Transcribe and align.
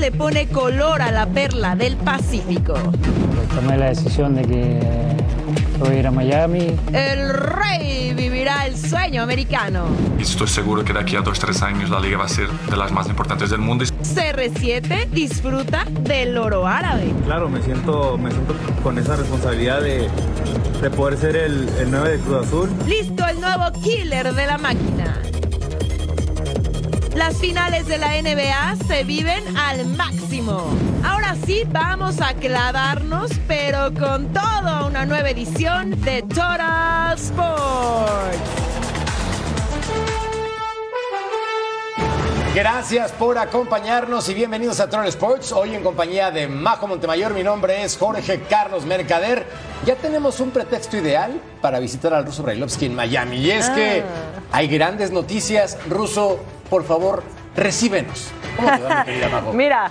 le 0.00 0.10
pone 0.10 0.48
color 0.48 1.02
a 1.02 1.10
la 1.10 1.26
perla 1.26 1.76
del 1.76 1.94
Pacífico. 1.96 2.72
Tomé 3.54 3.76
la 3.76 3.90
decisión 3.90 4.34
de 4.34 4.42
que 4.42 4.80
voy 5.78 5.96
a 5.96 5.98
ir 5.98 6.06
a 6.06 6.10
Miami. 6.10 6.74
El 6.90 7.28
rey 7.28 8.14
vivirá 8.14 8.64
el 8.66 8.78
sueño 8.78 9.22
americano. 9.22 9.84
Y 10.18 10.22
estoy 10.22 10.48
seguro 10.48 10.82
que 10.86 10.94
de 10.94 11.00
aquí 11.00 11.16
a 11.16 11.20
dos 11.20 11.38
tres 11.38 11.60
años 11.60 11.90
la 11.90 12.00
liga 12.00 12.16
va 12.16 12.24
a 12.24 12.28
ser 12.28 12.48
de 12.48 12.76
las 12.78 12.90
más 12.92 13.08
importantes 13.10 13.50
del 13.50 13.60
mundo. 13.60 13.84
CR7 13.84 15.10
disfruta 15.10 15.84
del 15.84 16.38
oro 16.38 16.66
árabe. 16.66 17.12
Claro, 17.26 17.50
me 17.50 17.60
siento, 17.60 18.16
me 18.16 18.30
siento 18.30 18.54
con 18.82 18.98
esa 18.98 19.16
responsabilidad 19.16 19.82
de, 19.82 20.08
de 20.80 20.90
poder 20.90 21.18
ser 21.18 21.36
el, 21.36 21.68
el 21.78 21.90
9 21.90 22.10
de 22.10 22.18
Cruz 22.20 22.46
Azul. 22.46 22.70
Listo 22.86 23.26
el 23.26 23.38
nuevo 23.38 23.70
killer 23.82 24.32
de 24.32 24.46
la 24.46 24.56
máquina. 24.56 25.20
Las 27.14 27.38
finales 27.38 27.86
de 27.86 27.98
la 27.98 28.22
NBA 28.22 28.76
se 28.86 29.02
viven 29.04 29.56
al 29.56 29.84
máximo. 29.86 30.64
Ahora 31.04 31.34
sí, 31.44 31.64
vamos 31.68 32.20
a 32.20 32.34
clavarnos, 32.34 33.32
pero 33.48 33.92
con 33.94 34.32
todo 34.32 34.86
una 34.86 35.04
nueva 35.06 35.30
edición 35.30 36.00
de 36.02 36.22
Total 36.22 37.18
Sports. 37.18 38.60
Gracias 42.54 43.12
por 43.12 43.38
acompañarnos 43.38 44.28
y 44.28 44.34
bienvenidos 44.34 44.80
a 44.80 44.88
Troll 44.88 45.06
Sports. 45.06 45.52
Hoy 45.52 45.74
en 45.74 45.82
compañía 45.82 46.30
de 46.30 46.48
Majo 46.48 46.86
Montemayor, 46.88 47.32
mi 47.32 47.42
nombre 47.42 47.84
es 47.84 47.96
Jorge 47.96 48.42
Carlos 48.48 48.84
Mercader. 48.84 49.46
Ya 49.86 49.94
tenemos 49.96 50.40
un 50.40 50.50
pretexto 50.50 50.96
ideal 50.96 51.40
para 51.60 51.78
visitar 51.78 52.12
al 52.12 52.26
ruso 52.26 52.42
Brailovsky 52.42 52.86
en 52.86 52.94
Miami. 52.94 53.36
Y 53.36 53.50
es 53.52 53.70
que 53.70 54.02
hay 54.50 54.66
grandes 54.66 55.12
noticias. 55.12 55.78
Ruso, 55.88 56.40
por 56.70 56.84
favor, 56.84 57.22
recíbenos. 57.56 58.30
Mira, 59.52 59.90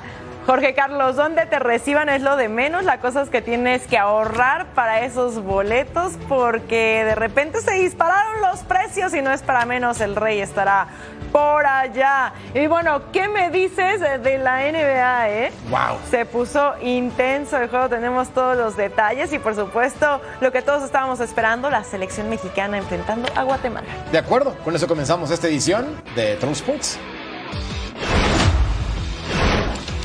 Jorge 0.49 0.73
Carlos, 0.73 1.15
donde 1.15 1.45
te 1.45 1.59
reciban 1.59 2.09
es 2.09 2.23
lo 2.23 2.35
de 2.35 2.49
menos. 2.49 2.83
La 2.83 2.99
cosa 2.99 3.21
es 3.21 3.29
que 3.29 3.39
tienes 3.39 3.85
que 3.85 3.99
ahorrar 3.99 4.65
para 4.73 5.01
esos 5.01 5.43
boletos 5.43 6.13
porque 6.27 7.03
de 7.05 7.13
repente 7.13 7.61
se 7.61 7.73
dispararon 7.73 8.41
los 8.41 8.61
precios 8.61 9.13
y 9.13 9.21
no 9.21 9.31
es 9.31 9.43
para 9.43 9.67
menos. 9.67 10.01
El 10.01 10.15
rey 10.15 10.39
estará 10.39 10.87
por 11.31 11.67
allá. 11.67 12.33
Y 12.55 12.65
bueno, 12.65 13.11
¿qué 13.11 13.27
me 13.27 13.51
dices 13.51 13.99
de 13.99 14.37
la 14.39 14.61
NBA, 14.71 15.29
eh? 15.29 15.51
Wow. 15.69 15.99
Se 16.09 16.25
puso 16.25 16.73
intenso 16.81 17.55
el 17.57 17.69
juego, 17.69 17.87
tenemos 17.87 18.29
todos 18.29 18.57
los 18.57 18.75
detalles 18.75 19.31
y 19.31 19.37
por 19.37 19.53
supuesto 19.53 20.19
lo 20.41 20.51
que 20.51 20.63
todos 20.63 20.81
estábamos 20.81 21.19
esperando, 21.19 21.69
la 21.69 21.83
selección 21.83 22.27
mexicana 22.27 22.79
enfrentando 22.79 23.29
a 23.35 23.43
Guatemala. 23.43 23.85
De 24.11 24.17
acuerdo, 24.17 24.55
con 24.65 24.75
eso 24.75 24.87
comenzamos 24.87 25.29
esta 25.29 25.47
edición 25.47 26.01
de 26.15 26.37
Troll 26.37 26.53
Sports. 26.53 26.97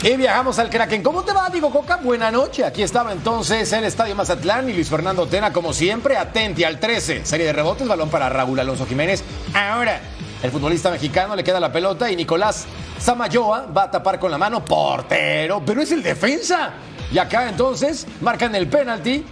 Y 0.05 0.19
viajamos 0.19 0.59
al 0.59 0.69
Kraken. 0.69 1.03
¿Cómo 1.03 1.25
te 1.25 1.33
va, 1.33 1.49
Diego 1.49 1.71
Coca? 1.71 1.97
Buena 1.97 2.31
noche. 2.31 2.63
Aquí 2.63 2.83
estaba 2.83 3.11
entonces 3.11 3.73
el 3.73 3.85
Estadio 3.85 4.15
Mazatlán 4.15 4.69
y 4.69 4.75
Luis 4.75 4.91
Fernando 4.91 5.27
Tena, 5.27 5.51
como 5.51 5.73
siempre, 5.73 6.19
atenti 6.19 6.63
al 6.63 6.79
13. 6.79 7.25
Serie 7.25 7.47
de 7.47 7.55
rebotes, 7.55 7.89
balón 7.89 8.11
para 8.11 8.29
Raúl 8.29 8.61
Alonso 8.61 8.85
Jiménez. 8.85 9.25
Ahora, 9.55 10.03
el 10.43 10.51
futbolista 10.51 10.91
mexicano 10.91 11.35
le 11.35 11.43
queda 11.43 11.59
la 11.59 11.73
pelota 11.73 12.11
y 12.11 12.17
Nicolás 12.17 12.67
Samayoa 13.01 13.69
va 13.75 13.85
a 13.85 13.91
tapar 13.91 14.19
con 14.19 14.31
la 14.31 14.37
mano. 14.37 14.63
Portero, 14.63 15.63
pero 15.65 15.81
es 15.81 15.91
el 15.91 16.03
defensa. 16.03 16.75
Y 17.11 17.17
acá 17.17 17.49
entonces 17.49 18.07
marcan 18.21 18.55
el 18.55 18.67
penalti 18.67 19.25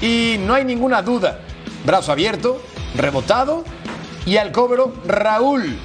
y 0.00 0.36
no 0.40 0.54
hay 0.54 0.64
ninguna 0.64 1.02
duda. 1.02 1.40
Brazo 1.84 2.10
abierto, 2.10 2.62
rebotado 2.96 3.64
y 4.24 4.38
al 4.38 4.50
cobro 4.50 4.94
Raúl. 5.06 5.78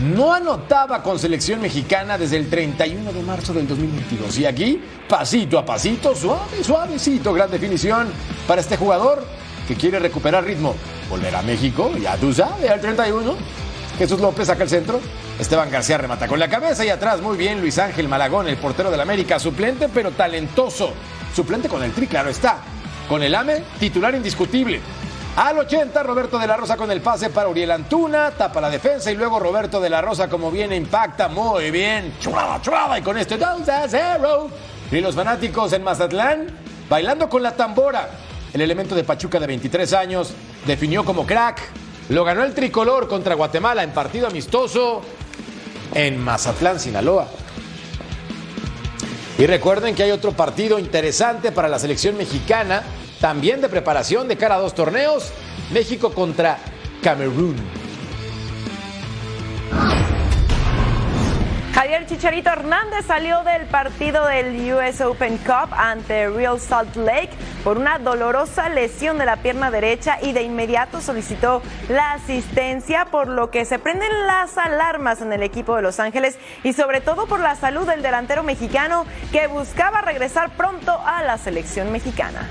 No 0.00 0.32
anotaba 0.32 1.02
con 1.02 1.18
selección 1.18 1.60
mexicana 1.60 2.16
desde 2.16 2.38
el 2.38 2.48
31 2.48 3.12
de 3.12 3.22
marzo 3.22 3.52
del 3.52 3.68
2022. 3.68 4.38
Y 4.38 4.46
aquí, 4.46 4.82
pasito 5.06 5.58
a 5.58 5.66
pasito, 5.66 6.14
suave, 6.14 6.64
suavecito, 6.64 7.34
gran 7.34 7.50
definición 7.50 8.08
para 8.46 8.62
este 8.62 8.78
jugador 8.78 9.22
que 9.68 9.74
quiere 9.74 9.98
recuperar 9.98 10.44
ritmo. 10.44 10.74
Volver 11.10 11.36
a 11.36 11.42
México, 11.42 11.92
ya 12.00 12.16
tú 12.16 12.32
sabes, 12.32 12.70
al 12.70 12.80
31. 12.80 13.34
Jesús 13.98 14.20
López 14.20 14.46
saca 14.46 14.62
el 14.62 14.70
centro. 14.70 15.00
Esteban 15.38 15.70
García 15.70 15.98
remata 15.98 16.26
con 16.26 16.38
la 16.38 16.48
cabeza 16.48 16.82
y 16.82 16.88
atrás 16.88 17.20
muy 17.20 17.36
bien 17.36 17.60
Luis 17.60 17.78
Ángel 17.78 18.08
Malagón, 18.08 18.48
el 18.48 18.56
portero 18.56 18.90
del 18.90 19.00
América, 19.00 19.38
suplente 19.38 19.90
pero 19.90 20.12
talentoso. 20.12 20.94
Suplente 21.34 21.68
con 21.68 21.82
el 21.82 21.92
tri, 21.92 22.06
claro 22.06 22.30
está. 22.30 22.58
Con 23.06 23.22
el 23.22 23.34
AME, 23.34 23.64
titular 23.78 24.14
indiscutible. 24.14 24.80
Al 25.36 25.58
80, 25.58 26.02
Roberto 26.02 26.38
de 26.38 26.46
la 26.46 26.56
Rosa 26.56 26.76
con 26.76 26.90
el 26.90 27.00
pase 27.00 27.30
para 27.30 27.48
Uriel 27.48 27.70
Antuna, 27.70 28.32
tapa 28.32 28.60
la 28.60 28.68
defensa 28.68 29.10
y 29.10 29.16
luego 29.16 29.38
Roberto 29.38 29.80
de 29.80 29.88
la 29.88 30.02
Rosa 30.02 30.28
como 30.28 30.50
viene 30.50 30.76
impacta 30.76 31.28
muy 31.28 31.70
bien. 31.70 32.14
Chulada, 32.20 32.60
chulada 32.60 32.98
y 32.98 33.02
con 33.02 33.16
este 33.16 33.38
2 33.38 33.68
a 33.68 33.88
0. 33.88 34.50
Y 34.90 35.00
los 35.00 35.14
fanáticos 35.14 35.72
en 35.72 35.84
Mazatlán 35.84 36.46
bailando 36.88 37.28
con 37.28 37.42
la 37.42 37.52
tambora. 37.52 38.10
El 38.52 38.60
elemento 38.60 38.96
de 38.96 39.04
Pachuca 39.04 39.38
de 39.38 39.46
23 39.46 39.92
años 39.92 40.32
definió 40.66 41.04
como 41.04 41.24
crack. 41.24 41.60
Lo 42.08 42.24
ganó 42.24 42.42
el 42.42 42.52
tricolor 42.52 43.06
contra 43.08 43.36
Guatemala 43.36 43.84
en 43.84 43.92
partido 43.92 44.26
amistoso 44.26 45.00
en 45.94 46.18
Mazatlán, 46.18 46.80
Sinaloa. 46.80 47.28
Y 49.38 49.46
recuerden 49.46 49.94
que 49.94 50.02
hay 50.02 50.10
otro 50.10 50.32
partido 50.32 50.78
interesante 50.78 51.52
para 51.52 51.68
la 51.68 51.78
selección 51.78 52.16
mexicana, 52.16 52.82
también 53.20 53.60
de 53.60 53.68
preparación 53.68 54.28
de 54.28 54.36
cara 54.36 54.56
a 54.56 54.58
dos 54.58 54.74
torneos, 54.74 55.32
México 55.70 56.12
contra 56.12 56.58
Camerún. 57.02 57.56
Javier 61.74 62.06
Chicharito 62.06 62.50
Hernández 62.50 63.06
salió 63.06 63.42
del 63.42 63.66
partido 63.66 64.26
del 64.26 64.72
US 64.72 65.00
Open 65.00 65.38
Cup 65.38 65.72
ante 65.72 66.28
Real 66.28 66.60
Salt 66.60 66.94
Lake 66.96 67.30
por 67.64 67.78
una 67.78 67.98
dolorosa 67.98 68.68
lesión 68.68 69.18
de 69.18 69.24
la 69.24 69.36
pierna 69.36 69.70
derecha 69.70 70.18
y 70.20 70.32
de 70.32 70.42
inmediato 70.42 71.00
solicitó 71.00 71.62
la 71.88 72.12
asistencia, 72.12 73.06
por 73.06 73.28
lo 73.28 73.50
que 73.50 73.64
se 73.64 73.78
prenden 73.78 74.10
las 74.26 74.58
alarmas 74.58 75.22
en 75.22 75.32
el 75.32 75.42
equipo 75.42 75.76
de 75.76 75.82
Los 75.82 76.00
Ángeles 76.00 76.38
y 76.64 76.72
sobre 76.72 77.00
todo 77.00 77.26
por 77.26 77.40
la 77.40 77.54
salud 77.56 77.86
del 77.86 78.02
delantero 78.02 78.42
mexicano 78.42 79.06
que 79.32 79.46
buscaba 79.46 80.02
regresar 80.02 80.50
pronto 80.56 81.00
a 81.06 81.22
la 81.22 81.38
selección 81.38 81.92
mexicana. 81.92 82.48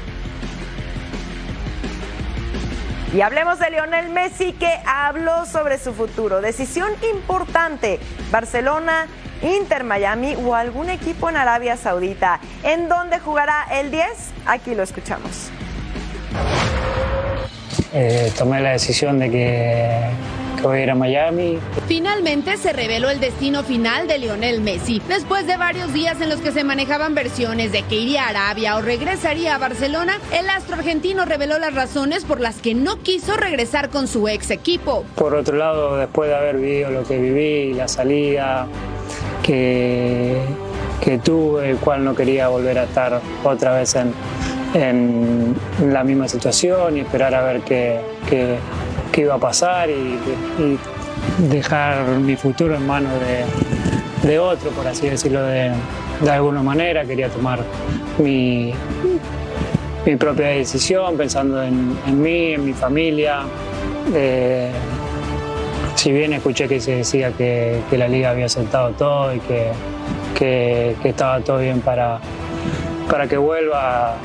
Y 3.11 3.21
hablemos 3.21 3.57
de 3.57 3.71
Lionel 3.71 4.09
Messi 4.09 4.53
que 4.53 4.71
habló 4.85 5.45
sobre 5.47 5.79
su 5.79 5.93
futuro. 5.93 6.41
Decisión 6.41 6.91
importante. 7.11 7.99
Barcelona, 8.31 9.07
Inter 9.41 9.83
Miami 9.83 10.35
o 10.35 10.53
algún 10.53 10.91
equipo 10.91 11.27
en 11.27 11.37
Arabia 11.37 11.75
Saudita. 11.75 12.39
¿En 12.61 12.87
dónde 12.87 13.19
jugará 13.19 13.65
el 13.71 13.89
10? 13.89 14.05
Aquí 14.45 14.75
lo 14.75 14.83
escuchamos. 14.83 15.49
Eh, 17.93 18.31
tomé 18.37 18.61
la 18.61 18.71
decisión 18.71 19.17
de 19.17 19.31
que, 19.31 20.09
que 20.61 20.67
voy 20.67 20.79
a 20.79 20.83
ir 20.83 20.91
a 20.91 20.95
Miami. 20.95 21.57
Finalmente 21.87 22.57
se 22.57 22.73
reveló 22.73 23.09
el 23.09 23.19
destino 23.19 23.63
final 23.63 24.07
de 24.07 24.17
Lionel 24.19 24.61
Messi. 24.61 25.01
Después 25.07 25.47
de 25.47 25.57
varios 25.57 25.93
días 25.93 26.19
en 26.21 26.29
los 26.29 26.39
que 26.39 26.51
se 26.51 26.63
manejaban 26.63 27.15
versiones 27.15 27.71
de 27.71 27.83
que 27.83 27.95
iría 27.95 28.25
a 28.25 28.29
Arabia 28.29 28.75
o 28.75 28.81
regresaría 28.81 29.55
a 29.55 29.57
Barcelona, 29.57 30.19
el 30.37 30.49
astro 30.49 30.75
argentino 30.75 31.25
reveló 31.25 31.57
las 31.59 31.73
razones 31.73 32.25
por 32.25 32.39
las 32.39 32.57
que 32.61 32.73
no 32.75 32.97
quiso 33.01 33.37
regresar 33.37 33.89
con 33.89 34.07
su 34.07 34.27
ex 34.27 34.51
equipo. 34.51 35.03
Por 35.15 35.33
otro 35.35 35.55
lado, 35.57 35.97
después 35.97 36.29
de 36.29 36.35
haber 36.35 36.57
vivido 36.57 36.91
lo 36.91 37.03
que 37.03 37.17
viví, 37.17 37.73
la 37.73 37.87
salida 37.87 38.67
que, 39.43 40.37
que 41.01 41.17
tuve, 41.19 41.69
el 41.71 41.77
cual 41.77 42.03
no 42.03 42.15
quería 42.15 42.47
volver 42.49 42.77
a 42.79 42.83
estar 42.83 43.21
otra 43.43 43.73
vez 43.73 43.95
en, 43.95 44.13
en 44.73 45.55
la 45.93 46.03
misma 46.03 46.27
situación 46.27 46.97
y 46.97 47.01
esperar 47.01 47.33
a 47.33 47.41
ver 47.43 47.61
qué, 47.61 47.99
qué- 48.29 48.57
iba 49.21 49.35
a 49.35 49.37
pasar 49.37 49.89
y, 49.89 50.17
dejar 51.49 52.05
mi 52.19 52.35
futuro 52.35 52.75
en 52.75 52.85
manos 52.87 53.11
de, 54.23 54.39
otro, 54.39 54.71
por 54.71 54.87
así 54.87 55.09
decirlo 55.09 55.43
de, 55.43 55.71
alguna 56.29 56.61
manera. 56.61 57.05
Quería 57.05 57.29
tomar 57.29 57.59
mi, 58.17 58.73
mi 60.05 60.15
propia 60.15 60.47
decisión 60.47 61.17
pensando 61.17 61.61
en, 61.63 62.21
mí, 62.21 62.53
en 62.53 62.65
mi 62.65 62.73
familia. 62.73 63.41
Eh, 64.13 64.71
si 65.95 66.11
bien 66.11 66.33
escuché 66.33 66.67
que 66.67 66.79
se 66.79 66.97
decía 66.97 67.31
que, 67.31 67.81
la 67.91 68.07
liga 68.07 68.29
había 68.31 68.45
aceptado 68.45 68.91
todo 68.91 69.33
y 69.33 69.39
que, 69.41 69.71
que- 70.37 70.95
que 71.01 71.09
estaba 71.09 71.39
todo 71.41 71.57
bien 71.59 71.81
para, 71.81 72.19
para 73.09 73.27
que 73.27 73.37
vuelva, 73.37 74.15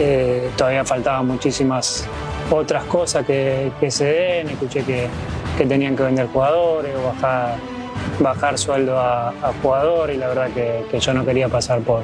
eh, 0.00 0.50
todavía 0.56 0.84
faltaban 0.84 1.26
muchísimas 1.26 2.08
otras 2.52 2.84
cosas 2.84 3.26
que, 3.26 3.72
que 3.80 3.90
se 3.90 4.04
den. 4.04 4.48
Escuché 4.50 4.84
que, 4.84 5.08
que 5.56 5.66
tenían 5.66 5.96
que 5.96 6.02
vender 6.04 6.28
jugadores 6.28 6.94
o 6.96 7.06
bajar, 7.08 7.56
bajar 8.20 8.58
sueldo 8.58 8.98
a, 8.98 9.30
a 9.30 9.52
jugadores 9.62 10.16
y 10.16 10.18
la 10.18 10.28
verdad 10.28 10.50
que, 10.50 10.84
que 10.90 11.00
yo 11.00 11.14
no 11.14 11.24
quería 11.24 11.48
pasar 11.48 11.80
por, 11.80 12.02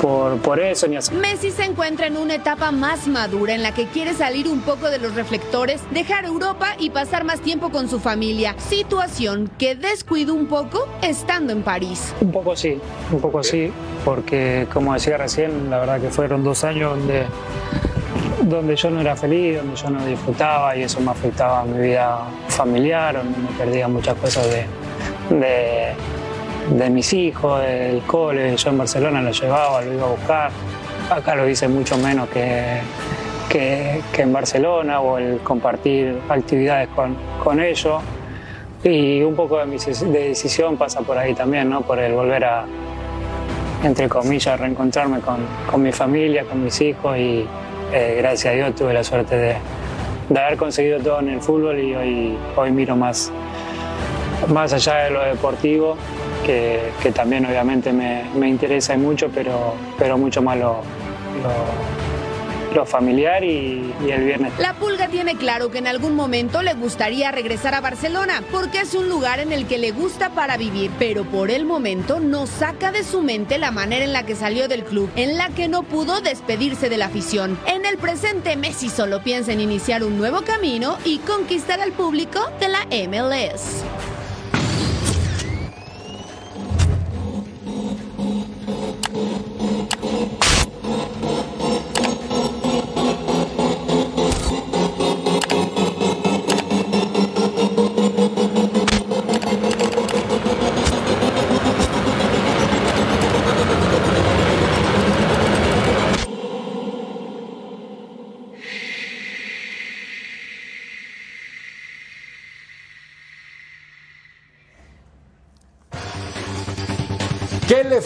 por, 0.00 0.36
por 0.38 0.60
eso. 0.60 0.86
Ni 0.86 0.98
Messi 1.18 1.50
se 1.50 1.64
encuentra 1.64 2.06
en 2.06 2.16
una 2.16 2.34
etapa 2.34 2.70
más 2.70 3.06
madura 3.06 3.54
en 3.54 3.62
la 3.62 3.72
que 3.72 3.86
quiere 3.86 4.12
salir 4.12 4.48
un 4.48 4.60
poco 4.60 4.90
de 4.90 4.98
los 4.98 5.14
reflectores, 5.14 5.80
dejar 5.92 6.26
Europa 6.26 6.76
y 6.78 6.90
pasar 6.90 7.24
más 7.24 7.40
tiempo 7.40 7.70
con 7.70 7.88
su 7.88 8.00
familia. 8.00 8.54
Situación 8.58 9.50
que 9.58 9.74
descuidó 9.74 10.34
un 10.34 10.46
poco 10.46 10.86
estando 11.02 11.52
en 11.52 11.62
París. 11.62 12.14
Un 12.20 12.32
poco 12.32 12.54
sí, 12.54 12.78
un 13.10 13.20
poco 13.20 13.42
sí, 13.42 13.72
porque 14.04 14.66
como 14.72 14.92
decía 14.92 15.16
recién, 15.16 15.70
la 15.70 15.78
verdad 15.78 16.00
que 16.00 16.10
fueron 16.10 16.44
dos 16.44 16.64
años 16.64 16.98
donde 16.98 17.24
donde 18.44 18.76
yo 18.76 18.90
no 18.90 19.00
era 19.00 19.16
feliz, 19.16 19.56
donde 19.56 19.76
yo 19.76 19.90
no 19.90 20.04
disfrutaba 20.04 20.76
y 20.76 20.82
eso 20.82 21.00
me 21.00 21.10
afectaba 21.10 21.60
a 21.60 21.64
mi 21.64 21.78
vida 21.78 22.18
familiar, 22.48 23.16
donde 23.16 23.38
me 23.38 23.48
perdía 23.58 23.88
muchas 23.88 24.14
cosas 24.16 24.46
de, 25.30 25.94
de, 26.76 26.90
mis 26.90 27.12
hijos, 27.12 27.60
del 27.62 28.02
cole. 28.02 28.54
Yo 28.56 28.70
en 28.70 28.78
Barcelona 28.78 29.22
lo 29.22 29.30
llevaba, 29.30 29.80
lo 29.80 29.94
iba 29.94 30.06
a 30.06 30.10
buscar. 30.10 30.50
Acá 31.10 31.34
lo 31.34 31.48
hice 31.48 31.68
mucho 31.68 31.96
menos 31.98 32.28
que, 32.28 32.80
que, 33.48 34.02
en 34.16 34.32
Barcelona 34.32 35.00
o 35.00 35.18
el 35.18 35.38
compartir 35.38 36.18
actividades 36.28 36.88
con, 36.88 37.16
con, 37.42 37.60
ellos. 37.60 38.02
Y 38.82 39.22
un 39.22 39.34
poco 39.34 39.58
de 39.58 39.64
mi 39.64 39.78
decisión 39.78 40.76
pasa 40.76 41.00
por 41.00 41.16
ahí 41.16 41.34
también, 41.34 41.70
¿no? 41.70 41.80
por 41.80 41.98
el 41.98 42.12
volver 42.12 42.44
a, 42.44 42.66
entre 43.82 44.08
comillas, 44.10 44.60
reencontrarme 44.60 45.20
con, 45.20 45.38
con 45.70 45.82
mi 45.82 45.92
familia, 45.92 46.44
con 46.44 46.62
mis 46.62 46.78
hijos 46.82 47.16
y, 47.16 47.46
eh, 47.94 48.16
gracias 48.18 48.52
a 48.52 48.56
Dios 48.56 48.74
tuve 48.74 48.92
la 48.92 49.04
suerte 49.04 49.36
de, 49.36 49.56
haber 50.38 50.56
conseguido 50.56 50.98
todo 50.98 51.20
en 51.20 51.28
el 51.28 51.40
fútbol 51.40 51.78
y 51.78 51.94
hoy, 51.94 52.72
miro 52.72 52.96
más, 52.96 53.30
más 54.52 54.72
allá 54.72 55.04
de 55.04 55.10
lo 55.10 55.22
deportivo, 55.22 55.96
que, 56.44 56.90
también 57.14 57.46
obviamente 57.46 57.92
me, 57.92 58.48
interesa 58.48 58.96
mucho, 58.96 59.30
pero, 59.32 59.74
pero 59.96 60.18
mucho 60.18 60.42
más 60.42 60.58
lo 60.58 60.82
familiar 62.84 63.44
y, 63.44 63.92
el 64.08 64.24
viernes. 64.24 64.52
La 64.58 64.74
Pulga 64.74 65.08
tiene 65.08 65.36
claro 65.36 65.70
que 65.70 65.78
en 65.78 65.86
algún 65.86 66.16
momento 66.16 66.62
le 66.62 66.74
gustaría 66.74 67.30
regresar 67.30 67.74
a 67.74 67.80
Barcelona 67.80 68.42
porque 68.50 68.80
es 68.80 68.94
un 68.94 69.08
lugar 69.08 69.38
en 69.38 69.52
el 69.52 69.66
que 69.66 69.78
le 69.78 69.92
gusta 69.92 70.30
para 70.30 70.56
vivir, 70.56 70.90
pero 70.98 71.24
por 71.24 71.50
el 71.50 71.64
momento 71.64 72.18
no 72.18 72.46
saca 72.46 72.90
de 72.90 73.04
su 73.04 73.22
mente 73.22 73.58
la 73.58 73.70
manera 73.70 74.04
en 74.04 74.12
la 74.12 74.26
que 74.26 74.34
salió 74.34 74.66
del 74.66 74.84
club, 74.84 75.10
en 75.16 75.36
la 75.36 75.50
que 75.50 75.68
no 75.68 75.84
pudo 75.84 76.20
despedirse 76.20 76.88
de 76.88 76.98
la 76.98 77.06
afición. 77.06 77.58
En 77.66 77.86
el 77.86 77.96
presente, 77.98 78.56
Messi 78.56 78.88
solo 78.88 79.22
piensa 79.22 79.52
en 79.52 79.60
iniciar 79.60 80.02
un 80.02 80.18
nuevo 80.18 80.42
camino 80.42 80.98
y 81.04 81.18
conquistar 81.18 81.80
al 81.80 81.92
público 81.92 82.40
de 82.60 82.68
la 82.68 82.86
MLS. 83.08 83.84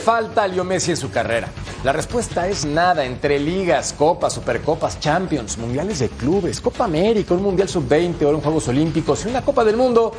Falta 0.08 0.44
a 0.44 0.49
Leo 0.49 0.64
Messi 0.64 0.93
en 0.93 0.96
su 0.96 1.10
carrera? 1.10 1.49
La 1.84 1.93
respuesta 1.93 2.49
es 2.49 2.64
nada, 2.64 3.05
entre 3.05 3.38
ligas, 3.38 3.93
copas, 3.93 4.32
supercopas, 4.32 4.99
champions, 4.99 5.58
mundiales 5.58 5.99
de 5.99 6.08
clubes, 6.08 6.62
Copa 6.62 6.84
América, 6.84 7.34
un 7.34 7.43
mundial 7.43 7.69
sub-20, 7.69 8.22
o 8.22 8.31
un 8.31 8.40
Juegos 8.40 8.69
Olímpicos 8.69 9.26
y 9.26 9.28
una 9.28 9.43
Copa 9.43 9.66
del 9.66 9.76
Mundo. 9.76 10.12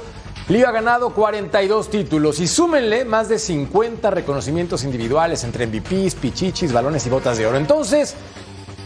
Leo 0.47 0.67
ha 0.67 0.71
ganado 0.71 1.11
42 1.11 1.89
títulos 1.89 2.39
y 2.39 2.45
súmenle 2.45 3.03
más 3.03 3.29
de 3.29 3.39
50 3.39 4.11
reconocimientos 4.11 4.83
individuales 4.83 5.43
entre 5.43 5.65
MVPs, 5.65 6.13
pichichis, 6.13 6.71
balones 6.71 7.07
y 7.07 7.09
botas 7.09 7.39
de 7.39 7.47
oro. 7.47 7.57
Entonces, 7.57 8.13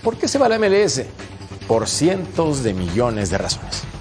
¿por 0.02 0.16
qué 0.16 0.30
se 0.30 0.40
va 0.40 0.48
la 0.48 0.58
MLS? 0.58 1.02
Por 1.68 1.90
cientos 1.90 2.64
de 2.64 2.74
millones 2.74 3.30
de 3.30 3.40
razones. 3.40 3.93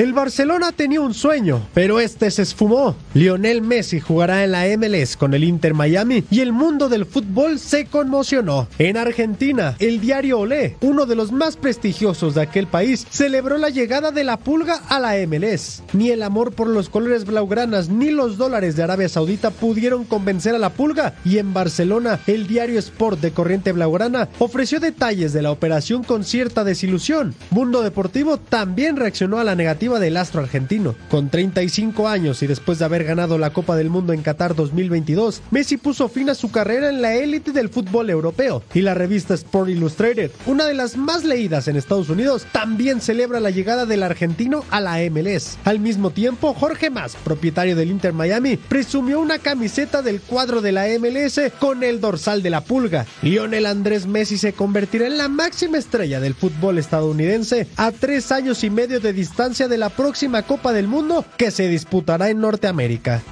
El 0.00 0.14
Barcelona 0.14 0.72
tenía 0.72 1.02
un 1.02 1.12
sueño, 1.12 1.60
pero 1.74 2.00
este 2.00 2.30
se 2.30 2.40
esfumó. 2.40 2.96
Lionel 3.12 3.60
Messi 3.60 4.00
jugará 4.00 4.44
en 4.44 4.52
la 4.52 4.64
MLS 4.78 5.14
con 5.14 5.34
el 5.34 5.44
Inter 5.44 5.74
Miami 5.74 6.24
y 6.30 6.40
el 6.40 6.54
mundo 6.54 6.88
del 6.88 7.04
fútbol 7.04 7.58
se 7.58 7.84
conmocionó. 7.84 8.66
En 8.78 8.96
Argentina, 8.96 9.76
el 9.78 10.00
diario 10.00 10.38
Olé, 10.38 10.78
uno 10.80 11.04
de 11.04 11.16
los 11.16 11.32
más 11.32 11.58
prestigiosos 11.58 12.34
de 12.34 12.40
aquel 12.40 12.66
país, 12.66 13.06
celebró 13.10 13.58
la 13.58 13.68
llegada 13.68 14.10
de 14.10 14.24
la 14.24 14.38
pulga 14.38 14.76
a 14.88 15.00
la 15.00 15.16
MLS. 15.26 15.82
Ni 15.92 16.08
el 16.08 16.22
amor 16.22 16.54
por 16.54 16.68
los 16.68 16.88
colores 16.88 17.26
blaugranas 17.26 17.90
ni 17.90 18.10
los 18.10 18.38
dólares 18.38 18.76
de 18.76 18.84
Arabia 18.84 19.10
Saudita 19.10 19.50
pudieron 19.50 20.06
convencer 20.06 20.54
a 20.54 20.58
la 20.58 20.70
pulga 20.70 21.12
y 21.26 21.36
en 21.36 21.52
Barcelona, 21.52 22.20
el 22.26 22.46
diario 22.46 22.78
Sport 22.78 23.20
de 23.20 23.32
corriente 23.32 23.72
blaugrana 23.72 24.30
ofreció 24.38 24.80
detalles 24.80 25.34
de 25.34 25.42
la 25.42 25.50
operación 25.50 26.04
con 26.04 26.24
cierta 26.24 26.64
desilusión. 26.64 27.34
Mundo 27.50 27.82
Deportivo 27.82 28.38
también 28.38 28.96
reaccionó 28.96 29.38
a 29.38 29.44
la 29.44 29.54
negativa 29.54 29.89
del 29.98 30.16
astro 30.16 30.42
argentino. 30.42 30.94
Con 31.10 31.30
35 31.30 32.08
años 32.08 32.42
y 32.42 32.46
después 32.46 32.78
de 32.78 32.84
haber 32.84 33.04
ganado 33.04 33.38
la 33.38 33.52
Copa 33.52 33.76
del 33.76 33.90
Mundo 33.90 34.12
en 34.12 34.22
Qatar 34.22 34.54
2022, 34.54 35.42
Messi 35.50 35.76
puso 35.76 36.08
fin 36.08 36.30
a 36.30 36.34
su 36.34 36.50
carrera 36.50 36.88
en 36.90 37.02
la 37.02 37.14
élite 37.14 37.52
del 37.52 37.68
fútbol 37.68 38.10
europeo. 38.10 38.62
Y 38.74 38.82
la 38.82 38.94
revista 38.94 39.34
Sport 39.34 39.70
Illustrated, 39.70 40.30
una 40.46 40.66
de 40.66 40.74
las 40.74 40.96
más 40.96 41.24
leídas 41.24 41.68
en 41.68 41.76
Estados 41.76 42.08
Unidos, 42.08 42.46
también 42.52 43.00
celebra 43.00 43.40
la 43.40 43.50
llegada 43.50 43.86
del 43.86 44.02
argentino 44.02 44.64
a 44.70 44.80
la 44.80 44.98
MLS. 45.10 45.58
Al 45.64 45.80
mismo 45.80 46.10
tiempo, 46.10 46.54
Jorge 46.54 46.90
Mas, 46.90 47.16
propietario 47.24 47.74
del 47.74 47.90
Inter 47.90 48.12
Miami, 48.12 48.56
presumió 48.56 49.20
una 49.20 49.38
camiseta 49.38 50.02
del 50.02 50.20
cuadro 50.20 50.60
de 50.60 50.72
la 50.72 50.86
MLS 50.98 51.40
con 51.58 51.82
el 51.82 52.00
dorsal 52.00 52.42
de 52.42 52.50
la 52.50 52.62
pulga. 52.62 53.06
Lionel 53.22 53.66
Andrés 53.66 54.06
Messi 54.06 54.38
se 54.38 54.52
convertirá 54.52 55.06
en 55.06 55.16
la 55.16 55.28
máxima 55.28 55.78
estrella 55.78 56.20
del 56.20 56.34
fútbol 56.34 56.78
estadounidense 56.78 57.68
a 57.76 57.92
tres 57.92 58.32
años 58.32 58.64
y 58.64 58.70
medio 58.70 59.00
de 59.00 59.12
distancia 59.12 59.68
de 59.68 59.78
la 59.80 59.88
próxima 59.88 60.42
Copa 60.42 60.72
del 60.72 60.86
Mundo 60.86 61.24
que 61.36 61.50
se 61.50 61.66
disputará 61.66 62.28
en 62.28 62.40
Norteamérica. 62.40 63.22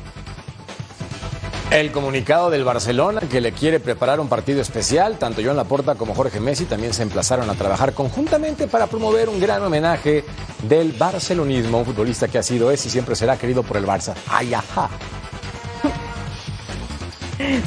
El 1.70 1.92
comunicado 1.92 2.48
del 2.48 2.64
Barcelona 2.64 3.20
que 3.20 3.42
le 3.42 3.52
quiere 3.52 3.78
preparar 3.78 4.18
un 4.18 4.30
partido 4.30 4.62
especial, 4.62 5.18
tanto 5.18 5.42
Joan 5.44 5.58
Laporta 5.58 5.96
como 5.96 6.14
Jorge 6.14 6.40
Messi 6.40 6.64
también 6.64 6.94
se 6.94 7.02
emplazaron 7.02 7.50
a 7.50 7.54
trabajar 7.54 7.92
conjuntamente 7.92 8.66
para 8.66 8.86
promover 8.86 9.28
un 9.28 9.38
gran 9.38 9.62
homenaje 9.62 10.24
del 10.62 10.92
barcelonismo, 10.92 11.80
un 11.80 11.84
futbolista 11.84 12.26
que 12.26 12.38
ha 12.38 12.42
sido, 12.42 12.70
es 12.70 12.86
y 12.86 12.90
siempre 12.90 13.14
será 13.14 13.36
querido 13.36 13.62
por 13.62 13.76
el 13.76 13.84
Barça. 13.84 14.14
¡Ay, 14.28 14.54
ajá! 14.54 14.88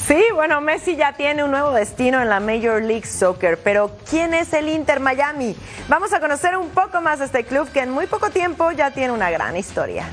Sí, 0.06 0.22
bueno, 0.36 0.60
Messi 0.60 0.98
ya 0.98 1.14
tiene 1.14 1.46
un 1.46 1.52
nuevo 1.52 1.72
destino 1.72 2.22
en 2.22 2.28
la 2.28 2.42
Major 2.42 2.84
League 2.84 3.06
Soccer, 3.06 3.58
pero 3.64 3.96
¿quién 4.10 4.34
es 4.34 4.52
el 4.54 4.68
Inter 4.68 5.00
Miami? 5.00 5.56
Vamos 5.88 6.12
a 6.12 6.20
conocer 6.20 6.58
un 6.58 6.70
poco 6.70 7.00
más 7.02 7.20
de 7.20 7.26
este 7.26 7.46
club 7.46 7.72
que 7.72 7.80
en 7.80 7.92
muy 7.92 8.06
poco 8.06 8.30
tiempo 8.32 8.72
ya 8.72 8.92
tiene 8.92 9.14
una 9.14 9.32
gran 9.32 9.56
historia. 9.56 10.10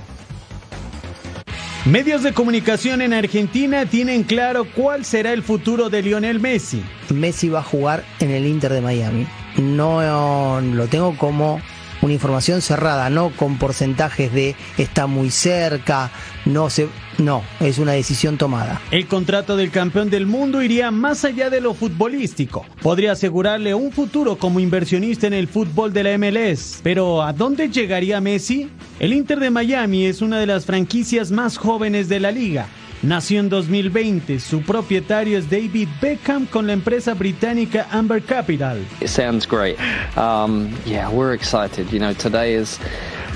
Medios 1.84 2.22
de 2.22 2.34
comunicación 2.34 3.02
en 3.02 3.12
Argentina 3.12 3.86
tienen 3.86 4.22
claro 4.22 4.64
cuál 4.76 5.04
será 5.04 5.32
el 5.32 5.42
futuro 5.42 5.88
de 5.88 6.02
Lionel 6.02 6.38
Messi. 6.38 6.84
Messi 7.08 7.48
va 7.48 7.60
a 7.60 7.64
jugar 7.64 8.04
en 8.20 8.30
el 8.30 8.46
Inter 8.46 8.72
de 8.72 8.80
Miami. 8.80 9.26
No 9.56 10.60
lo 10.60 10.86
tengo 10.86 11.16
como 11.16 11.60
una 12.02 12.12
información 12.12 12.62
cerrada, 12.62 13.10
no 13.10 13.30
con 13.30 13.58
porcentajes 13.58 14.32
de 14.32 14.56
está 14.76 15.06
muy 15.06 15.30
cerca, 15.30 16.10
no 16.44 16.70
se 16.70 16.88
no, 17.18 17.42
es 17.58 17.78
una 17.78 17.92
decisión 17.92 18.38
tomada. 18.38 18.80
El 18.92 19.08
contrato 19.08 19.56
del 19.56 19.72
campeón 19.72 20.08
del 20.08 20.24
mundo 20.24 20.62
iría 20.62 20.92
más 20.92 21.24
allá 21.24 21.50
de 21.50 21.60
lo 21.60 21.74
futbolístico. 21.74 22.64
Podría 22.80 23.12
asegurarle 23.12 23.74
un 23.74 23.90
futuro 23.90 24.36
como 24.36 24.60
inversionista 24.60 25.26
en 25.26 25.32
el 25.32 25.48
fútbol 25.48 25.92
de 25.92 26.04
la 26.04 26.16
MLS. 26.16 26.78
Pero 26.84 27.22
¿a 27.22 27.32
dónde 27.32 27.70
llegaría 27.70 28.20
Messi? 28.20 28.70
El 29.00 29.12
Inter 29.12 29.40
de 29.40 29.50
Miami 29.50 30.06
es 30.06 30.22
una 30.22 30.38
de 30.38 30.46
las 30.46 30.64
franquicias 30.64 31.32
más 31.32 31.58
jóvenes 31.58 32.08
de 32.08 32.20
la 32.20 32.30
liga. 32.30 32.68
Nació 33.02 33.40
en 33.40 33.48
2020. 33.48 34.40
Su 34.40 34.62
propietario 34.62 35.38
es 35.38 35.48
David 35.48 35.88
Beckham 36.00 36.46
con 36.46 36.66
la 36.66 36.72
empresa 36.72 37.14
británica 37.14 37.86
Amber 37.92 38.22
Capital. 38.22 38.84
It 39.00 39.08
sounds 39.08 39.46
great. 39.46 39.78
Um, 40.16 40.70
yeah, 40.84 41.08
we're 41.08 41.32
excited. 41.32 41.92
You 41.92 42.00
know, 42.00 42.12
today 42.14 42.54
is 42.54 42.80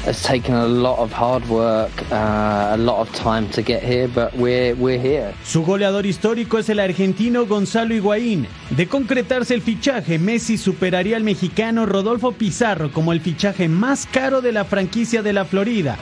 has 0.05 0.21
taken 0.23 0.55
a 0.55 0.67
lot 0.67 0.99
of 0.99 1.13
hard 1.13 1.49
work, 1.49 1.91
uh, 2.11 2.73
a 2.73 2.77
lot 2.77 2.99
of 2.99 3.13
time 3.15 3.49
to 3.51 3.63
get 3.63 3.83
here, 3.85 4.09
but 4.09 4.35
we're, 4.35 4.75
we're 4.75 5.01
here. 5.01 5.33
Su 5.45 5.63
goleador 5.65 6.07
histórico 6.07 6.59
es 6.59 6.69
el 6.69 6.81
argentino 6.81 7.47
Gonzalo 7.47 7.95
Higuaín. 7.95 8.49
De 8.71 8.89
concretarse 8.89 9.55
el 9.55 9.63
fichaje, 9.63 10.19
Messi 10.19 10.59
superaría 10.59 11.17
al 11.17 11.23
mexicano 11.23 11.87
Rodolfo 11.87 12.33
Pizarro 12.33 12.91
como 12.91 13.13
el 13.13 13.21
fichaje 13.21 13.69
más 13.69 14.07
caro 14.07 14.41
de 14.41 14.51
la 14.51 14.65
franquicia 14.65 15.23
de 15.23 15.33
la 15.33 15.45
Florida. 15.45 15.97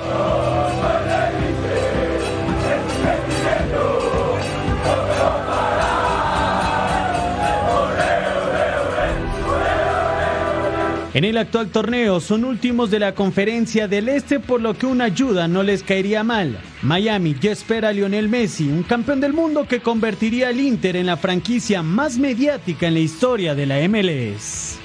En 11.12 11.24
el 11.24 11.38
actual 11.38 11.70
torneo 11.70 12.20
son 12.20 12.44
últimos 12.44 12.90
de 12.90 13.00
la 13.00 13.16
conferencia 13.16 13.88
del 13.88 14.08
Este 14.08 14.38
por 14.38 14.60
lo 14.60 14.74
que 14.74 14.86
una 14.86 15.06
ayuda 15.06 15.48
no 15.48 15.64
les 15.64 15.82
caería 15.82 16.22
mal. 16.22 16.60
Miami 16.82 17.34
ya 17.40 17.50
espera 17.50 17.88
a 17.88 17.92
Lionel 17.92 18.28
Messi, 18.28 18.68
un 18.68 18.84
campeón 18.84 19.20
del 19.20 19.32
mundo 19.32 19.66
que 19.66 19.80
convertiría 19.80 20.48
al 20.48 20.60
Inter 20.60 20.94
en 20.94 21.06
la 21.06 21.16
franquicia 21.16 21.82
más 21.82 22.16
mediática 22.16 22.86
en 22.86 22.94
la 22.94 23.00
historia 23.00 23.56
de 23.56 23.66
la 23.66 23.88
MLS. 23.88 24.79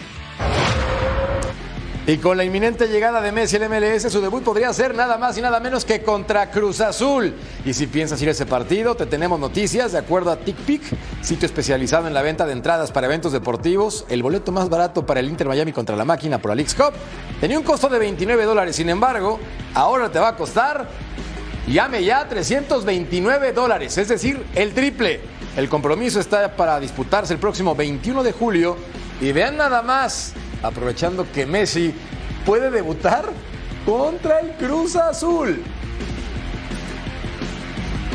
Y 2.07 2.17
con 2.17 2.37
la 2.37 2.43
inminente 2.43 2.87
llegada 2.87 3.19
de 3.19 3.31
Messi 3.31 3.55
al 3.55 3.67
MLS, 3.67 4.11
su 4.11 4.21
debut 4.21 4.43
podría 4.43 4.71
ser 4.73 4.93
nada 4.93 5.17
más 5.17 5.39
y 5.39 5.41
nada 5.41 5.59
menos 5.59 5.85
que 5.85 6.03
contra 6.03 6.51
Cruz 6.51 6.79
Azul. 6.79 7.33
Y 7.65 7.73
si 7.73 7.87
piensas 7.87 8.21
ir 8.21 8.27
a 8.27 8.31
ese 8.31 8.45
partido, 8.45 8.93
te 8.93 9.07
tenemos 9.07 9.39
noticias. 9.39 9.91
De 9.91 9.97
acuerdo 9.97 10.29
a 10.29 10.37
TickPick, 10.37 10.83
sitio 11.23 11.47
especializado 11.47 12.07
en 12.07 12.13
la 12.13 12.21
venta 12.21 12.45
de 12.45 12.53
entradas 12.53 12.91
para 12.91 13.07
eventos 13.07 13.31
deportivos, 13.31 14.05
el 14.09 14.21
boleto 14.21 14.51
más 14.51 14.69
barato 14.69 15.03
para 15.03 15.19
el 15.19 15.29
Inter 15.29 15.47
Miami 15.47 15.73
contra 15.73 15.95
la 15.95 16.05
máquina 16.05 16.37
por 16.37 16.51
la 16.51 16.55
Leagues 16.55 16.75
Cup 16.75 16.93
tenía 17.41 17.57
un 17.57 17.65
costo 17.65 17.89
de 17.89 17.97
29 17.97 18.43
dólares. 18.45 18.75
Sin 18.75 18.89
embargo, 18.89 19.39
ahora 19.73 20.11
te 20.11 20.19
va 20.19 20.29
a 20.29 20.35
costar, 20.35 20.87
llame 21.67 22.03
ya, 22.03 22.27
329 22.27 23.51
dólares, 23.51 23.97
es 23.97 24.07
decir, 24.07 24.45
el 24.53 24.73
triple. 24.73 25.21
El 25.57 25.69
compromiso 25.69 26.19
está 26.19 26.55
para 26.55 26.79
disputarse 26.79 27.33
el 27.33 27.39
próximo 27.39 27.75
21 27.75 28.23
de 28.23 28.31
julio. 28.31 28.77
Y 29.21 29.31
vean 29.31 29.55
nada 29.55 29.81
más, 29.81 30.33
aprovechando 30.67 31.25
que 31.31 31.45
Messi 31.45 31.93
puede 32.45 32.69
debutar 32.69 33.25
contra 33.85 34.39
el 34.39 34.51
Cruz 34.53 34.95
Azul. 34.95 35.63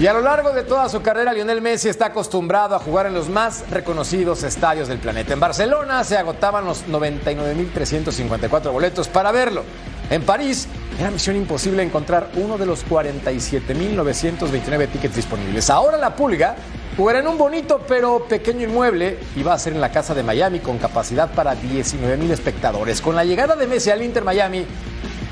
Y 0.01 0.07
a 0.07 0.15
lo 0.15 0.23
largo 0.23 0.53
de 0.53 0.63
toda 0.63 0.89
su 0.89 1.03
carrera, 1.03 1.35
Lionel 1.35 1.61
Messi 1.61 1.91
está 1.91 2.07
acostumbrado 2.07 2.75
a 2.75 2.79
jugar 2.79 3.05
en 3.05 3.13
los 3.13 3.29
más 3.29 3.69
reconocidos 3.71 4.43
estadios 4.45 4.89
del 4.89 4.99
planeta. 4.99 5.35
En 5.35 5.41
Barcelona 5.41 6.03
se 6.05 6.17
agotaban 6.17 6.65
los 6.65 6.87
99.354 6.87 8.73
boletos 8.73 9.09
para 9.09 9.31
verlo. 9.31 9.63
En 10.09 10.23
París 10.23 10.69
era 10.99 11.11
misión 11.11 11.37
imposible 11.37 11.83
encontrar 11.83 12.31
uno 12.37 12.57
de 12.57 12.65
los 12.65 12.89
47.929 12.89 14.89
tickets 14.89 15.17
disponibles. 15.17 15.69
Ahora 15.69 15.99
la 15.99 16.17
pulga 16.17 16.57
jugará 16.97 17.21
en 17.21 17.29
un 17.29 17.39
bonito 17.39 17.81
pero 17.87 18.25
pequeño 18.29 18.69
inmueble 18.69 19.19
y 19.37 19.43
va 19.43 19.55
a 19.55 19.59
ser 19.59 19.73
en 19.73 19.81
la 19.81 19.91
casa 19.91 20.15
de 20.15 20.23
Miami 20.23 20.61
con 20.61 20.79
capacidad 20.79 21.31
para 21.33 21.55
19.000 21.55 22.31
espectadores. 22.31 23.01
Con 23.01 23.17
la 23.17 23.25
llegada 23.25 23.57
de 23.57 23.67
Messi 23.67 23.91
al 23.91 24.03
Inter 24.03 24.25
Miami, 24.25 24.65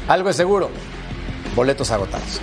algo 0.08 0.30
es 0.30 0.36
seguro, 0.36 0.70
boletos 1.54 1.90
agotados. 1.90 2.40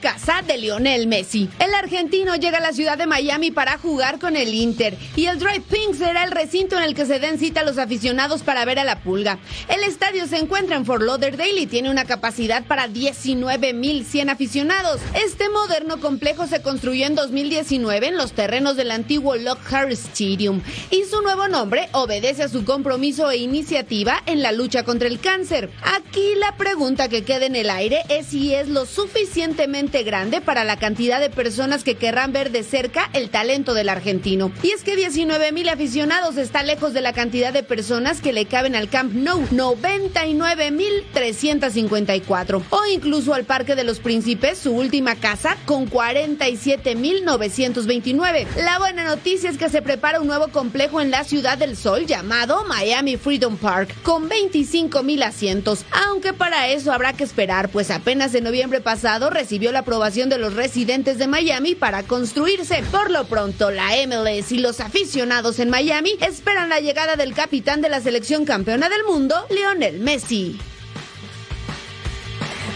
Casa 0.00 0.42
de 0.46 0.56
Lionel 0.56 1.06
Messi. 1.06 1.48
El 1.58 1.74
argentino 1.74 2.34
llega 2.36 2.58
a 2.58 2.62
la 2.62 2.72
ciudad 2.72 2.96
de 2.96 3.06
Miami 3.06 3.50
para 3.50 3.76
jugar 3.76 4.18
con 4.18 4.34
el 4.36 4.54
Inter 4.54 4.96
y 5.14 5.26
el 5.26 5.38
Drive 5.38 5.62
Pink 5.70 5.94
será 5.94 6.24
el 6.24 6.30
recinto 6.30 6.78
en 6.78 6.84
el 6.84 6.94
que 6.94 7.04
se 7.04 7.18
den 7.18 7.38
cita 7.38 7.60
a 7.60 7.64
los 7.64 7.76
aficionados 7.76 8.42
para 8.42 8.64
ver 8.64 8.78
a 8.78 8.84
la 8.84 9.02
pulga. 9.02 9.38
El 9.68 9.84
estadio 9.84 10.26
se 10.26 10.38
encuentra 10.38 10.76
en 10.76 10.86
Fort 10.86 11.02
Lauderdale 11.02 11.60
y 11.60 11.66
tiene 11.66 11.90
una 11.90 12.06
capacidad 12.06 12.64
para 12.64 12.88
19.100 12.88 14.30
aficionados. 14.30 15.00
Este 15.14 15.48
moderno 15.50 16.00
complejo 16.00 16.46
se 16.46 16.62
construyó 16.62 17.06
en 17.06 17.14
2019 17.14 18.08
en 18.08 18.16
los 18.16 18.32
terrenos 18.32 18.76
del 18.76 18.90
antiguo 18.90 19.36
Lockhart 19.36 19.92
Stadium 19.92 20.62
y 20.90 21.04
su 21.04 21.20
nuevo 21.20 21.48
nombre 21.48 21.88
obedece 21.92 22.42
a 22.44 22.48
su 22.48 22.64
compromiso 22.64 23.30
e 23.30 23.36
iniciativa 23.36 24.22
en 24.26 24.42
la 24.42 24.52
lucha 24.52 24.84
contra 24.84 25.08
el 25.08 25.20
cáncer. 25.20 25.70
Aquí 25.82 26.34
la 26.36 26.56
pregunta 26.56 27.08
que 27.08 27.24
queda 27.24 27.46
en 27.46 27.56
el 27.56 27.68
aire 27.68 28.02
es 28.08 28.28
si 28.28 28.54
es 28.54 28.68
lo 28.68 28.86
suficiente 28.86 29.68
grande 29.98 30.40
para 30.40 30.64
la 30.64 30.78
cantidad 30.78 31.20
de 31.20 31.30
personas 31.30 31.84
que 31.84 31.96
querrán 31.96 32.32
ver 32.32 32.50
de 32.50 32.62
cerca 32.62 33.10
el 33.12 33.28
talento 33.30 33.74
del 33.74 33.88
argentino. 33.88 34.52
Y 34.62 34.70
es 34.70 34.82
que 34.82 34.96
19 34.96 35.52
mil 35.52 35.68
aficionados 35.68 36.36
está 36.36 36.62
lejos 36.62 36.94
de 36.94 37.00
la 37.00 37.12
cantidad 37.12 37.52
de 37.52 37.62
personas 37.62 38.20
que 38.20 38.32
le 38.32 38.46
caben 38.46 38.74
al 38.74 38.88
Camp 38.88 39.12
Nou, 39.12 39.46
99 39.50 40.70
mil 40.70 41.04
354. 41.12 42.62
O 42.70 42.80
incluso 42.92 43.34
al 43.34 43.44
Parque 43.44 43.74
de 43.74 43.84
los 43.84 43.98
Príncipes, 43.98 44.58
su 44.58 44.72
última 44.72 45.16
casa, 45.16 45.56
con 45.66 45.86
47 45.86 46.94
mil 46.94 47.24
929. 47.24 48.46
La 48.56 48.78
buena 48.78 49.04
noticia 49.04 49.50
es 49.50 49.58
que 49.58 49.68
se 49.68 49.82
prepara 49.82 50.20
un 50.20 50.26
nuevo 50.26 50.48
complejo 50.48 51.00
en 51.00 51.10
la 51.10 51.24
Ciudad 51.24 51.58
del 51.58 51.76
Sol 51.76 52.06
llamado 52.06 52.64
Miami 52.64 53.16
Freedom 53.16 53.56
Park, 53.56 53.94
con 54.02 54.28
25 54.28 55.02
mil 55.02 55.22
asientos. 55.22 55.84
Aunque 56.06 56.32
para 56.32 56.68
eso 56.68 56.92
habrá 56.92 57.12
que 57.12 57.24
esperar, 57.24 57.68
pues 57.68 57.90
apenas 57.90 58.34
en 58.34 58.44
noviembre 58.44 58.80
pasado 58.80 59.30
recibió 59.30 59.72
la 59.72 59.79
aprobación 59.80 60.28
de 60.28 60.38
los 60.38 60.54
residentes 60.54 61.18
de 61.18 61.26
Miami 61.26 61.74
para 61.74 62.04
construirse. 62.04 62.82
Por 62.90 63.10
lo 63.10 63.24
pronto, 63.24 63.70
la 63.70 63.90
MLS 64.06 64.52
y 64.52 64.58
los 64.58 64.80
aficionados 64.80 65.58
en 65.58 65.70
Miami 65.70 66.16
esperan 66.20 66.68
la 66.68 66.80
llegada 66.80 67.16
del 67.16 67.34
capitán 67.34 67.80
de 67.82 67.88
la 67.88 68.00
selección 68.00 68.44
campeona 68.44 68.88
del 68.88 69.04
mundo, 69.04 69.34
Lionel 69.50 70.00
Messi. 70.00 70.58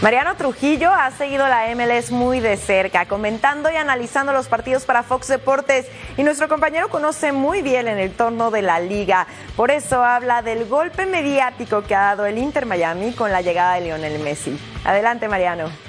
Mariano 0.01 0.35
Trujillo 0.35 0.91
ha 0.91 1.09
seguido 1.11 1.47
la 1.47 1.73
MLS 1.73 2.11
muy 2.11 2.39
de 2.39 2.57
cerca, 2.57 3.07
comentando 3.07 3.71
y 3.71 3.75
analizando 3.75 4.33
los 4.33 4.47
partidos 4.47 4.83
para 4.83 5.03
Fox 5.03 5.29
Deportes 5.29 5.87
y 6.17 6.23
nuestro 6.23 6.47
compañero 6.47 6.89
conoce 6.89 7.31
muy 7.31 7.61
bien 7.61 7.87
el 7.87 7.99
entorno 7.99 8.51
de 8.51 8.61
la 8.61 8.79
liga. 8.79 9.25
Por 9.55 9.71
eso 9.71 10.03
habla 10.03 10.41
del 10.41 10.65
golpe 10.65 11.05
mediático 11.05 11.81
que 11.83 11.95
ha 11.95 12.01
dado 12.01 12.25
el 12.25 12.37
Inter 12.37 12.65
Miami 12.65 13.13
con 13.13 13.31
la 13.31 13.41
llegada 13.41 13.75
de 13.75 13.81
Lionel 13.81 14.19
Messi. 14.19 14.59
Adelante, 14.83 15.27
Mariano. 15.27 15.84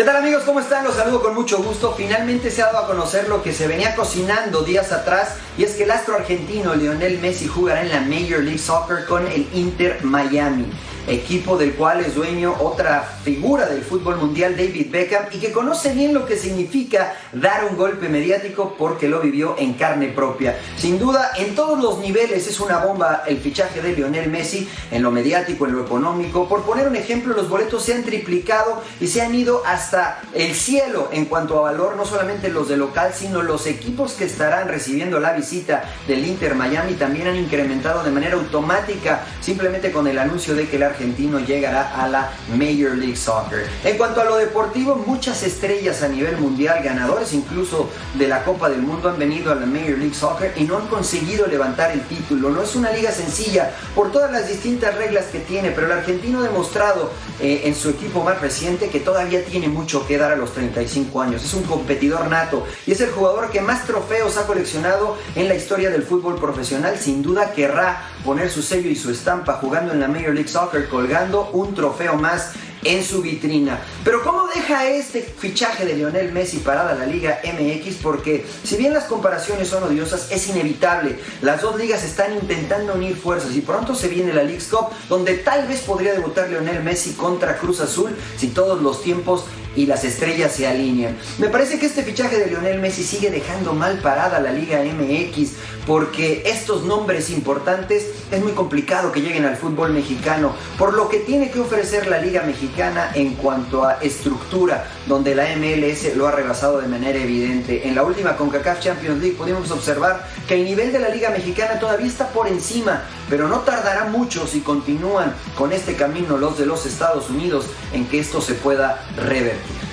¿Qué 0.00 0.06
tal 0.06 0.16
amigos? 0.16 0.44
¿Cómo 0.44 0.60
están? 0.60 0.82
Los 0.82 0.94
saludo 0.94 1.20
con 1.20 1.34
mucho 1.34 1.62
gusto. 1.62 1.92
Finalmente 1.94 2.50
se 2.50 2.62
ha 2.62 2.72
dado 2.72 2.78
a 2.78 2.86
conocer 2.86 3.28
lo 3.28 3.42
que 3.42 3.52
se 3.52 3.66
venía 3.66 3.94
cocinando 3.94 4.62
días 4.62 4.92
atrás 4.92 5.34
y 5.58 5.64
es 5.64 5.74
que 5.74 5.82
el 5.82 5.90
astro 5.90 6.14
argentino 6.14 6.74
Lionel 6.74 7.18
Messi 7.18 7.46
jugará 7.46 7.82
en 7.82 7.90
la 7.90 8.00
Major 8.00 8.42
League 8.42 8.56
Soccer 8.56 9.04
con 9.04 9.26
el 9.26 9.46
Inter 9.52 10.02
Miami 10.02 10.72
equipo 11.10 11.56
del 11.56 11.74
cual 11.74 12.00
es 12.00 12.14
dueño 12.14 12.54
otra 12.60 13.02
figura 13.24 13.66
del 13.66 13.82
fútbol 13.82 14.16
mundial, 14.16 14.56
David 14.56 14.90
Beckham, 14.90 15.24
y 15.32 15.38
que 15.38 15.52
conoce 15.52 15.92
bien 15.92 16.14
lo 16.14 16.24
que 16.24 16.36
significa 16.36 17.14
dar 17.32 17.64
un 17.64 17.76
golpe 17.76 18.08
mediático 18.08 18.76
porque 18.78 19.08
lo 19.08 19.20
vivió 19.20 19.56
en 19.58 19.74
carne 19.74 20.08
propia. 20.08 20.58
Sin 20.76 20.98
duda, 20.98 21.32
en 21.36 21.54
todos 21.54 21.80
los 21.80 21.98
niveles 21.98 22.46
es 22.46 22.60
una 22.60 22.78
bomba 22.78 23.24
el 23.26 23.38
fichaje 23.38 23.82
de 23.82 23.92
Lionel 23.92 24.30
Messi, 24.30 24.68
en 24.90 25.02
lo 25.02 25.10
mediático, 25.10 25.66
en 25.66 25.72
lo 25.72 25.84
económico. 25.84 26.48
Por 26.48 26.62
poner 26.62 26.86
un 26.86 26.96
ejemplo, 26.96 27.34
los 27.34 27.48
boletos 27.48 27.82
se 27.82 27.94
han 27.94 28.04
triplicado 28.04 28.82
y 29.00 29.08
se 29.08 29.22
han 29.22 29.34
ido 29.34 29.62
hasta 29.66 30.20
el 30.32 30.54
cielo 30.54 31.08
en 31.12 31.24
cuanto 31.24 31.58
a 31.58 31.62
valor, 31.62 31.96
no 31.96 32.04
solamente 32.04 32.50
los 32.50 32.68
de 32.68 32.76
local, 32.76 33.12
sino 33.14 33.42
los 33.42 33.66
equipos 33.66 34.12
que 34.12 34.24
estarán 34.24 34.68
recibiendo 34.68 35.18
la 35.18 35.32
visita 35.32 35.84
del 36.06 36.24
Inter 36.24 36.54
Miami 36.54 36.94
también 36.94 37.26
han 37.26 37.36
incrementado 37.36 38.04
de 38.04 38.10
manera 38.10 38.34
automática, 38.34 39.24
simplemente 39.40 39.90
con 39.90 40.06
el 40.06 40.18
anuncio 40.18 40.54
de 40.54 40.68
que 40.68 40.78
la 40.78 40.86
argentino 40.86 40.99
llegará 41.46 42.02
a 42.02 42.08
la 42.08 42.30
Major 42.50 42.96
League 42.96 43.16
Soccer. 43.16 43.66
En 43.84 43.96
cuanto 43.96 44.20
a 44.20 44.24
lo 44.24 44.36
deportivo, 44.36 44.94
muchas 44.94 45.42
estrellas 45.42 46.02
a 46.02 46.08
nivel 46.08 46.36
mundial, 46.36 46.82
ganadores 46.82 47.32
incluso 47.32 47.90
de 48.14 48.28
la 48.28 48.44
Copa 48.44 48.68
del 48.68 48.82
Mundo, 48.82 49.08
han 49.08 49.18
venido 49.18 49.52
a 49.52 49.54
la 49.54 49.66
Major 49.66 49.98
League 49.98 50.14
Soccer 50.14 50.52
y 50.56 50.64
no 50.64 50.76
han 50.76 50.86
conseguido 50.88 51.46
levantar 51.46 51.90
el 51.90 52.02
título. 52.02 52.50
No 52.50 52.62
es 52.62 52.74
una 52.76 52.90
liga 52.90 53.10
sencilla 53.10 53.72
por 53.94 54.12
todas 54.12 54.30
las 54.30 54.48
distintas 54.48 54.94
reglas 54.96 55.26
que 55.26 55.40
tiene, 55.40 55.70
pero 55.70 55.86
el 55.86 55.92
argentino 55.92 56.40
ha 56.40 56.42
demostrado 56.42 57.10
eh, 57.40 57.62
en 57.64 57.74
su 57.74 57.90
equipo 57.90 58.22
más 58.22 58.40
reciente 58.40 58.88
que 58.88 59.00
todavía 59.00 59.44
tiene 59.44 59.68
mucho 59.68 60.06
que 60.06 60.18
dar 60.18 60.32
a 60.32 60.36
los 60.36 60.52
35 60.52 61.20
años. 61.22 61.44
Es 61.44 61.54
un 61.54 61.62
competidor 61.64 62.28
nato 62.28 62.66
y 62.86 62.92
es 62.92 63.00
el 63.00 63.10
jugador 63.10 63.50
que 63.50 63.60
más 63.60 63.86
trofeos 63.86 64.36
ha 64.36 64.46
coleccionado 64.46 65.16
en 65.34 65.48
la 65.48 65.54
historia 65.54 65.90
del 65.90 66.02
fútbol 66.02 66.36
profesional. 66.36 66.98
Sin 66.98 67.22
duda 67.22 67.52
querrá 67.52 68.02
poner 68.24 68.50
su 68.50 68.62
sello 68.62 68.90
y 68.90 68.96
su 68.96 69.10
estampa 69.10 69.54
jugando 69.54 69.92
en 69.92 70.00
la 70.00 70.08
Major 70.08 70.34
League 70.34 70.48
Soccer 70.48 70.79
colgando 70.88 71.50
un 71.52 71.74
trofeo 71.74 72.16
más 72.16 72.52
en 72.82 73.04
su 73.04 73.22
vitrina. 73.22 73.78
Pero 74.04 74.22
¿cómo 74.22 74.46
deja 74.54 74.86
este 74.86 75.22
fichaje 75.22 75.84
de 75.84 75.94
Lionel 75.94 76.32
Messi 76.32 76.58
parada 76.58 76.94
la 76.94 77.06
Liga 77.06 77.40
MX? 77.44 77.96
Porque 78.02 78.46
si 78.64 78.76
bien 78.76 78.94
las 78.94 79.04
comparaciones 79.04 79.68
son 79.68 79.82
odiosas, 79.82 80.30
es 80.30 80.48
inevitable. 80.48 81.18
Las 81.42 81.62
dos 81.62 81.76
ligas 81.78 82.04
están 82.04 82.34
intentando 82.34 82.94
unir 82.94 83.16
fuerzas 83.16 83.54
y 83.54 83.60
pronto 83.60 83.94
se 83.94 84.08
viene 84.08 84.32
la 84.32 84.42
League 84.42 84.64
Cup, 84.70 84.88
donde 85.08 85.34
tal 85.34 85.66
vez 85.66 85.80
podría 85.80 86.12
debutar 86.12 86.48
Lionel 86.48 86.82
Messi 86.82 87.12
contra 87.12 87.58
Cruz 87.58 87.80
Azul 87.80 88.16
si 88.36 88.48
todos 88.48 88.80
los 88.80 89.02
tiempos 89.02 89.44
y 89.76 89.86
las 89.86 90.04
estrellas 90.04 90.52
se 90.52 90.66
alinean. 90.66 91.16
Me 91.38 91.48
parece 91.48 91.78
que 91.78 91.86
este 91.86 92.02
fichaje 92.02 92.38
de 92.38 92.46
Lionel 92.46 92.80
Messi 92.80 93.04
sigue 93.04 93.30
dejando 93.30 93.72
mal 93.72 93.98
parada 93.98 94.40
la 94.40 94.52
Liga 94.52 94.80
MX 94.82 95.52
porque 95.90 96.44
estos 96.46 96.84
nombres 96.84 97.30
importantes 97.30 98.06
es 98.30 98.40
muy 98.40 98.52
complicado 98.52 99.10
que 99.10 99.22
lleguen 99.22 99.44
al 99.44 99.56
fútbol 99.56 99.92
mexicano 99.92 100.52
por 100.78 100.94
lo 100.94 101.08
que 101.08 101.18
tiene 101.18 101.50
que 101.50 101.58
ofrecer 101.58 102.06
la 102.06 102.18
Liga 102.18 102.44
Mexicana 102.44 103.10
en 103.12 103.34
cuanto 103.34 103.84
a 103.84 103.94
estructura, 103.94 104.88
donde 105.08 105.34
la 105.34 105.46
MLS 105.56 106.14
lo 106.14 106.28
ha 106.28 106.30
rebasado 106.30 106.80
de 106.80 106.86
manera 106.86 107.18
evidente. 107.18 107.88
En 107.88 107.96
la 107.96 108.04
última 108.04 108.36
CONCACAF 108.36 108.78
Champions 108.78 109.20
League 109.20 109.36
pudimos 109.36 109.68
observar 109.72 110.28
que 110.46 110.54
el 110.54 110.64
nivel 110.64 110.92
de 110.92 111.00
la 111.00 111.08
Liga 111.08 111.30
Mexicana 111.30 111.80
todavía 111.80 112.06
está 112.06 112.28
por 112.28 112.46
encima, 112.46 113.02
pero 113.28 113.48
no 113.48 113.58
tardará 113.62 114.04
mucho 114.04 114.46
si 114.46 114.60
continúan 114.60 115.34
con 115.58 115.72
este 115.72 115.96
camino 115.96 116.38
los 116.38 116.56
de 116.56 116.66
los 116.66 116.86
Estados 116.86 117.30
Unidos 117.30 117.66
en 117.92 118.06
que 118.06 118.20
esto 118.20 118.40
se 118.40 118.54
pueda 118.54 119.04
revertir. 119.16 119.89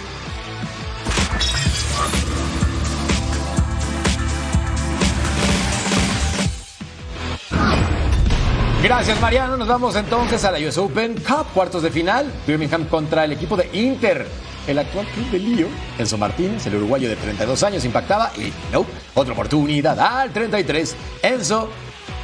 Gracias, 8.88 9.20
Mariano. 9.20 9.58
Nos 9.58 9.67
vamos 9.67 9.98
entonces 9.98 10.46
a 10.46 10.51
la 10.53 10.60
US 10.65 10.77
Open 10.77 11.15
Cup, 11.15 11.48
cuartos 11.53 11.84
de 11.84 11.91
final. 11.91 12.32
Birmingham 12.48 12.86
contra 12.86 13.25
el 13.25 13.34
equipo 13.34 13.58
de 13.58 13.70
Inter. 13.74 14.25
El 14.65 14.79
actual 14.79 15.06
club 15.08 15.29
de 15.29 15.39
Lío, 15.39 15.67
Enzo 15.98 16.17
Martínez, 16.17 16.65
el 16.67 16.75
uruguayo 16.75 17.10
de 17.10 17.17
32 17.17 17.63
años, 17.63 17.84
impactaba 17.84 18.32
y 18.38 18.50
no, 18.72 18.86
otra 19.13 19.34
oportunidad 19.34 20.00
al 20.00 20.32
33. 20.32 20.96
Enzo 21.22 21.70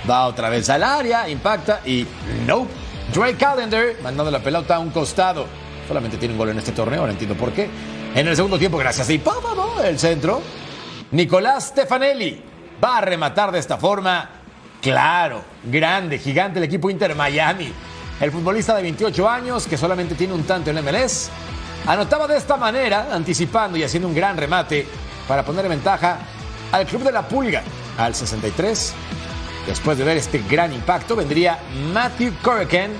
va 0.10 0.26
otra 0.26 0.48
vez 0.48 0.70
al 0.70 0.84
área, 0.84 1.28
impacta 1.28 1.82
y 1.86 2.08
no. 2.48 2.66
Drake 3.14 3.36
Callender 3.36 3.98
mandando 4.02 4.32
la 4.32 4.40
pelota 4.40 4.78
a 4.78 4.80
un 4.80 4.92
costado. 4.92 5.46
Solamente 5.86 6.16
tiene 6.16 6.34
un 6.34 6.38
gol 6.38 6.48
en 6.48 6.60
este 6.60 6.72
torneo, 6.72 7.02
ahora 7.02 7.12
entiendo 7.12 7.36
por 7.36 7.52
qué. 7.52 7.70
En 8.16 8.26
el 8.26 8.38
segundo 8.38 8.58
tiempo, 8.58 8.78
gracias 8.78 9.10
a 9.10 9.12
Ipámamo, 9.12 9.82
el 9.84 10.00
centro. 10.00 10.42
Nicolás 11.12 11.66
Stefanelli 11.66 12.42
va 12.82 13.00
a 13.00 13.02
rematar 13.02 13.52
de 13.52 13.60
esta 13.60 13.78
forma. 13.78 14.43
Claro, 14.84 15.42
grande, 15.64 16.20
gigante 16.20 16.60
el 16.60 16.66
equipo 16.66 16.90
Inter 16.90 17.16
Miami. 17.16 17.72
El 18.20 18.32
futbolista 18.34 18.76
de 18.76 18.82
28 18.82 19.30
años, 19.30 19.66
que 19.66 19.78
solamente 19.78 20.14
tiene 20.14 20.34
un 20.34 20.44
tanto 20.44 20.72
en 20.72 20.84
MLS, 20.84 21.30
anotaba 21.88 22.28
de 22.28 22.36
esta 22.36 22.58
manera, 22.58 23.08
anticipando 23.14 23.78
y 23.78 23.84
haciendo 23.84 24.10
un 24.10 24.14
gran 24.14 24.36
remate 24.36 24.86
para 25.26 25.46
poner 25.46 25.64
en 25.64 25.72
ventaja 25.72 26.18
al 26.74 26.86
club 26.86 27.02
de 27.04 27.14
la 27.14 27.26
Pulga 27.26 27.64
al 27.98 28.14
63. 28.14 28.94
Después 29.68 29.98
de 29.98 30.04
ver 30.04 30.18
este 30.18 30.44
gran 30.50 30.74
impacto, 30.74 31.16
vendría 31.16 31.60
Matthew 31.94 32.34
Corrigan, 32.42 32.92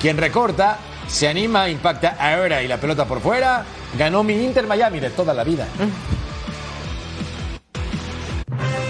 quien 0.00 0.16
recorta, 0.16 0.78
se 1.08 1.28
anima, 1.28 1.68
impacta 1.68 2.16
ahora 2.18 2.62
y 2.62 2.68
la 2.68 2.78
pelota 2.78 3.04
por 3.04 3.20
fuera. 3.20 3.66
Ganó 3.98 4.22
mi 4.22 4.32
Inter 4.32 4.66
Miami 4.66 4.98
de 4.98 5.10
toda 5.10 5.34
la 5.34 5.44
vida. 5.44 5.66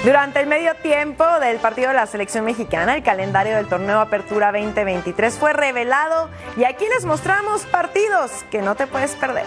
Durante 0.08 0.40
el 0.40 0.46
medio 0.46 0.74
tiempo 0.76 1.22
del 1.38 1.58
partido 1.58 1.88
de 1.88 1.94
la 1.94 2.06
selección 2.06 2.42
mexicana, 2.46 2.96
el 2.96 3.02
calendario 3.02 3.56
del 3.56 3.68
torneo 3.68 4.00
Apertura 4.00 4.52
2023 4.52 5.34
fue 5.36 5.52
revelado 5.52 6.30
y 6.56 6.64
aquí 6.64 6.86
les 6.94 7.04
mostramos 7.04 7.66
partidos 7.66 8.30
que 8.50 8.62
no 8.62 8.74
te 8.74 8.86
puedes 8.86 9.14
perder. 9.16 9.44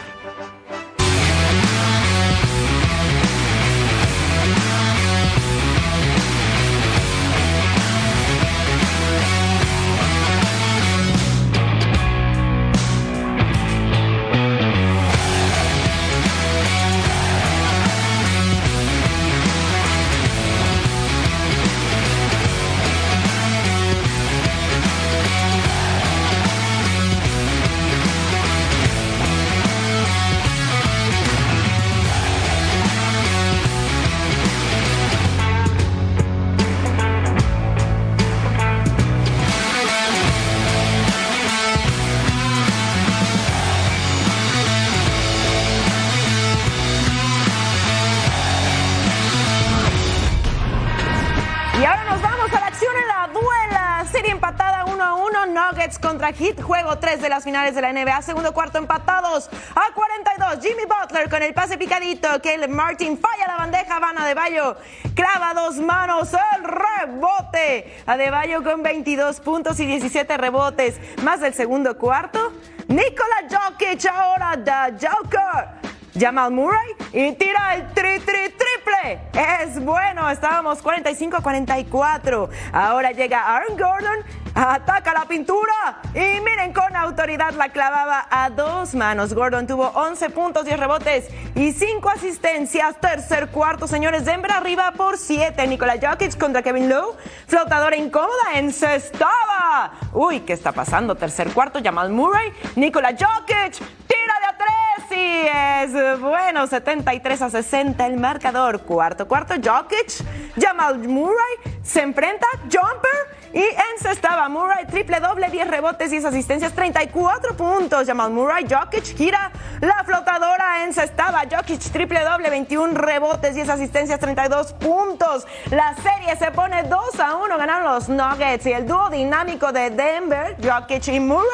Contra 56.32 56.46
Heat. 56.46 56.62
Juego 56.62 56.98
3 56.98 57.22
de 57.22 57.30
las 57.30 57.44
finales 57.44 57.76
de 57.76 57.82
la 57.82 57.92
NBA. 57.92 58.22
Segundo 58.22 58.54
cuarto 58.54 58.78
empatados 58.78 59.50
a 59.76 59.94
42. 59.94 60.60
Jimmy 60.62 60.84
Butler 60.86 61.30
con 61.30 61.42
el 61.42 61.54
pase 61.54 61.78
picadito. 61.78 62.28
Caleb 62.42 62.70
Martin 62.70 63.20
falla 63.20 63.48
la 63.48 63.58
bandeja. 63.58 64.00
Van 64.00 64.16
de 64.16 64.34
Bayo 64.34 64.78
clava 65.16 65.54
dos 65.54 65.78
manos. 65.78 66.30
El 66.34 66.64
rebote. 66.64 68.02
Adebayo 68.06 68.64
con 68.64 68.84
22 68.84 69.40
puntos 69.40 69.80
y 69.80 69.86
17 69.86 70.38
rebotes. 70.38 71.00
Más 71.24 71.42
del 71.42 71.54
segundo 71.54 71.98
cuarto. 71.98 72.54
Nikola 72.88 73.48
Jokic 73.50 74.06
ahora 74.06 74.56
da 74.58 74.90
Joker. 74.92 75.81
Jamal 76.18 76.52
Murray 76.52 76.96
y 77.14 77.32
tira 77.34 77.76
el 77.76 77.94
tri, 77.94 78.20
tri, 78.20 78.50
triple. 78.50 79.22
Es 79.34 79.84
bueno, 79.84 80.30
estábamos 80.30 80.84
45-44. 80.84 82.50
Ahora 82.74 83.12
llega 83.12 83.56
Aaron 83.56 83.78
Gordon, 83.78 84.20
ataca 84.54 85.14
la 85.14 85.26
pintura 85.26 86.02
y 86.14 86.40
miren 86.42 86.74
con 86.74 86.96
autoridad 86.96 87.54
la 87.54 87.70
clavaba 87.70 88.28
a 88.30 88.50
dos 88.50 88.94
manos. 88.96 89.34
Gordon 89.34 89.68
tuvo 89.68 89.88
11 89.88 90.30
puntos, 90.30 90.66
10 90.66 90.80
rebotes 90.80 91.30
y 91.56 91.72
5 91.72 92.10
asistencias. 92.10 93.00
Tercer 93.00 93.50
cuarto, 93.50 93.88
señores, 93.88 94.26
Denver 94.26 94.52
arriba 94.52 94.92
por 94.92 95.18
7. 95.18 95.66
Nikola 95.68 95.96
Jokic 96.02 96.38
contra 96.38 96.62
Kevin 96.62 96.90
Lowe. 96.90 97.16
Flotadora 97.48 97.96
incómoda, 97.96 98.54
encestaba. 98.56 99.94
Uy, 100.14 100.42
¿qué 100.42 100.54
está 100.54 100.72
pasando? 100.72 101.16
Tercer 101.16 101.52
cuarto, 101.54 101.80
Jamal 101.84 102.10
Murray. 102.12 102.52
Nikola 102.76 103.12
Jokic 103.12 103.74
tira 104.08 104.40
de 104.42 104.48
a 104.62 104.66
tres. 104.66 105.06
Sí, 105.10 105.48
es 105.48 106.20
bueno, 106.20 106.68
73 106.68 107.42
a 107.42 107.50
60 107.50 108.06
el 108.06 108.18
marcador. 108.18 108.82
Cuarto, 108.82 109.28
cuarto, 109.28 109.56
Jokic, 109.56 110.26
Jamal 110.60 111.00
Murray 111.00 111.58
se 111.84 112.02
enfrenta, 112.02 112.48
jumper 112.64 113.41
y 113.54 113.64
encestaba 113.96 114.48
Murray, 114.50 114.86
triple 114.86 115.20
doble, 115.20 115.50
10 115.50 115.68
rebotes, 115.68 116.10
10 116.10 116.26
asistencias, 116.26 116.74
34 116.74 117.56
puntos. 117.58 118.08
Jamal 118.08 118.32
Murray, 118.32 118.66
Jokic 118.70 119.16
gira 119.18 119.52
la 119.82 120.04
flotadora, 120.06 120.84
encestaba 120.86 121.44
Jokic, 121.52 121.82
triple 121.92 122.24
doble, 122.24 122.50
21 122.50 122.94
rebotes, 122.94 123.56
10 123.56 123.70
asistencias, 123.70 124.20
32 124.20 124.74
puntos. 124.74 125.46
La 125.70 125.96
serie 125.96 126.36
se 126.38 126.52
pone 126.52 126.84
2 126.84 127.20
a 127.20 127.36
1, 127.36 127.58
ganaron 127.58 127.94
los 127.94 128.08
Nuggets 128.08 128.66
y 128.66 128.72
el 128.72 128.88
dúo 128.88 129.10
dinámico 129.10 129.72
de 129.72 129.90
Denver, 129.90 130.56
Jokic 130.64 131.08
y 131.10 131.20
Murray, 131.20 131.46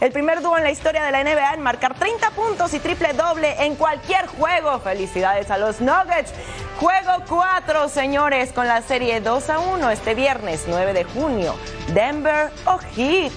el 0.00 0.10
primer 0.12 0.42
dúo 0.42 0.56
en 0.58 0.64
la 0.64 0.70
historia 0.70 1.04
de 1.04 1.12
la 1.12 1.22
NBA 1.22 1.54
en 1.54 1.60
marcar 1.60 1.94
30 1.94 2.30
puntos 2.30 2.74
y 2.74 2.80
triple 2.80 3.12
doble 3.12 3.64
en 3.64 3.76
cualquier 3.76 4.26
juego. 4.26 4.80
Felicidades 4.80 5.50
a 5.50 5.58
los 5.58 5.80
Nuggets. 5.80 6.32
Juego 6.80 7.24
4, 7.28 7.88
señores, 7.88 8.52
con 8.52 8.66
la 8.66 8.82
serie 8.82 9.20
2 9.20 9.50
a 9.50 9.58
1 9.60 9.90
este 9.90 10.14
viernes 10.14 10.64
9 10.66 10.92
de 10.92 11.04
junio. 11.04 11.43
Denver 11.92 12.50
o 12.66 12.78
Heat. 12.96 13.32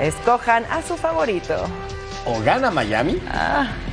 Escojan 0.00 0.64
a 0.70 0.82
su 0.82 0.96
favorito. 0.96 1.54
O 2.24 2.40
gana 2.42 2.70
Miami 2.70 3.20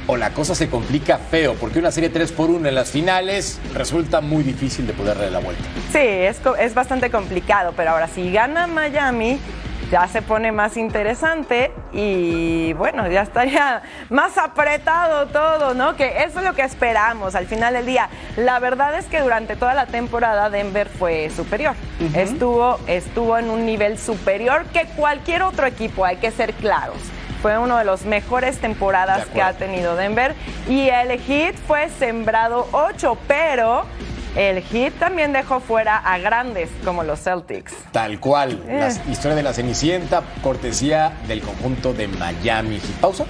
o 0.09 0.17
la 0.17 0.31
cosa 0.31 0.55
se 0.55 0.69
complica 0.69 1.17
feo 1.17 1.53
porque 1.55 1.77
una 1.79 1.91
serie 1.91 2.09
3 2.09 2.31
por 2.31 2.49
1 2.49 2.67
en 2.67 2.75
las 2.75 2.89
finales 2.89 3.59
resulta 3.73 4.21
muy 4.21 4.43
difícil 4.43 4.87
de 4.87 4.93
poder 4.93 5.17
darle 5.17 5.31
la 5.31 5.39
vuelta. 5.39 5.63
Sí, 5.91 5.99
es, 5.99 6.39
es 6.59 6.73
bastante 6.73 7.11
complicado, 7.11 7.73
pero 7.75 7.91
ahora 7.91 8.07
si 8.07 8.31
gana 8.31 8.65
Miami 8.65 9.39
ya 9.91 10.07
se 10.07 10.21
pone 10.21 10.51
más 10.51 10.77
interesante 10.77 11.71
y 11.91 12.73
bueno, 12.73 13.07
ya 13.07 13.21
estaría 13.21 13.81
más 14.09 14.37
apretado 14.37 15.27
todo, 15.27 15.73
¿no? 15.73 15.95
Que 15.95 16.23
eso 16.23 16.39
es 16.39 16.45
lo 16.45 16.53
que 16.53 16.61
esperamos 16.61 17.35
al 17.35 17.47
final 17.47 17.73
del 17.73 17.85
día. 17.85 18.09
La 18.37 18.59
verdad 18.59 18.97
es 18.97 19.05
que 19.05 19.19
durante 19.21 19.55
toda 19.55 19.73
la 19.73 19.87
temporada 19.87 20.49
Denver 20.49 20.87
fue 20.87 21.29
superior. 21.29 21.75
estuvo, 22.13 22.79
estuvo 22.87 23.37
en 23.37 23.49
un 23.49 23.65
nivel 23.65 23.97
superior 23.97 24.65
que 24.65 24.85
cualquier 24.95 25.43
otro 25.43 25.65
equipo, 25.65 26.05
hay 26.05 26.17
que 26.17 26.31
ser 26.31 26.53
claros. 26.53 26.97
Fue 27.41 27.57
uno 27.57 27.77
de 27.77 27.85
los 27.85 28.03
mejores 28.03 28.59
temporadas 28.59 29.25
que 29.27 29.41
ha 29.41 29.53
tenido 29.53 29.95
Denver 29.95 30.35
y 30.67 30.89
el 30.89 31.17
Heat 31.21 31.55
fue 31.55 31.87
sembrado 31.89 32.67
8, 32.73 33.17
pero 33.27 33.85
el 34.35 34.61
Heat 34.63 34.93
también 34.99 35.33
dejó 35.33 35.59
fuera 35.59 35.97
a 35.97 36.17
grandes 36.17 36.69
como 36.85 37.03
los 37.03 37.21
Celtics. 37.21 37.73
Tal 37.91 38.19
cual. 38.19 38.63
Eh. 38.67 38.79
La 38.79 39.11
historia 39.11 39.35
de 39.35 39.43
la 39.43 39.53
Cenicienta, 39.53 40.23
cortesía 40.41 41.13
del 41.27 41.41
conjunto 41.41 41.93
de 41.93 42.07
Miami. 42.07 42.79
Pausa. 43.01 43.25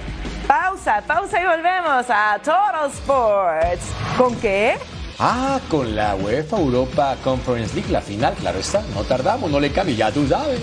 Pausa, 0.46 1.02
pausa 1.06 1.40
y 1.40 1.46
volvemos 1.46 2.06
a 2.08 2.38
Total 2.38 2.90
Sports. 2.90 3.84
¿Con 4.18 4.36
qué? 4.36 4.76
Ah, 5.18 5.60
con 5.68 5.94
la 5.94 6.14
UEFA 6.16 6.58
Europa 6.58 7.14
Conference 7.22 7.74
League, 7.74 7.92
la 7.92 8.00
final, 8.00 8.34
claro 8.34 8.58
está. 8.58 8.82
No 8.94 9.04
tardamos, 9.04 9.50
no 9.50 9.60
le 9.60 9.70
cambie, 9.70 9.94
ya 9.94 10.10
tú 10.10 10.26
sabes. 10.26 10.60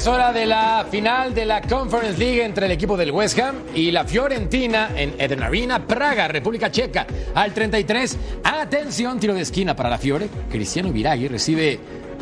Es 0.00 0.06
hora 0.06 0.32
de 0.32 0.46
la 0.46 0.86
final 0.90 1.34
de 1.34 1.44
la 1.44 1.60
Conference 1.60 2.18
League 2.18 2.42
entre 2.42 2.64
el 2.64 2.72
equipo 2.72 2.96
del 2.96 3.10
West 3.10 3.38
Ham 3.38 3.56
y 3.74 3.90
la 3.90 4.06
Fiorentina 4.06 4.92
en 4.96 5.12
Eden 5.18 5.42
Arena, 5.42 5.86
Praga, 5.86 6.26
República 6.26 6.70
Checa. 6.70 7.06
Al 7.34 7.52
33, 7.52 8.16
atención, 8.42 9.20
tiro 9.20 9.34
de 9.34 9.42
esquina 9.42 9.76
para 9.76 9.90
la 9.90 9.98
Fiore. 9.98 10.30
Cristiano 10.50 10.90
Viragui 10.90 11.28
recibe 11.28 11.78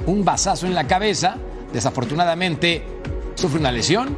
un 0.07 0.25
bazazo 0.25 0.67
en 0.67 0.75
la 0.75 0.89
cabeza. 0.89 1.37
Desafortunadamente 1.73 2.83
sufre 3.37 3.61
una 3.61 3.71
lesión 3.71 4.17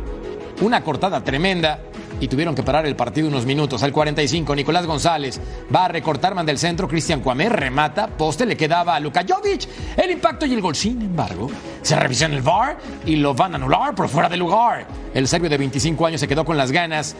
una 0.61 0.83
cortada 0.83 1.25
tremenda 1.25 1.81
y 2.21 2.29
tuvieron 2.29 2.55
que 2.55 2.63
parar 2.63 2.87
el 2.87 2.95
partido 2.97 3.29
unos 3.29 3.47
minutos. 3.47 3.83
Al 3.83 3.93
45, 3.93 4.55
Nicolás 4.55 4.87
González 4.87 5.41
va 5.75 5.87
a 5.87 5.89
recortar 5.89 6.35
man 6.35 6.47
del 6.47 6.59
centro. 6.59 6.87
Cristian 6.87 7.21
Cuamé 7.21 7.49
remata. 7.49 8.07
Poste 8.07 8.47
le 8.47 8.57
quedaba 8.57 8.95
a 8.95 9.01
Luka 9.01 9.25
Jovic. 9.29 9.69
El 9.97 10.11
impacto 10.11 10.47
y 10.47 10.55
el 10.55 10.61
gol. 10.61 10.75
Sin 10.75 11.01
embargo, 11.03 11.51
se 11.83 11.97
revisó 11.97 12.27
en 12.27 12.35
el 12.35 12.43
VAR 12.43 12.79
y 13.07 13.17
lo 13.17 13.35
van 13.35 13.55
a 13.55 13.57
anular 13.57 13.95
por 13.95 14.09
fuera 14.09 14.29
de 14.29 14.37
lugar. 14.37 14.87
El 15.15 15.27
serbio 15.27 15.51
de 15.51 15.59
25 15.59 16.07
años 16.07 16.21
se 16.21 16.29
quedó 16.29 16.45
con 16.45 16.57
las 16.57 16.71
ganas 16.71 17.17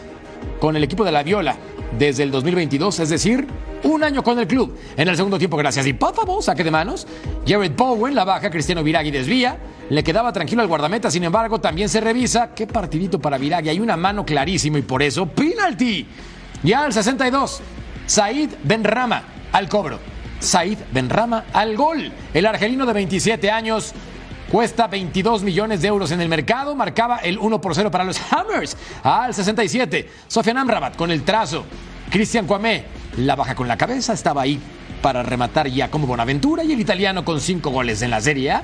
con 0.59 0.77
el 0.77 0.85
equipo 0.85 1.05
de 1.05 1.13
la 1.13 1.23
Viola 1.23 1.57
desde 1.99 2.23
el 2.23 2.31
2022, 2.31 3.01
es 3.01 3.09
decir, 3.09 3.47
un 3.83 4.05
año 4.05 4.23
con 4.23 4.39
el 4.39 4.47
club. 4.47 4.77
En 4.97 5.09
el 5.09 5.17
segundo 5.17 5.39
tiempo, 5.39 5.57
gracias 5.57 5.87
y 5.87 5.93
por 5.93 6.15
favor, 6.15 6.43
saque 6.43 6.65
de 6.65 6.71
manos. 6.71 7.07
Jared 7.47 7.73
Bowen 7.77 8.15
la 8.15 8.25
baja, 8.25 8.51
Cristiano 8.51 8.83
Viragui 8.83 9.11
desvía. 9.11 9.59
Le 9.89 10.05
quedaba 10.05 10.33
tranquilo 10.33 10.63
al 10.63 10.69
guardameta, 10.69 11.11
sin 11.11 11.25
embargo, 11.25 11.61
también 11.61 11.89
se 11.89 12.01
revisa. 12.01 12.55
Qué 12.55 12.67
partidito 12.67 13.19
para 13.19 13.39
Viragui. 13.39 13.71
Hay 13.71 13.81
una 13.81 13.97
mano 13.97 14.25
clarísimo 14.25 14.79
y 14.79 14.83
por 14.83 15.03
eso, 15.03 15.27
penalti. 15.27 16.07
Ya 16.63 16.85
al 16.85 16.93
62, 16.93 17.61
Said 18.07 18.51
Benrama 18.63 19.23
al 19.53 19.69
cobro. 19.69 19.99
Said 20.39 20.79
Benrama 20.93 21.47
al 21.53 21.77
gol. 21.77 22.13
El 22.33 22.47
argelino 22.47 22.87
de 22.87 22.93
27 22.93 23.51
años 23.51 23.93
Cuesta 24.51 24.89
22 24.89 25.45
millones 25.45 25.81
de 25.81 25.87
euros 25.87 26.11
en 26.11 26.21
el 26.21 26.29
mercado. 26.29 26.75
Marcaba 26.75 27.19
el 27.19 27.39
1 27.39 27.61
por 27.61 27.73
0 27.73 27.89
para 27.89 28.03
los 28.03 28.21
Hammers. 28.33 28.77
Al 29.05 29.33
67, 29.33 30.11
Sofian 30.27 30.59
Amrabat 30.59 30.97
con 30.97 31.13
el 31.13 31.23
trazo. 31.23 31.65
Cristian 32.11 32.49
Cuamé 32.49 32.85
la 33.19 33.37
baja 33.37 33.55
con 33.55 33.69
la 33.69 33.77
cabeza. 33.77 34.13
Estaba 34.13 34.43
ahí 34.43 34.59
para 35.01 35.23
rematar 35.23 35.69
ya 35.69 35.89
como 35.89 36.09
Bonaventura. 36.09 36.65
Y 36.65 36.73
el 36.73 36.81
italiano 36.81 37.25
con 37.25 37.41
5 37.41 37.71
goles 37.71 38.03
en 38.03 38.11
la 38.11 38.21
Serie. 38.21 38.57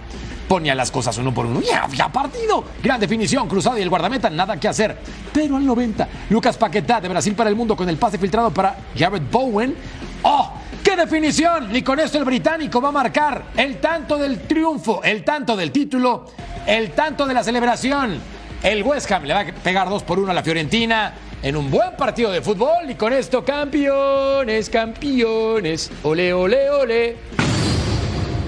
Ponía 0.49 0.75
las 0.75 0.91
cosas 0.91 1.19
uno 1.19 1.33
por 1.33 1.47
uno. 1.47 1.61
¡Ya, 1.61 1.87
ya 1.95 2.11
partido! 2.11 2.65
Gran 2.83 2.99
definición, 2.99 3.49
cruzado 3.49 3.79
y 3.79 3.83
el 3.83 3.89
guardameta, 3.89 4.29
nada 4.29 4.59
que 4.59 4.67
hacer. 4.67 4.97
Pero 5.33 5.57
al 5.57 5.65
90, 5.65 6.09
Lucas 6.31 6.57
Paquetá 6.57 7.01
de 7.01 7.09
Brasil 7.09 7.35
para 7.35 7.49
el 7.49 7.55
mundo 7.55 7.77
con 7.77 7.89
el 7.89 7.97
pase 7.97 8.19
filtrado 8.19 8.51
para 8.51 8.77
Jared 8.97 9.23
Bowen. 9.31 9.77
¡Oh! 10.23 10.53
¡Qué 10.87 10.95
definición! 10.95 11.75
Y 11.75 11.83
con 11.83 11.99
esto 11.99 12.17
el 12.17 12.25
británico 12.25 12.81
va 12.81 12.91
a 12.91 12.93
marcar 12.93 13.47
el 13.57 13.79
tanto 13.79 14.17
del 14.17 14.43
triunfo, 14.43 15.03
el 15.03 15.25
tanto 15.25 15.57
del 15.57 15.73
título, 15.73 16.27
el 16.65 16.93
tanto 16.93 17.27
de 17.27 17.35
la 17.35 17.43
celebración. 17.43 18.21
El 18.63 18.85
West 18.85 19.11
Ham 19.11 19.25
le 19.25 19.35
va 19.35 19.41
a 19.41 19.47
pegar 19.47 19.89
2 19.89 20.05
por 20.05 20.21
1 20.21 20.31
a 20.31 20.35
la 20.35 20.45
Fiorentina 20.45 21.13
en 21.43 21.57
un 21.57 21.73
buen 21.73 21.97
partido 21.97 22.31
de 22.31 22.41
fútbol 22.41 22.89
y 22.89 22.95
con 22.95 23.13
esto 23.13 23.45
campeones, 23.45 24.71
campeones. 24.71 25.91
Ole, 26.05 26.33
ole, 26.33 26.71
ole. 26.71 27.17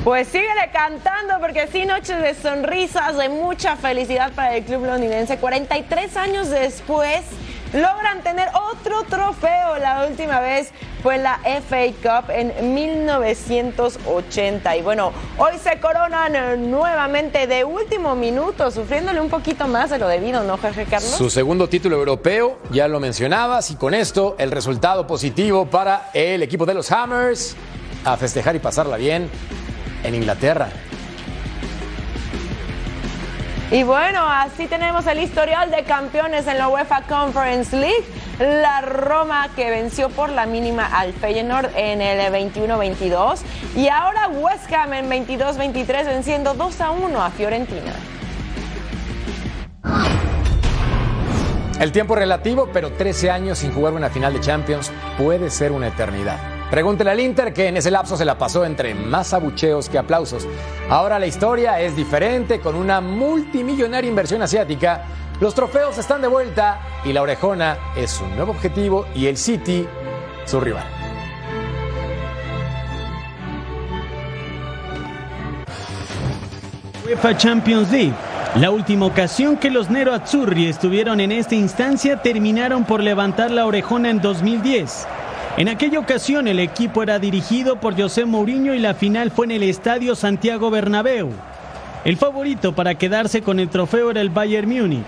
Pues 0.05 0.29
síguele 0.29 0.71
cantando 0.73 1.41
porque 1.41 1.67
sí, 1.73 1.87
noches 1.87 2.23
de 2.23 2.35
sonrisas, 2.35 3.17
de 3.17 3.31
mucha 3.31 3.75
felicidad 3.75 4.31
para 4.31 4.55
el 4.55 4.63
club 4.63 4.87
londinense. 4.87 5.39
43 5.39 6.17
años 6.17 6.51
después 6.51 7.23
logran 7.73 8.23
tener 8.23 8.49
otro 8.71 9.03
trofeo. 9.05 9.79
La 9.79 10.07
última 10.09 10.41
vez 10.41 10.73
fue 11.03 11.19
la 11.19 11.41
FA 11.45 11.87
Cup 12.03 12.31
en 12.31 12.75
1980. 12.75 14.77
Y 14.77 14.83
bueno, 14.83 15.13
hoy 15.37 15.59
se 15.59 15.79
coronan 15.81 16.71
nuevamente 16.71 17.47
de 17.47 17.65
último 17.65 18.15
minuto, 18.15 18.71
sufriéndole 18.71 19.21
un 19.21 19.29
poquito 19.29 19.69
más 19.69 19.91
de 19.91 19.99
lo 19.99 20.09
debido, 20.09 20.43
¿no, 20.45 20.57
Jorge 20.57 20.85
Carlos? 20.85 21.11
Su 21.11 21.29
segundo 21.31 21.69
título 21.69 21.97
europeo, 21.97 22.59
ya 22.71 22.89
lo 22.89 23.01
mencionabas, 23.01 23.71
y 23.71 23.77
con 23.77 23.95
esto 23.95 24.37
el 24.39 24.51
resultado 24.51 25.07
positivo 25.07 25.67
para 25.67 26.11
el 26.15 26.43
equipo 26.43 26.67
de 26.67 26.75
los 26.75 26.91
Hammers 26.91 27.57
a 28.05 28.17
festejar 28.17 28.57
y 28.57 28.59
pasarla 28.59 28.97
bien 28.97 29.31
en 30.05 30.15
Inglaterra. 30.15 30.69
Y 33.71 33.83
bueno, 33.83 34.21
así 34.27 34.67
tenemos 34.67 35.07
el 35.07 35.19
historial 35.19 35.71
de 35.71 35.85
campeones 35.85 36.47
en 36.47 36.57
la 36.57 36.69
UEFA 36.69 37.03
Conference 37.03 37.77
League. 37.77 38.05
La 38.39 38.81
Roma 38.81 39.49
que 39.55 39.69
venció 39.69 40.09
por 40.09 40.31
la 40.31 40.47
mínima 40.47 40.87
al 40.87 41.13
Feyenoord 41.13 41.77
en 41.77 42.01
el 42.01 42.33
21-22 42.33 43.41
y 43.77 43.89
ahora 43.89 44.29
West 44.29 44.73
Ham 44.73 44.95
en 44.95 45.11
22-23 45.11 46.07
venciendo 46.07 46.55
2 46.55 46.81
a 46.81 46.91
1 46.93 47.23
a 47.23 47.31
Fiorentina. 47.31 47.93
El 51.81 51.93
tiempo 51.93 52.15
relativo, 52.15 52.71
pero 52.73 52.93
13 52.93 53.31
años 53.31 53.59
sin 53.59 53.73
jugar 53.73 53.93
una 53.93 54.09
final 54.09 54.33
de 54.33 54.41
Champions 54.41 54.91
puede 55.19 55.51
ser 55.51 55.73
una 55.73 55.89
eternidad. 55.89 56.58
Pregúntele 56.71 57.11
al 57.11 57.21
Inter 57.21 57.55
que 57.55 57.69
en 57.69 57.79
ese 57.79 57.91
lapso 57.91 58.17
se 58.17 58.27
la 58.27 58.37
pasó 58.37 58.65
entre 58.65 58.95
más 58.95 59.33
abucheos 59.33 59.89
que 59.89 59.97
aplausos. 59.97 60.47
Ahora 60.91 61.19
la 61.19 61.27
historia 61.27 61.81
es 61.81 61.97
diferente 61.97 62.61
con 62.61 62.75
una 62.75 63.01
multimillonaria 63.01 64.09
inversión 64.09 64.43
asiática. 64.43 65.05
Los 65.41 65.55
trofeos 65.55 65.97
están 65.97 66.21
de 66.21 66.29
vuelta 66.29 66.81
y 67.05 67.13
la 67.15 67.23
orejona 67.23 67.79
es 67.97 68.11
su 68.11 68.27
nuevo 68.27 68.53
objetivo 68.53 69.07
y 69.15 69.27
el 69.27 69.39
City 69.39 69.87
su 70.45 70.61
rival. 70.61 70.85
UEFA 77.07 77.37
Champions 77.37 77.91
League. 77.91 78.13
La 78.57 78.71
última 78.71 79.07
ocasión 79.07 79.57
que 79.57 79.71
los 79.71 79.89
Nero 79.89 80.13
Azzurri 80.13 80.67
estuvieron 80.67 81.21
en 81.21 81.33
esta 81.33 81.55
instancia 81.55 82.21
terminaron 82.21 82.85
por 82.85 83.03
levantar 83.03 83.51
la 83.51 83.65
orejona 83.65 84.11
en 84.11 84.21
2010. 84.21 85.07
En 85.59 85.69
aquella 85.69 85.99
ocasión 85.99 86.47
el 86.47 86.61
equipo 86.61 87.03
era 87.03 87.19
dirigido 87.19 87.81
por 87.81 88.01
José 88.01 88.25
Mourinho 88.25 88.75
y 88.75 88.79
la 88.79 88.95
final 88.95 89.33
fue 89.33 89.47
en 89.47 89.51
el 89.51 89.65
Estadio 89.65 90.15
Santiago 90.15 90.71
Bernabéu. 90.71 91.31
El 92.05 92.17
favorito 92.17 92.77
para 92.77 92.95
quedarse 92.95 93.43
con 93.43 93.59
el 93.59 93.69
trofeo 93.69 94.13
era 94.13 94.21
el 94.21 94.31
Bayern 94.31 94.69
Múnich, 94.69 95.03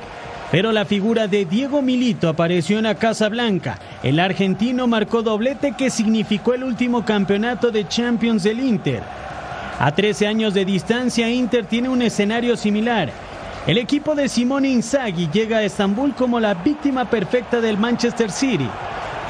pero 0.51 0.73
la 0.73 0.85
figura 0.85 1.29
de 1.29 1.45
Diego 1.45 1.83
Milito 1.83 2.29
apareció 2.29 2.79
en 2.79 2.83
la 2.83 2.97
Casa 2.97 3.29
Blanca. 3.29 3.79
El 4.03 4.19
argentino 4.19 4.89
marcó 4.89 5.23
doblete 5.23 5.77
que 5.79 5.89
significó 5.89 6.53
el 6.53 6.65
último 6.65 7.05
campeonato 7.05 7.71
de 7.71 7.87
Champions 7.87 8.43
del 8.43 8.59
Inter. 8.59 9.05
A 9.79 9.95
13 9.95 10.27
años 10.27 10.53
de 10.53 10.65
distancia, 10.65 11.31
Inter 11.31 11.65
tiene 11.67 11.89
un 11.89 12.03
escenario 12.03 12.57
similar. 12.57 13.13
El 13.69 13.79
equipo 13.79 14.17
de 14.17 14.29
Simone 14.29 14.71
Inzaghi 14.71 15.29
llega 15.33 15.59
a 15.59 15.63
Estambul 15.63 16.13
como 16.13 16.41
la 16.41 16.55
víctima 16.55 17.09
perfecta 17.09 17.61
del 17.61 17.79
Manchester 17.79 18.33
City. 18.33 18.69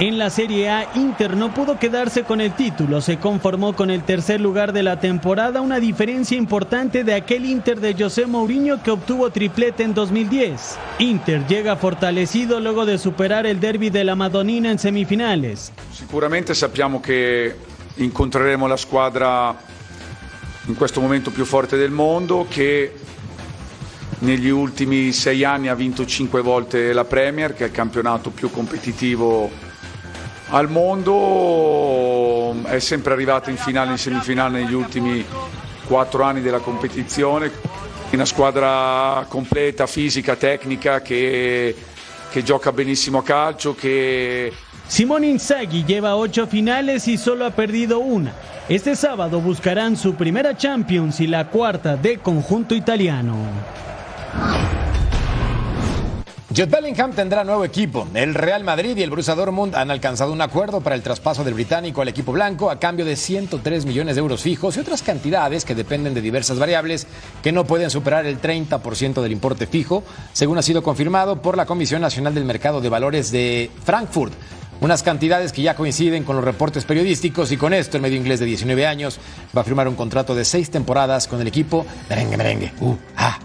En 0.00 0.16
la 0.16 0.30
Serie 0.30 0.70
A, 0.70 0.88
Inter 0.94 1.36
no 1.36 1.52
pudo 1.52 1.78
quedarse 1.78 2.22
con 2.22 2.40
el 2.40 2.54
título, 2.54 3.02
se 3.02 3.18
conformó 3.18 3.76
con 3.76 3.90
el 3.90 4.02
tercer 4.02 4.40
lugar 4.40 4.72
de 4.72 4.82
la 4.82 4.98
temporada, 4.98 5.60
una 5.60 5.78
diferencia 5.78 6.38
importante 6.38 7.04
de 7.04 7.12
aquel 7.12 7.44
Inter 7.44 7.80
de 7.80 7.92
José 7.92 8.24
Mourinho 8.24 8.82
que 8.82 8.92
obtuvo 8.92 9.28
triplete 9.28 9.82
en 9.82 9.92
2010. 9.92 10.78
Inter 11.00 11.46
llega 11.46 11.76
fortalecido 11.76 12.60
luego 12.60 12.86
de 12.86 12.96
superar 12.96 13.44
el 13.44 13.60
derby 13.60 13.90
de 13.90 14.04
la 14.04 14.14
Madonina 14.14 14.70
en 14.70 14.78
semifinales. 14.78 15.70
Sicuramente 15.92 16.54
sappiamo 16.54 17.02
che 17.02 17.54
incontreremo 17.96 18.66
la 18.66 18.78
squadra 18.78 19.54
in 20.64 20.76
questo 20.76 21.02
momento 21.02 21.30
più 21.30 21.44
forte 21.44 21.76
del 21.76 21.90
mondo 21.90 22.46
che 22.48 22.94
negli 24.20 24.48
ultimi 24.48 25.12
sei 25.12 25.44
anni 25.44 25.68
ha 25.68 25.74
vinto 25.74 26.06
cinque 26.06 26.40
volte 26.40 26.94
la 26.94 27.04
Premier, 27.04 27.52
che 27.52 27.64
è 27.64 27.66
il 27.66 27.72
campionato 27.72 28.30
più 28.30 28.50
competitivo 28.50 29.68
al 30.50 30.68
mondo, 30.68 32.54
è 32.64 32.78
sempre 32.78 33.12
arrivato 33.12 33.50
in 33.50 33.56
finale 33.56 33.92
in 33.92 33.98
semifinale 33.98 34.62
negli 34.62 34.74
ultimi 34.74 35.24
quattro 35.86 36.22
anni 36.24 36.40
della 36.40 36.58
competizione, 36.58 37.50
una 38.10 38.24
squadra 38.24 39.24
completa, 39.28 39.86
fisica, 39.86 40.36
tecnica, 40.36 41.00
che, 41.02 41.74
che 42.30 42.42
gioca 42.42 42.72
benissimo 42.72 43.18
a 43.18 43.22
calcio, 43.22 43.74
che 43.74 44.52
Simone 44.86 45.28
Inzaghi 45.28 45.84
lleva 45.84 46.16
ocho 46.16 46.46
finales 46.48 47.06
y 47.06 47.16
solo 47.16 47.44
ha 47.44 47.50
perdido 47.50 48.00
una. 48.00 48.32
Este 48.68 48.96
sábado 48.96 49.40
buscarán 49.40 49.96
su 49.96 50.14
primera 50.14 50.56
Champions 50.56 51.20
y 51.20 51.28
la 51.28 51.46
cuarta 51.46 51.96
de 51.96 52.18
conjunto 52.18 52.74
italiano. 52.74 53.36
Jude 56.50 56.66
Bellingham 56.66 57.12
tendrá 57.12 57.44
nuevo 57.44 57.64
equipo. 57.64 58.08
El 58.12 58.34
Real 58.34 58.64
Madrid 58.64 58.96
y 58.96 59.04
el 59.04 59.10
Borussia 59.10 59.36
Dortmund 59.36 59.76
han 59.76 59.88
alcanzado 59.92 60.32
un 60.32 60.40
acuerdo 60.40 60.80
para 60.80 60.96
el 60.96 61.02
traspaso 61.02 61.44
del 61.44 61.54
británico 61.54 62.02
al 62.02 62.08
equipo 62.08 62.32
blanco 62.32 62.72
a 62.72 62.80
cambio 62.80 63.04
de 63.04 63.14
103 63.14 63.86
millones 63.86 64.16
de 64.16 64.20
euros 64.20 64.42
fijos 64.42 64.76
y 64.76 64.80
otras 64.80 65.02
cantidades 65.02 65.64
que 65.64 65.76
dependen 65.76 66.12
de 66.12 66.20
diversas 66.20 66.58
variables 66.58 67.06
que 67.40 67.52
no 67.52 67.66
pueden 67.66 67.88
superar 67.88 68.26
el 68.26 68.40
30% 68.40 69.22
del 69.22 69.30
importe 69.30 69.68
fijo, 69.68 70.02
según 70.32 70.58
ha 70.58 70.62
sido 70.62 70.82
confirmado 70.82 71.40
por 71.40 71.56
la 71.56 71.66
Comisión 71.66 72.02
Nacional 72.02 72.34
del 72.34 72.44
Mercado 72.44 72.80
de 72.80 72.88
Valores 72.88 73.30
de 73.30 73.70
Frankfurt. 73.84 74.32
Unas 74.80 75.04
cantidades 75.04 75.52
que 75.52 75.62
ya 75.62 75.76
coinciden 75.76 76.24
con 76.24 76.34
los 76.34 76.44
reportes 76.44 76.84
periodísticos 76.84 77.52
y 77.52 77.58
con 77.58 77.72
esto 77.72 77.96
el 77.96 78.02
medio 78.02 78.16
inglés 78.16 78.40
de 78.40 78.46
19 78.46 78.88
años 78.88 79.20
va 79.56 79.60
a 79.60 79.64
firmar 79.64 79.86
un 79.86 79.94
contrato 79.94 80.34
de 80.34 80.44
seis 80.44 80.68
temporadas 80.68 81.28
con 81.28 81.40
el 81.40 81.46
equipo 81.46 81.86
merengue 82.08 82.36
merengue. 82.36 82.72
Uh, 82.80 82.96
ah. 83.16 83.38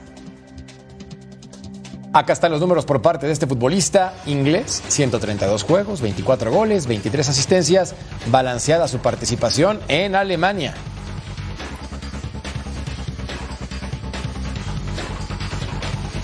Acá 2.15 2.31
están 2.31 2.49
los 2.49 2.61
números 2.61 2.85
por 2.85 3.01
parte 3.01 3.27
de 3.27 3.33
este 3.33 3.45
futbolista 3.45 4.13
inglés. 4.25 4.81
132 4.87 5.63
juegos, 5.63 5.99
24 5.99 6.49
goles, 6.49 6.87
23 6.87 7.27
asistencias. 7.27 7.93
Balanceada 8.27 8.87
su 8.87 8.99
participación 8.99 9.81
en 9.89 10.15
Alemania. 10.15 10.75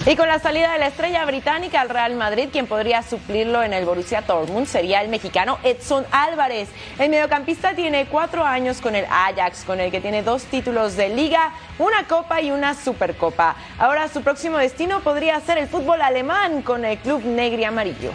Y 0.03 0.15
con 0.15 0.27
la 0.27 0.39
salida 0.39 0.73
de 0.73 0.79
la 0.79 0.87
estrella 0.87 1.23
británica 1.25 1.79
al 1.79 1.89
Real 1.89 2.15
Madrid, 2.15 2.49
quien 2.51 2.65
podría 2.65 3.03
suplirlo 3.03 3.61
en 3.61 3.71
el 3.71 3.85
Borussia 3.85 4.21
Dortmund 4.21 4.65
sería 4.65 4.99
el 5.03 5.09
mexicano 5.09 5.59
Edson 5.63 6.05
Álvarez. 6.09 6.69
El 6.97 7.11
mediocampista 7.11 7.75
tiene 7.75 8.07
cuatro 8.07 8.43
años 8.43 8.81
con 8.81 8.95
el 8.95 9.05
Ajax, 9.05 9.63
con 9.63 9.79
el 9.79 9.91
que 9.91 10.01
tiene 10.01 10.23
dos 10.23 10.45
títulos 10.45 10.95
de 10.95 11.09
liga, 11.09 11.51
una 11.77 12.07
copa 12.07 12.41
y 12.41 12.49
una 12.49 12.73
supercopa. 12.73 13.55
Ahora 13.77 14.07
su 14.07 14.23
próximo 14.23 14.57
destino 14.57 15.01
podría 15.01 15.39
ser 15.39 15.59
el 15.59 15.67
fútbol 15.67 16.01
alemán 16.01 16.63
con 16.63 16.83
el 16.83 16.97
club 16.97 17.23
negri 17.23 17.63
amarillo. 17.63 18.11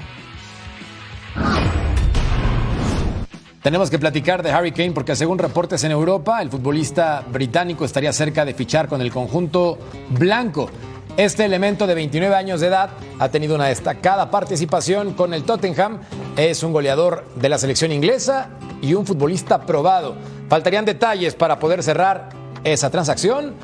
Tenemos 3.62 3.90
que 3.90 3.98
platicar 4.00 4.42
de 4.42 4.50
Harry 4.50 4.72
Kane 4.72 4.90
porque 4.90 5.14
según 5.14 5.38
reportes 5.38 5.84
en 5.84 5.92
Europa, 5.92 6.42
el 6.42 6.50
futbolista 6.50 7.24
británico 7.28 7.84
estaría 7.84 8.12
cerca 8.12 8.44
de 8.44 8.54
fichar 8.54 8.88
con 8.88 9.00
el 9.00 9.12
conjunto 9.12 9.78
blanco. 10.10 10.68
Este 11.16 11.46
elemento 11.46 11.86
de 11.86 11.94
29 11.94 12.34
años 12.34 12.60
de 12.60 12.66
edad 12.66 12.90
ha 13.18 13.30
tenido 13.30 13.54
una 13.54 13.68
destacada 13.68 14.30
participación 14.30 15.14
con 15.14 15.32
el 15.32 15.44
Tottenham. 15.44 16.00
Es 16.36 16.62
un 16.62 16.74
goleador 16.74 17.24
de 17.36 17.48
la 17.48 17.56
selección 17.56 17.90
inglesa 17.90 18.50
y 18.82 18.92
un 18.92 19.06
futbolista 19.06 19.62
probado. 19.62 20.14
Faltarían 20.50 20.84
detalles 20.84 21.34
para 21.34 21.58
poder 21.58 21.82
cerrar 21.82 22.28
esa 22.64 22.90
transacción 22.90 23.54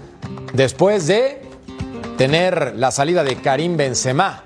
después 0.55 1.07
de 1.07 1.43
tener 2.17 2.73
la 2.77 2.91
salida 2.91 3.23
de 3.23 3.37
Karim 3.37 3.77
Benzema. 3.77 4.45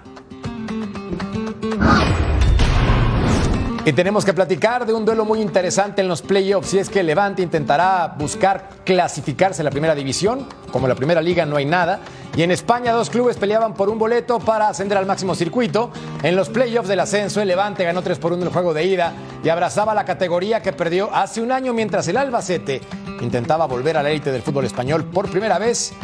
Y 3.87 3.92
tenemos 3.92 4.25
que 4.25 4.35
platicar 4.35 4.85
de 4.85 4.92
un 4.92 5.05
duelo 5.05 5.25
muy 5.25 5.40
interesante 5.40 6.03
en 6.03 6.09
los 6.09 6.21
playoffs. 6.21 6.71
Si 6.71 6.79
es 6.79 6.90
que 6.90 7.05
Levante 7.05 7.40
intentará 7.40 8.16
buscar 8.19 8.69
clasificarse 8.85 9.62
en 9.62 9.66
la 9.66 9.71
primera 9.71 9.95
división, 9.95 10.49
como 10.73 10.88
la 10.88 10.97
primera 10.97 11.23
liga 11.23 11.47
no 11.47 11.55
hay 11.55 11.66
nada. 11.66 12.01
Y 12.37 12.42
en 12.42 12.51
España 12.51 12.92
dos 12.92 13.09
clubes 13.09 13.38
peleaban 13.38 13.72
por 13.72 13.88
un 13.88 13.99
boleto 13.99 14.38
para 14.38 14.68
ascender 14.68 14.99
al 14.99 15.07
máximo 15.07 15.35
circuito. 15.35 15.90
En 16.22 16.37
los 16.37 16.51
playoffs 16.51 16.87
del 16.87 17.01
ascenso, 17.01 17.40
el 17.40 17.49
Levante 17.49 17.83
ganó 17.83 18.03
3 18.03 18.18
por 18.18 18.35
1 18.35 18.44
el 18.44 18.53
juego 18.53 18.75
de 18.75 18.85
ida 18.85 19.14
y 19.42 19.49
abrazaba 19.49 19.94
la 19.94 20.05
categoría 20.05 20.61
que 20.61 20.75
perdió 20.75 21.09
hace 21.14 21.40
un 21.40 21.51
año 21.51 21.72
mientras 21.72 22.07
el 22.09 22.18
Albacete 22.18 22.83
intentaba 23.22 23.64
volver 23.66 23.96
a 23.96 24.03
la 24.03 24.11
élite 24.11 24.31
del 24.31 24.42
fútbol 24.42 24.66
español 24.66 25.05
por 25.07 25.31
primera 25.31 25.59
vez 25.59 25.94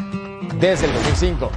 desde 0.59 0.87
el 0.87 0.95
2005. 0.95 1.51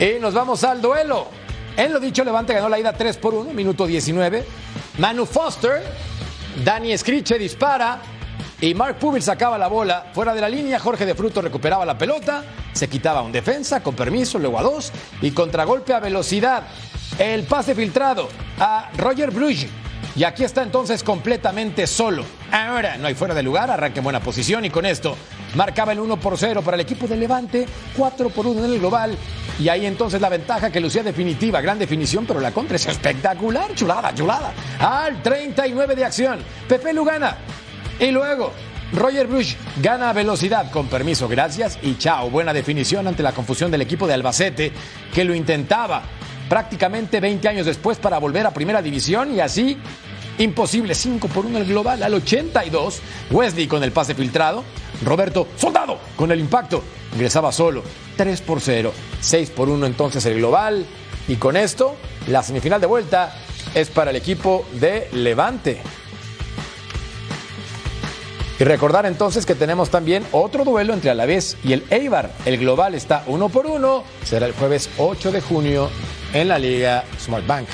Y 0.00 0.20
nos 0.20 0.34
vamos 0.34 0.64
al 0.64 0.82
duelo. 0.82 1.28
En 1.74 1.90
lo 1.90 1.98
dicho, 1.98 2.24
Levante 2.24 2.52
ganó 2.52 2.68
la 2.68 2.78
ida 2.78 2.92
3 2.92 3.16
por 3.16 3.32
1, 3.32 3.54
minuto 3.54 3.86
19. 3.86 4.44
Manu 4.98 5.24
Foster, 5.24 5.82
Dani 6.62 6.92
Escriche 6.92 7.38
dispara 7.38 8.02
y 8.60 8.74
Mark 8.74 8.98
Pubil 8.98 9.22
sacaba 9.22 9.56
la 9.56 9.68
bola 9.68 10.06
fuera 10.12 10.34
de 10.34 10.40
la 10.40 10.48
línea. 10.48 10.78
Jorge 10.80 11.06
de 11.06 11.14
Fruto 11.14 11.40
recuperaba 11.40 11.84
la 11.84 11.96
pelota, 11.96 12.44
se 12.72 12.88
quitaba 12.88 13.22
un 13.22 13.32
defensa 13.32 13.82
con 13.82 13.94
permiso, 13.94 14.38
luego 14.38 14.58
a 14.58 14.62
dos 14.62 14.92
y 15.22 15.30
contragolpe 15.30 15.94
a 15.94 16.00
velocidad. 16.00 16.64
El 17.18 17.44
pase 17.44 17.74
filtrado 17.74 18.28
a 18.58 18.90
Roger 18.96 19.30
Bruges. 19.30 19.68
Y 20.16 20.24
aquí 20.24 20.42
está 20.42 20.62
entonces 20.62 21.04
completamente 21.04 21.86
solo. 21.86 22.24
Ahora 22.50 22.96
no 22.96 23.06
hay 23.06 23.14
fuera 23.14 23.34
de 23.34 23.42
lugar, 23.42 23.70
arranca 23.70 23.98
en 23.98 24.04
buena 24.04 24.20
posición 24.20 24.64
y 24.64 24.70
con 24.70 24.84
esto 24.84 25.16
marcaba 25.54 25.92
el 25.92 26.00
1 26.00 26.18
por 26.18 26.36
0 26.36 26.62
para 26.62 26.74
el 26.74 26.80
equipo 26.80 27.06
de 27.06 27.16
Levante, 27.16 27.66
4 27.96 28.30
por 28.30 28.46
1 28.46 28.64
en 28.64 28.72
el 28.72 28.78
global. 28.80 29.16
Y 29.60 29.68
ahí 29.68 29.86
entonces 29.86 30.20
la 30.20 30.28
ventaja 30.28 30.70
que 30.70 30.80
lucía 30.80 31.04
definitiva, 31.04 31.60
gran 31.60 31.78
definición, 31.78 32.26
pero 32.26 32.40
la 32.40 32.50
contra 32.50 32.76
es 32.76 32.86
espectacular, 32.86 33.72
chulada, 33.74 34.12
chulada. 34.12 34.52
Al 34.80 35.22
39 35.22 35.94
de 35.94 36.04
acción, 36.04 36.40
Pepe 36.68 36.92
Lugana. 36.92 37.36
Y 38.00 38.10
luego 38.12 38.52
Roger 38.92 39.26
Bruch 39.26 39.56
gana 39.82 40.12
velocidad 40.12 40.70
con 40.70 40.86
permiso, 40.86 41.28
gracias 41.28 41.78
y 41.82 41.96
chao. 41.96 42.30
Buena 42.30 42.52
definición 42.52 43.06
ante 43.06 43.22
la 43.22 43.32
confusión 43.32 43.70
del 43.70 43.82
equipo 43.82 44.06
de 44.06 44.14
Albacete 44.14 44.72
que 45.12 45.24
lo 45.24 45.34
intentaba 45.34 46.02
prácticamente 46.48 47.20
20 47.20 47.48
años 47.48 47.66
después 47.66 47.98
para 47.98 48.18
volver 48.18 48.46
a 48.46 48.54
primera 48.54 48.80
división 48.80 49.34
y 49.34 49.40
así 49.40 49.76
imposible 50.38 50.94
5 50.94 51.28
por 51.28 51.44
1 51.44 51.58
el 51.58 51.66
global 51.66 52.02
al 52.02 52.14
82. 52.14 53.00
Wesley 53.30 53.66
con 53.66 53.82
el 53.82 53.92
pase 53.92 54.14
filtrado. 54.14 54.64
Roberto 55.04 55.48
Soldado 55.56 55.98
con 56.16 56.30
el 56.30 56.40
impacto. 56.40 56.82
Ingresaba 57.12 57.52
solo 57.52 57.82
3 58.16 58.40
por 58.42 58.60
0. 58.60 58.92
6 59.20 59.50
por 59.50 59.68
1 59.68 59.86
entonces 59.86 60.24
el 60.26 60.36
global. 60.36 60.86
Y 61.26 61.36
con 61.36 61.56
esto 61.56 61.96
la 62.28 62.42
semifinal 62.42 62.80
de 62.80 62.86
vuelta 62.86 63.34
es 63.74 63.90
para 63.90 64.10
el 64.10 64.16
equipo 64.16 64.66
de 64.74 65.08
Levante. 65.12 65.82
Y 68.60 68.64
recordar 68.64 69.06
entonces 69.06 69.46
que 69.46 69.54
tenemos 69.54 69.90
también 69.90 70.24
otro 70.32 70.64
duelo 70.64 70.92
entre 70.92 71.10
Alavés 71.10 71.56
y 71.62 71.74
el 71.74 71.84
Eibar. 71.90 72.32
El 72.44 72.58
global 72.58 72.94
está 72.94 73.22
uno 73.28 73.48
por 73.48 73.66
uno. 73.66 74.02
Será 74.24 74.46
el 74.46 74.52
jueves 74.52 74.90
8 74.98 75.30
de 75.30 75.40
junio 75.40 75.88
en 76.32 76.48
la 76.48 76.58
Liga 76.58 77.04
Smart 77.20 77.46
Bank. 77.46 77.68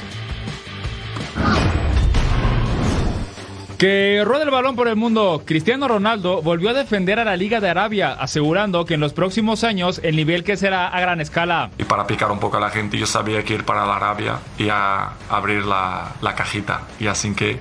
Que 3.79 4.23
rueda 4.25 4.44
el 4.44 4.51
balón 4.51 4.77
por 4.77 4.88
el 4.88 4.97
mundo, 4.97 5.42
Cristiano 5.44 5.88
Ronaldo 5.88 6.42
volvió 6.42 6.70
a 6.70 6.75
defender 6.75 7.18
a 7.18 7.25
la 7.25 7.37
Liga 7.37 7.61
de 7.61 7.68
Arabia, 7.68 8.12
asegurando 8.12 8.85
que 8.85 8.94
en 8.94 9.01
los 9.01 9.12
próximos 9.12 9.64
años 9.64 10.01
el 10.05 10.16
nivel 10.16 10.44
que 10.44 10.57
será 10.57 10.88
a 10.88 11.01
gran 11.01 11.20
escala. 11.20 11.70
Y 11.77 11.85
para 11.85 12.07
picar 12.07 12.31
un 12.31 12.38
poco 12.38 12.59
a 12.59 12.61
la 12.61 12.70
gente, 12.70 12.97
yo 12.97 13.07
sabía 13.07 13.42
que 13.42 13.55
ir 13.55 13.64
para 13.64 13.85
la 13.85 13.97
Arabia 13.97 14.38
y 14.59 14.68
a 14.70 15.14
abrir 15.29 15.64
la, 15.64 16.12
la 16.23 16.35
cajita. 16.35 16.83
Y 17.01 17.09
así 17.09 17.35
que 17.35 17.59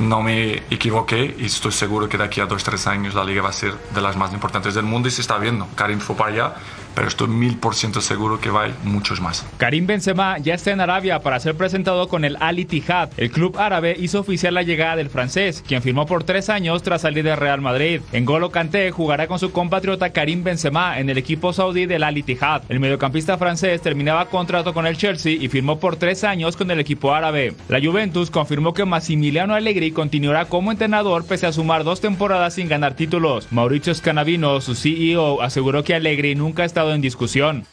no 0.00 0.22
me 0.22 0.62
equivoqué 0.70 1.36
y 1.38 1.46
estoy 1.46 1.72
seguro 1.72 2.08
que 2.08 2.18
de 2.18 2.24
aquí 2.24 2.40
a 2.40 2.46
dos, 2.46 2.64
tres 2.64 2.86
años 2.86 3.14
la 3.14 3.24
liga 3.24 3.42
va 3.42 3.50
a 3.50 3.52
ser 3.52 3.74
de 3.94 4.00
las 4.00 4.16
más 4.16 4.32
importantes 4.32 4.74
del 4.74 4.84
mundo 4.84 5.08
y 5.08 5.10
se 5.10 5.20
está 5.20 5.38
viendo. 5.38 5.68
Karim 5.74 6.00
fue 6.00 6.16
para 6.16 6.30
allá, 6.30 6.54
pero 6.94 7.08
estoy 7.08 7.28
mil 7.28 7.56
por 7.56 7.74
ciento 7.74 8.00
seguro 8.00 8.40
que 8.40 8.50
va 8.50 8.64
a 8.64 8.68
ir 8.68 8.74
muchos 8.84 9.20
más. 9.20 9.46
Karim 9.56 9.86
Benzema 9.86 10.38
ya 10.38 10.54
está 10.54 10.70
en 10.70 10.80
Arabia 10.80 11.20
para 11.20 11.40
ser 11.40 11.54
presentado 11.54 12.08
con 12.08 12.24
el 12.24 12.36
Al 12.40 12.58
Ittihad. 12.58 13.10
El 13.16 13.30
club 13.30 13.58
árabe 13.58 13.96
hizo 13.98 14.20
oficial 14.20 14.54
la 14.54 14.62
llegada 14.62 14.96
del 14.96 15.10
francés, 15.10 15.62
quien 15.66 15.82
firmó 15.82 16.06
por 16.06 16.24
tres 16.24 16.48
años 16.48 16.82
tras 16.82 17.02
salir 17.02 17.24
del 17.24 17.36
Real 17.36 17.60
Madrid. 17.60 18.00
En 18.12 18.24
Golo 18.24 18.50
Kanté 18.50 18.90
jugará 18.90 19.26
con 19.26 19.38
su 19.38 19.52
compatriota 19.52 20.10
Karim 20.10 20.44
Benzema 20.44 20.98
en 20.98 21.10
el 21.10 21.18
equipo 21.18 21.52
saudí 21.52 21.86
del 21.86 22.02
Al 22.02 22.18
Ittihad. 22.18 22.62
El 22.68 22.80
mediocampista 22.80 23.38
francés 23.38 23.80
terminaba 23.82 24.26
contrato 24.26 24.74
con 24.74 24.86
el 24.86 24.96
Chelsea 24.96 25.32
y 25.32 25.48
firmó 25.48 25.78
por 25.78 25.96
tres 25.96 26.24
años 26.24 26.56
con 26.56 26.70
el 26.70 26.80
equipo 26.80 27.14
árabe. 27.14 27.54
La 27.68 27.80
Juventus 27.80 28.30
confirmó 28.30 28.74
que 28.74 28.84
Massimiliano 28.84 29.54
Allegri 29.54 29.92
continuará 29.92 30.46
como 30.46 30.70
entrenador 30.70 31.26
pese 31.26 31.46
a 31.46 31.52
sumar 31.52 31.84
dos 31.84 32.00
temporadas 32.00 32.54
sin 32.54 32.68
ganar 32.68 32.94
títulos. 32.94 33.48
Mauricio 33.50 33.94
Scanavino, 33.94 34.60
su 34.60 34.74
CEO, 34.74 35.42
aseguró 35.42 35.84
que 35.84 35.94
Allegri 35.94 36.34
nunca 36.34 36.62
ha 36.62 36.66
estado 36.80 36.94
en 36.94 37.02
discusión. 37.02 37.66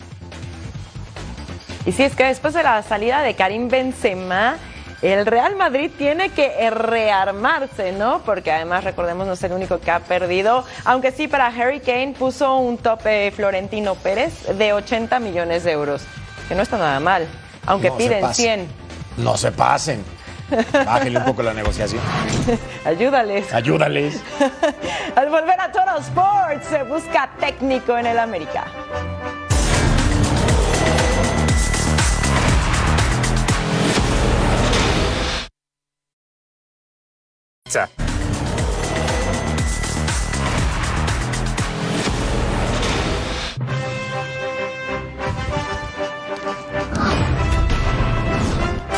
Y 1.85 1.93
si 1.93 2.03
es 2.03 2.13
que 2.13 2.25
después 2.25 2.53
de 2.53 2.61
la 2.63 2.83
salida 2.83 3.21
de 3.21 3.35
Karim 3.35 3.69
Benzema, 3.69 4.57
el 5.01 5.25
Real 5.25 5.55
Madrid 5.55 5.89
tiene 5.97 6.31
que 6.31 6.69
rearmarse, 6.69 7.93
¿no? 7.93 8.21
Porque 8.25 8.51
además, 8.51 8.83
recordemos, 8.83 9.25
no 9.25 9.33
es 9.33 9.43
el 9.43 9.53
único 9.53 9.79
que 9.79 9.91
ha 9.91 10.01
perdido. 10.01 10.65
Aunque 10.83 11.13
sí, 11.13 11.29
para 11.29 11.47
Harry 11.47 11.79
Kane 11.79 12.15
puso 12.19 12.57
un 12.57 12.77
tope 12.77 13.31
Florentino 13.31 13.95
Pérez 13.95 14.45
de 14.57 14.73
80 14.73 15.21
millones 15.21 15.63
de 15.63 15.71
euros, 15.71 16.01
que 16.49 16.55
no 16.55 16.63
está 16.63 16.77
nada 16.77 16.99
mal, 16.99 17.25
aunque 17.65 17.87
No 17.89 17.97
piden 17.97 18.21
pasen. 18.21 18.67
100. 19.15 19.23
No 19.23 19.37
se 19.37 19.53
pasen. 19.53 20.16
Bájenle 20.49 21.19
un 21.19 21.25
poco 21.25 21.43
la 21.43 21.53
negociación. 21.53 22.01
Ayúdales. 22.85 23.53
Ayúdales. 23.53 24.21
Al 25.15 25.29
volver 25.29 25.59
a 25.59 25.71
Total 25.71 25.99
Sports, 25.99 26.67
se 26.69 26.83
busca 26.83 27.29
técnico 27.39 27.97
en 27.97 28.07
el 28.07 28.19
América. 28.19 28.65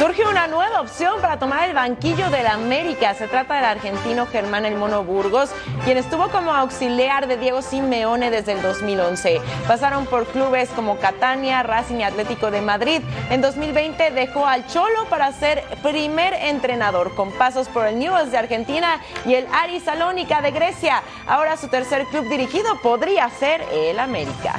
Surge 0.10 0.26
una 0.26 0.48
nueva 0.48 0.82
opción 0.82 1.22
para 1.22 1.38
tomar 1.38 1.70
el 1.70 1.76
banquillo 1.76 2.32
del 2.32 2.48
América. 2.48 3.14
Se 3.14 3.28
trata 3.28 3.54
del 3.54 3.66
argentino 3.66 4.26
Germán 4.26 4.66
El 4.66 4.74
Mono 4.74 5.04
Burgos, 5.04 5.52
quien 5.86 6.00
estuvo 6.00 6.30
como 6.30 6.52
auxiliar 6.52 7.28
de 7.28 7.38
Diego 7.38 7.62
Simeone 7.62 8.32
desde 8.32 8.54
el 8.54 8.64
2011. 8.64 9.40
Pasaron 9.68 10.08
por 10.08 10.26
clubes 10.26 10.68
como 10.70 10.98
Catania, 10.98 11.62
Racing 11.62 11.98
y 11.98 12.04
Atlético 12.04 12.50
de 12.50 12.62
Madrid. 12.62 13.04
En 13.30 13.42
2020 13.42 14.10
dejó 14.10 14.48
al 14.48 14.66
Cholo 14.66 15.06
para 15.12 15.32
ser 15.32 15.64
primer 15.84 16.34
entrenador, 16.34 17.14
con 17.14 17.32
pasos 17.32 17.68
por 17.68 17.86
el 17.86 18.00
Newell's 18.00 18.32
de 18.32 18.40
Argentina 18.40 19.00
y 19.28 19.36
el 19.36 19.46
Ari 19.54 19.80
Salónica 19.80 20.42
de 20.42 20.50
Grecia. 20.50 21.04
Ahora 21.28 21.56
su 21.56 21.68
tercer 21.68 22.06
club 22.06 22.28
dirigido 22.28 22.82
podría 22.82 23.30
ser 23.30 23.62
el 23.72 24.00
América. 24.00 24.56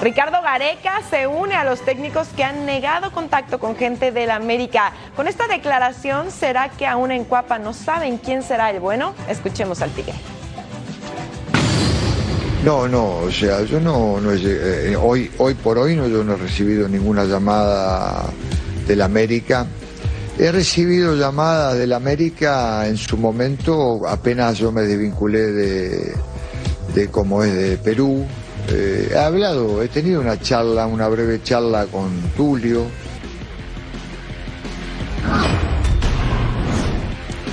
Ricardo 0.00 0.40
Gareca 0.40 1.00
se 1.10 1.26
une 1.26 1.56
a 1.56 1.64
los 1.64 1.80
técnicos 1.80 2.28
que 2.28 2.44
han 2.44 2.64
negado 2.66 3.10
contacto 3.10 3.58
con 3.58 3.74
gente 3.74 4.12
del 4.12 4.30
América. 4.30 4.92
Con 5.16 5.26
esta 5.26 5.48
declaración, 5.48 6.30
¿será 6.30 6.68
que 6.68 6.86
aún 6.86 7.10
en 7.10 7.24
Cuapa 7.24 7.58
no 7.58 7.72
saben 7.72 8.18
quién 8.18 8.44
será 8.44 8.70
el 8.70 8.78
bueno? 8.78 9.14
Escuchemos 9.28 9.82
al 9.82 9.90
Tigre. 9.90 10.14
No, 12.64 12.86
no, 12.86 13.16
o 13.18 13.30
sea, 13.30 13.62
yo 13.62 13.80
no, 13.80 14.20
no 14.20 14.32
eh, 14.32 14.96
hoy, 14.96 15.30
hoy 15.38 15.54
por 15.54 15.78
hoy 15.78 15.96
no, 15.96 16.06
yo 16.06 16.22
no 16.22 16.34
he 16.34 16.36
recibido 16.36 16.88
ninguna 16.88 17.24
llamada 17.24 18.24
del 18.86 19.02
América. 19.02 19.66
He 20.38 20.52
recibido 20.52 21.16
llamadas 21.16 21.76
del 21.76 21.92
América 21.92 22.86
en 22.86 22.96
su 22.96 23.16
momento, 23.16 24.06
apenas 24.08 24.58
yo 24.58 24.70
me 24.70 24.82
desvinculé 24.82 25.40
de, 25.50 26.14
de 26.94 27.08
cómo 27.08 27.42
es 27.42 27.52
de 27.52 27.76
Perú. 27.78 28.24
Eh, 28.70 29.08
he 29.12 29.18
hablado, 29.18 29.82
he 29.82 29.88
tenido 29.88 30.20
una 30.20 30.38
charla, 30.38 30.86
una 30.86 31.08
breve 31.08 31.42
charla 31.42 31.86
con 31.86 32.10
Tulio. 32.36 32.86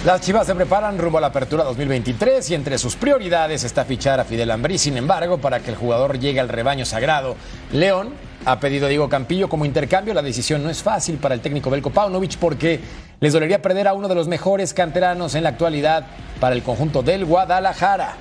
Las 0.06 0.21
Chivas 0.21 0.45
se 0.45 0.54
preparan 0.54 0.99
rumbo 0.99 1.17
a 1.17 1.21
la 1.21 1.28
apertura 1.28 1.63
2023 1.63 2.51
y 2.51 2.54
entre 2.54 2.78
sus 2.78 2.95
prioridades 2.95 3.63
está 3.63 3.86
fichar 3.86 4.19
a 4.19 4.25
Fidel 4.25 4.51
Ambrí. 4.51 4.78
Sin 4.78 4.97
embargo, 4.97 5.39
para 5.39 5.62
que 5.62 5.71
el 5.71 5.78
jugador 5.78 6.19
llegue 6.19 6.39
al 6.39 6.49
rebaño 6.49 6.86
sagrado, 6.86 7.36
León 7.71 8.13
ha 8.45 8.60
pedido 8.60 8.86
a 8.86 8.89
Diego 8.89 9.10
Campillo 9.10 9.49
como 9.49 9.65
intercambio. 9.65 10.13
La 10.13 10.21
decisión 10.21 10.63
no 10.63 10.69
es 10.69 10.84
fácil 10.84 11.17
para 11.17 11.34
el 11.34 11.41
técnico 11.41 11.71
Belko 11.71 11.89
Paunovic 11.89 12.38
porque 12.38 12.82
les 13.19 13.34
dolería 13.34 13.62
perder 13.62 13.88
a 13.88 13.93
uno 13.93 14.08
de 14.08 14.15
los 14.15 14.28
mejores 14.28 14.75
canteranos 14.75 15.34
en 15.34 15.43
la 15.43 15.49
actualidad 15.49 16.06
para 16.39 16.54
el 16.54 16.62
conjunto 16.62 17.01
del 17.01 17.25
Guadalajara. 17.25 18.17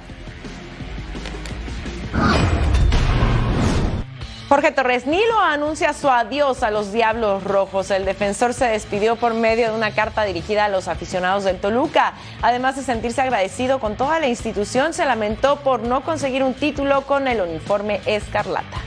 Jorge 4.48 4.72
Torres 4.72 5.06
Nilo 5.06 5.40
anuncia 5.40 5.94
su 5.94 6.10
adiós 6.10 6.62
a 6.62 6.70
los 6.70 6.92
Diablos 6.92 7.44
Rojos. 7.44 7.90
El 7.90 8.04
defensor 8.04 8.52
se 8.52 8.66
despidió 8.66 9.16
por 9.16 9.32
medio 9.32 9.70
de 9.70 9.74
una 9.74 9.92
carta 9.92 10.22
dirigida 10.24 10.66
a 10.66 10.68
los 10.68 10.86
aficionados 10.86 11.44
del 11.44 11.58
Toluca. 11.58 12.12
Además 12.42 12.76
de 12.76 12.82
sentirse 12.82 13.22
agradecido 13.22 13.80
con 13.80 13.96
toda 13.96 14.20
la 14.20 14.28
institución, 14.28 14.92
se 14.92 15.06
lamentó 15.06 15.56
por 15.56 15.80
no 15.80 16.02
conseguir 16.02 16.42
un 16.42 16.52
título 16.52 17.02
con 17.02 17.26
el 17.26 17.40
uniforme 17.40 18.02
escarlata. 18.04 18.78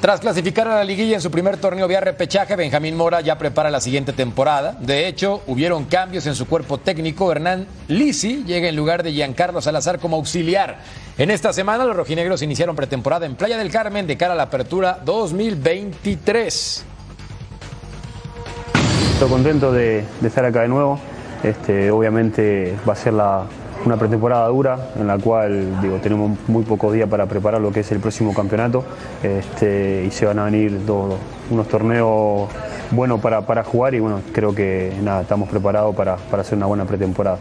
Tras 0.00 0.18
clasificar 0.20 0.66
a 0.66 0.76
la 0.76 0.84
liguilla 0.84 1.16
en 1.16 1.20
su 1.20 1.30
primer 1.30 1.58
torneo 1.58 1.86
vía 1.86 2.00
repechaje, 2.00 2.56
Benjamín 2.56 2.96
Mora 2.96 3.20
ya 3.20 3.36
prepara 3.36 3.70
la 3.70 3.82
siguiente 3.82 4.14
temporada. 4.14 4.74
De 4.80 5.06
hecho, 5.06 5.42
hubieron 5.46 5.84
cambios 5.84 6.26
en 6.26 6.34
su 6.34 6.46
cuerpo 6.46 6.78
técnico. 6.78 7.30
Hernán 7.30 7.66
Lisi 7.86 8.42
llega 8.46 8.68
en 8.70 8.76
lugar 8.76 9.02
de 9.02 9.12
Giancarlo 9.12 9.60
Salazar 9.60 9.98
como 9.98 10.16
auxiliar. 10.16 10.78
En 11.18 11.30
esta 11.30 11.52
semana, 11.52 11.84
los 11.84 11.94
rojinegros 11.94 12.40
iniciaron 12.40 12.74
pretemporada 12.76 13.26
en 13.26 13.34
Playa 13.34 13.58
del 13.58 13.70
Carmen 13.70 14.06
de 14.06 14.16
cara 14.16 14.32
a 14.32 14.36
la 14.36 14.44
apertura 14.44 14.98
2023. 15.04 16.84
Estoy 19.12 19.28
contento 19.28 19.70
de, 19.70 20.02
de 20.18 20.28
estar 20.28 20.46
acá 20.46 20.62
de 20.62 20.68
nuevo. 20.68 20.98
Este, 21.42 21.90
obviamente 21.90 22.74
va 22.88 22.94
a 22.94 22.96
ser 22.96 23.12
la- 23.12 23.44
una 23.84 23.96
pretemporada 23.96 24.46
dura 24.48 24.78
en 24.98 25.06
la 25.06 25.16
cual 25.18 25.80
digo, 25.80 25.96
tenemos 25.96 26.32
muy 26.48 26.64
pocos 26.64 26.92
días 26.92 27.08
para 27.08 27.26
preparar 27.26 27.60
lo 27.60 27.70
que 27.72 27.80
es 27.80 27.90
el 27.92 27.98
próximo 28.00 28.34
campeonato 28.34 28.84
este, 29.22 30.04
y 30.06 30.10
se 30.10 30.26
van 30.26 30.38
a 30.38 30.44
venir 30.44 30.84
dos- 30.84 31.14
unos 31.50 31.66
torneos 31.68 32.48
buenos 32.90 33.20
para, 33.20 33.40
para 33.42 33.64
jugar 33.64 33.94
y 33.94 34.00
bueno, 34.00 34.20
creo 34.32 34.54
que 34.54 34.92
nada, 35.02 35.22
estamos 35.22 35.48
preparados 35.48 35.94
para, 35.96 36.16
para 36.16 36.42
hacer 36.42 36.56
una 36.58 36.66
buena 36.66 36.84
pretemporada. 36.84 37.38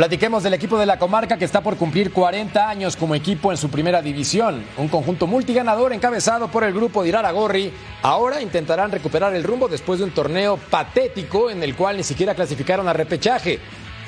Platiquemos 0.00 0.42
del 0.42 0.54
equipo 0.54 0.78
de 0.78 0.86
la 0.86 0.98
comarca 0.98 1.36
que 1.36 1.44
está 1.44 1.60
por 1.62 1.76
cumplir 1.76 2.10
40 2.10 2.70
años 2.70 2.96
como 2.96 3.14
equipo 3.14 3.50
en 3.50 3.58
su 3.58 3.68
primera 3.68 4.00
división. 4.00 4.64
Un 4.78 4.88
conjunto 4.88 5.26
multiganador 5.26 5.92
encabezado 5.92 6.50
por 6.50 6.64
el 6.64 6.72
grupo 6.72 7.02
de 7.02 7.10
Irara 7.10 7.30
Gorri. 7.32 7.70
Ahora 8.00 8.40
intentarán 8.40 8.90
recuperar 8.90 9.34
el 9.34 9.44
rumbo 9.44 9.68
después 9.68 9.98
de 9.98 10.06
un 10.06 10.10
torneo 10.12 10.56
patético 10.56 11.50
en 11.50 11.62
el 11.62 11.76
cual 11.76 11.98
ni 11.98 12.02
siquiera 12.02 12.34
clasificaron 12.34 12.88
a 12.88 12.94
repechaje. 12.94 13.58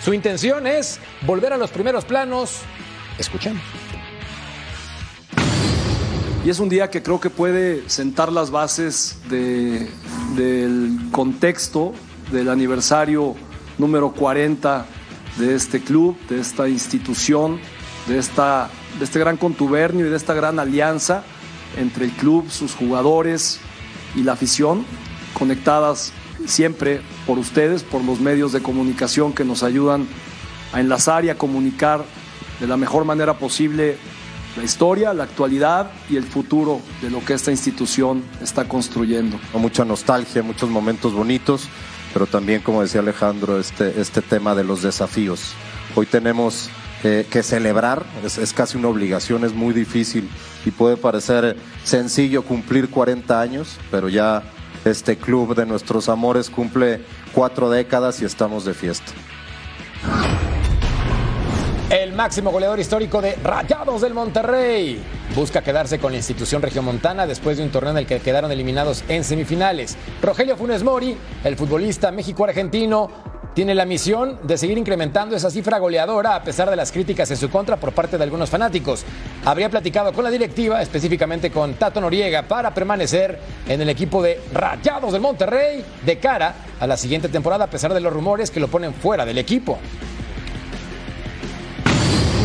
Su 0.03 0.15
intención 0.15 0.67
es 0.67 0.99
volver 1.27 1.53
a 1.53 1.59
los 1.59 1.71
primeros 1.71 2.07
planos. 2.07 2.61
Escuchemos. 3.19 3.61
Y 6.43 6.49
es 6.49 6.59
un 6.59 6.71
día 6.71 6.89
que 6.89 7.03
creo 7.03 7.21
que 7.21 7.29
puede 7.29 7.87
sentar 7.91 8.33
las 8.33 8.51
bases 8.51 9.19
de- 9.29 9.91
del 10.37 11.11
contexto 11.13 11.93
del 12.31 12.49
aniversario 12.49 13.35
número 13.77 14.13
40 14.13 14.87
de 15.39 15.55
este 15.55 15.81
club, 15.81 16.17
de 16.29 16.41
esta 16.41 16.69
institución, 16.69 17.59
de, 18.07 18.19
esta, 18.19 18.71
de 18.99 19.05
este 19.05 19.19
gran 19.19 19.37
contubernio 19.37 20.07
y 20.07 20.11
de 20.11 20.17
esta 20.17 20.35
gran 20.35 20.59
alianza 20.59 21.23
entre 21.77 22.05
el 22.05 22.13
club, 22.13 22.51
sus 22.51 22.75
jugadores 22.75 23.61
y 24.15 24.23
la 24.23 24.33
afición, 24.33 24.85
conectadas 25.33 26.13
siempre 26.47 27.01
por 27.27 27.39
ustedes, 27.39 27.83
por 27.83 28.05
los 28.05 28.21
medios 28.21 28.53
de 28.53 28.61
comunicación 28.61 29.33
que 29.33 29.45
nos 29.45 29.63
ayudan 29.63 30.07
a 30.73 30.81
enlazar 30.81 31.25
y 31.25 31.31
a 31.31 31.39
comunicar 31.39 32.05
de 32.61 32.67
la 32.67 32.77
mejor 32.77 33.05
manera 33.05 33.39
posible 33.39 33.97
la 34.57 34.65
historia, 34.65 35.15
la 35.15 35.25
actualidad 35.25 35.91
y 36.11 36.17
el 36.17 36.25
futuro 36.25 36.81
de 37.01 37.11
lo 37.11 37.25
que 37.25 37.33
esta 37.33 37.51
institución 37.51 38.23
está 38.43 38.69
construyendo. 38.69 39.39
mucha 39.55 39.85
nostalgia, 39.85 40.43
muchos 40.43 40.69
momentos 40.69 41.15
bonitos, 41.15 41.69
pero 42.13 42.27
también, 42.27 42.63
como 42.63 42.83
decía 42.83 43.01
Alejandro, 43.01 43.59
este, 43.59 44.01
este 44.01 44.23
tema 44.23 44.55
de 44.55 44.65
los 44.65 44.83
desafíos. 44.83 45.55
Hoy 45.95 46.07
tenemos 46.07 46.71
eh, 47.05 47.27
que 47.31 47.43
celebrar, 47.43 48.05
es, 48.25 48.39
es 48.39 48.53
casi 48.53 48.79
una 48.79 48.89
obligación, 48.89 49.45
es 49.45 49.53
muy 49.53 49.75
difícil 49.75 50.29
y 50.65 50.71
puede 50.71 50.97
parecer 50.97 51.57
sencillo 51.85 52.43
cumplir 52.43 52.91
40 52.91 53.41
años, 53.41 53.79
pero 53.91 54.09
ya 54.09 54.43
este 54.85 55.17
club 55.17 55.55
de 55.55 55.67
nuestros 55.67 56.09
amores 56.09 56.51
cumple 56.51 57.01
cuatro 57.33 57.71
décadas 57.71 58.21
y 58.23 58.25
estamos 58.25 58.65
de 58.65 58.75
fiesta. 58.75 59.13
El 61.93 62.15
máximo 62.15 62.51
goleador 62.51 62.81
histórico 62.81 63.21
de 63.21 63.35
Rayados 63.35 64.01
del 64.01 64.15
Monterrey 64.15 64.99
busca 65.37 65.61
quedarse 65.61 65.99
con 65.99 66.13
la 66.13 66.17
institución 66.17 66.63
regiomontana 66.63 67.27
después 67.27 67.59
de 67.59 67.65
un 67.65 67.71
torneo 67.71 67.91
en 67.91 67.99
el 67.99 68.07
que 68.07 68.19
quedaron 68.21 68.51
eliminados 68.51 69.05
en 69.09 69.23
semifinales. 69.23 69.99
Rogelio 70.23 70.57
Funes 70.57 70.83
Mori, 70.83 71.15
el 71.45 71.55
futbolista 71.55 72.11
México-argentino, 72.11 73.11
tiene 73.55 73.75
la 73.75 73.85
misión 73.85 74.39
de 74.43 74.57
seguir 74.57 74.79
incrementando 74.79 75.37
esa 75.37 75.51
cifra 75.51 75.79
goleadora 75.79 76.35
a 76.35 76.43
pesar 76.43 76.71
de 76.71 76.77
las 76.77 76.91
críticas 76.91 77.31
en 77.31 77.37
su 77.37 77.51
contra 77.51 77.77
por 77.77 77.93
parte 77.93 78.17
de 78.17 78.25
algunos 78.25 78.49
fanáticos. 78.49 79.05
Habría 79.45 79.69
platicado 79.69 80.15
con 80.15 80.25
la 80.25 80.31
directiva, 80.31 80.81
específicamente 80.81 81.51
con 81.51 81.75
Tato 81.75 82.01
Noriega, 82.01 82.49
para 82.49 82.73
permanecer 82.73 83.39
en 83.69 83.83
el 83.83 83.91
equipo 83.91 84.23
de 84.23 84.41
Rayados 84.55 85.13
del 85.13 85.21
Monterrey 85.21 85.85
de 86.07 86.19
cara 86.19 86.55
a 86.81 86.87
la 86.87 86.97
siguiente 86.97 87.29
temporada 87.29 87.65
a 87.65 87.71
pesar 87.71 87.93
de 87.93 88.01
los 88.01 88.15
rumores 88.15 88.51
que 88.51 88.61
lo 88.61 88.69
ponen 88.69 88.95
fuera 88.95 89.27
del 89.27 89.37
equipo. 89.37 89.79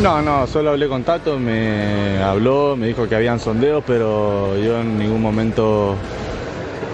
No, 0.01 0.21
no, 0.21 0.45
solo 0.45 0.69
hablé 0.69 0.87
con 0.87 1.03
Tato, 1.03 1.39
me 1.39 2.21
habló, 2.21 2.75
me 2.77 2.85
dijo 2.85 3.09
que 3.09 3.15
habían 3.15 3.39
sondeos, 3.39 3.83
pero 3.85 4.55
yo 4.57 4.79
en 4.79 4.99
ningún 4.99 5.19
momento, 5.19 5.95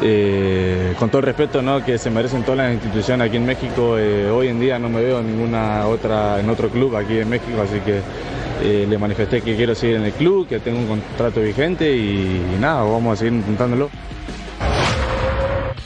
eh, 0.01 0.95
con 0.97 1.09
todo 1.09 1.19
el 1.19 1.25
respeto 1.25 1.61
¿no? 1.61 1.83
que 1.83 1.97
se 1.97 2.09
merecen 2.09 2.43
todas 2.43 2.59
las 2.59 2.73
instituciones 2.73 3.27
aquí 3.27 3.35
en 3.35 3.45
México, 3.45 3.97
eh, 3.99 4.29
hoy 4.29 4.47
en 4.47 4.59
día 4.59 4.79
no 4.79 4.87
me 4.87 5.01
veo 5.01 5.19
en 5.19 5.27
ninguna 5.27 5.85
otra, 5.87 6.39
en 6.39 6.49
otro 6.49 6.69
club 6.69 6.95
aquí 6.95 7.19
en 7.19 7.29
México, 7.29 7.61
así 7.61 7.79
que 7.81 7.99
eh, 8.63 8.87
le 8.89 8.97
manifesté 8.97 9.41
que 9.41 9.57
quiero 9.57 9.75
seguir 9.75 9.97
en 9.97 10.05
el 10.05 10.13
club, 10.13 10.47
que 10.47 10.61
tengo 10.61 10.79
un 10.79 10.87
contrato 10.87 11.41
vigente 11.41 11.93
y, 11.93 12.41
y 12.55 12.57
nada, 12.59 12.83
vamos 12.83 13.13
a 13.13 13.15
seguir 13.17 13.33
intentándolo. 13.33 13.89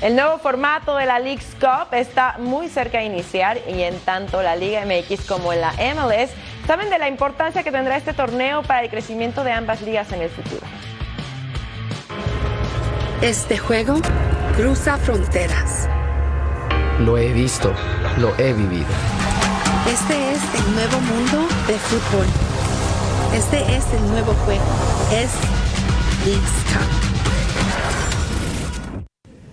El 0.01 0.15
nuevo 0.15 0.37
formato 0.37 0.95
de 0.95 1.07
la 1.07 1.17
League's 1.17 1.55
Cup 1.59 1.91
está 1.93 2.35
muy 2.37 2.69
cerca 2.69 2.99
de 2.99 3.05
iniciar 3.05 3.57
y 3.67 3.81
en 3.81 3.97
tanto 4.01 4.43
la 4.43 4.55
Liga 4.55 4.85
MX 4.85 5.25
como 5.25 5.51
en 5.53 5.61
la 5.61 5.71
MLS 5.73 6.29
saben 6.67 6.91
de 6.91 6.99
la 6.99 7.07
importancia 7.07 7.63
que 7.63 7.71
tendrá 7.71 7.97
este 7.97 8.13
torneo 8.13 8.61
para 8.61 8.83
el 8.83 8.91
crecimiento 8.91 9.43
de 9.43 9.53
ambas 9.53 9.81
ligas 9.81 10.11
en 10.11 10.21
el 10.21 10.29
futuro. 10.29 10.61
Este 13.23 13.57
juego 13.57 13.95
cruza 14.55 14.97
fronteras. 14.97 15.89
Lo 16.99 17.17
he 17.17 17.33
visto, 17.33 17.73
lo 18.17 18.37
he 18.37 18.53
vivido. 18.53 18.85
Este 19.91 20.31
es 20.31 20.41
el 20.53 20.75
nuevo 20.75 20.99
mundo 20.99 21.47
de 21.65 21.73
fútbol. 21.73 22.25
Este 23.33 23.75
es 23.75 23.85
el 23.93 24.11
nuevo 24.11 24.33
juego. 24.45 24.63
Es 25.11 25.31
League's 26.23 26.51
Cup. 26.71 27.06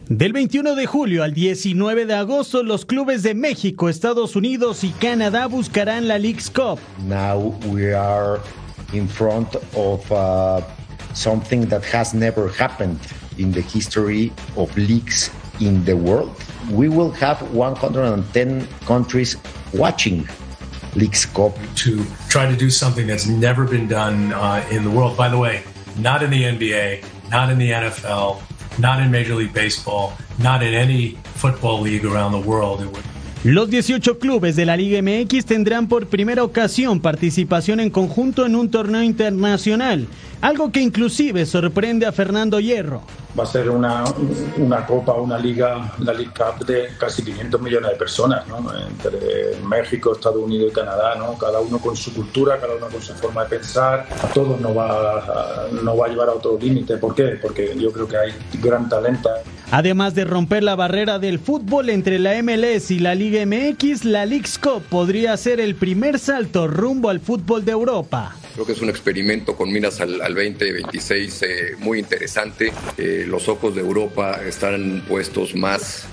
Del 0.09 0.35
21 0.35 0.75
de 0.75 0.87
julio 0.87 1.23
al 1.23 1.33
19 1.33 2.05
de 2.05 2.13
agosto, 2.13 2.63
los 2.63 2.85
clubes 2.85 3.23
de 3.23 3.33
México, 3.33 3.89
Estados 3.89 4.37
Unidos 4.37 4.85
y 4.85 4.91
Canadá 4.91 5.47
buscarán 5.47 6.09
la 6.09 6.19
League's 6.19 6.51
Cup. 6.51 6.79
Now 7.09 7.59
we 7.71 7.95
are 7.95 8.39
in 8.93 9.09
front 9.09 9.57
of 9.75 10.13
uh, 10.13 10.61
something 11.15 11.67
that 11.69 11.83
has 11.85 12.13
never 12.13 12.51
happened 12.51 12.99
in 13.39 13.51
the 13.51 13.63
history 13.63 14.31
of 14.57 14.77
leagues 14.77 15.31
in 15.59 15.83
the 15.87 15.95
world. 15.95 16.37
We 16.71 16.91
will 16.91 17.13
have 17.13 17.41
110 17.55 18.69
countries 18.87 19.39
watching 19.73 20.29
League's 20.97 21.25
Cup. 21.25 21.57
to 21.77 22.05
try 22.29 22.47
to 22.47 22.55
do 22.55 22.69
something 22.69 23.07
that's 23.07 23.27
never 23.27 23.65
been 23.65 23.89
done 23.89 24.35
uh, 24.35 24.63
in 24.71 24.85
the 24.85 24.91
world. 24.91 25.17
By 25.17 25.31
the 25.31 25.39
way, 25.39 25.63
not 25.97 26.23
in 26.23 26.29
the 26.29 26.43
NBA, 26.43 27.31
not 27.31 27.49
in 27.49 27.57
the 27.57 27.71
NFL, 27.71 28.43
not 28.79 29.01
in 29.01 29.11
Major 29.11 29.37
League 29.37 29.53
Baseball, 29.53 30.13
not 30.39 30.63
in 30.63 30.75
any 30.75 31.17
football 31.37 31.83
league 31.83 32.05
around 32.05 32.33
the 32.33 32.49
world. 32.49 32.81
Los 33.45 33.69
18 33.69 34.19
clubes 34.19 34.57
de 34.57 34.65
la 34.65 34.77
Liga 34.77 35.03
MX 35.03 35.45
tendrán 35.45 35.87
por 35.87 36.07
primera 36.07 36.43
ocasión 36.43 37.01
participación 37.01 37.79
en 37.79 37.91
conjunto 37.91 38.47
en 38.47 38.57
un 38.57 38.71
torneo 38.71 39.03
internacional, 39.03 40.09
algo 40.41 40.73
que 40.73 40.81
inclusive 40.81 41.45
sorprende 41.45 42.07
a 42.07 42.13
Fernando 42.13 42.59
Hierro. 42.59 43.03
Va 43.39 43.43
a 43.43 43.47
ser 43.47 43.69
una, 43.69 44.05
una 44.59 44.87
copa, 44.87 45.15
una 45.15 45.39
liga, 45.39 45.93
la 45.99 46.13
League 46.13 46.33
Cup 46.37 46.65
de 46.65 46.91
casi 46.99 47.25
500 47.25 47.61
millones 47.61 47.91
de 47.91 47.97
personas, 47.97 48.47
¿no? 48.47 48.59
entre 48.77 49.57
México, 49.65 50.13
Estados 50.13 50.43
Unidos 50.43 50.71
y 50.71 50.75
Canadá, 50.75 51.17
¿no? 51.17 51.37
cada 51.37 51.61
uno 51.61 51.79
con 51.79 51.97
su 51.97 52.15
cultura, 52.15 52.61
cada 52.61 52.77
uno 52.77 52.87
con 52.87 53.03
su 53.03 53.13
forma 53.15 53.43
de 53.45 53.51
pensar. 53.51 54.07
A 54.23 54.29
todos 54.29 54.61
nos 54.61 54.77
va, 54.77 55.19
a, 55.19 55.69
nos 55.73 56.01
va 56.01 56.07
a 56.07 56.09
llevar 56.09 56.29
a 56.29 56.33
otro 56.33 56.57
límite. 56.59 56.97
¿Por 56.97 57.15
qué? 57.15 57.39
Porque 57.43 57.75
yo 57.77 57.91
creo 57.93 58.07
que 58.07 58.17
hay 58.17 58.33
gran 58.61 58.89
talento. 58.89 59.31
Además 59.77 60.15
de 60.15 60.25
romper 60.25 60.63
la 60.63 60.77
barrera 60.77 61.19
del 61.19 61.41
fútbol 61.41 61.91
entre 61.91 62.21
la 62.21 62.41
MLS 62.45 62.93
y 62.93 63.01
la 63.01 63.17
Liga 63.17 63.45
MX, 63.45 64.05
la 64.05 64.25
Leagues 64.25 64.57
Cup 64.57 64.85
podría 64.89 65.37
ser 65.37 65.59
el 65.59 65.75
primer 65.75 66.21
salto 66.21 66.69
rumbo 66.69 67.09
al 67.09 67.19
fútbol 67.19 67.65
de 67.65 67.73
Europa. 67.73 68.37
Creo 68.53 68.65
que 68.67 68.71
es 68.71 68.81
un 68.81 68.89
experimento 68.89 69.57
con 69.57 69.73
miras 69.73 70.01
al, 70.01 70.23
al 70.23 70.33
2026 70.33 71.43
eh, 71.43 71.47
muy 71.81 71.99
interesante. 71.99 72.73
Eh, 72.97 73.25
los 73.27 73.49
ojos 73.49 73.75
de 73.75 73.81
Europa 73.81 74.39
están 74.47 75.03
puestos 75.09 75.57
más 75.57 76.07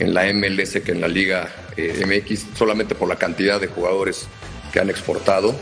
en 0.00 0.12
la 0.12 0.24
MLS 0.32 0.80
que 0.84 0.90
en 0.90 1.00
la 1.00 1.06
Liga 1.06 1.48
eh, 1.76 2.04
MX, 2.04 2.58
solamente 2.58 2.96
por 2.96 3.08
la 3.08 3.14
cantidad 3.14 3.60
de 3.60 3.68
jugadores 3.68 4.26
que 4.72 4.80
han 4.80 4.90
exportado. 4.90 5.54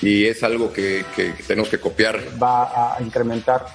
Y 0.00 0.24
es 0.24 0.42
algo 0.42 0.72
que, 0.72 1.04
que 1.14 1.34
tenemos 1.46 1.68
que 1.68 1.78
copiar. 1.78 2.18
Va 2.42 2.96
a 2.96 3.02
incrementar 3.02 3.66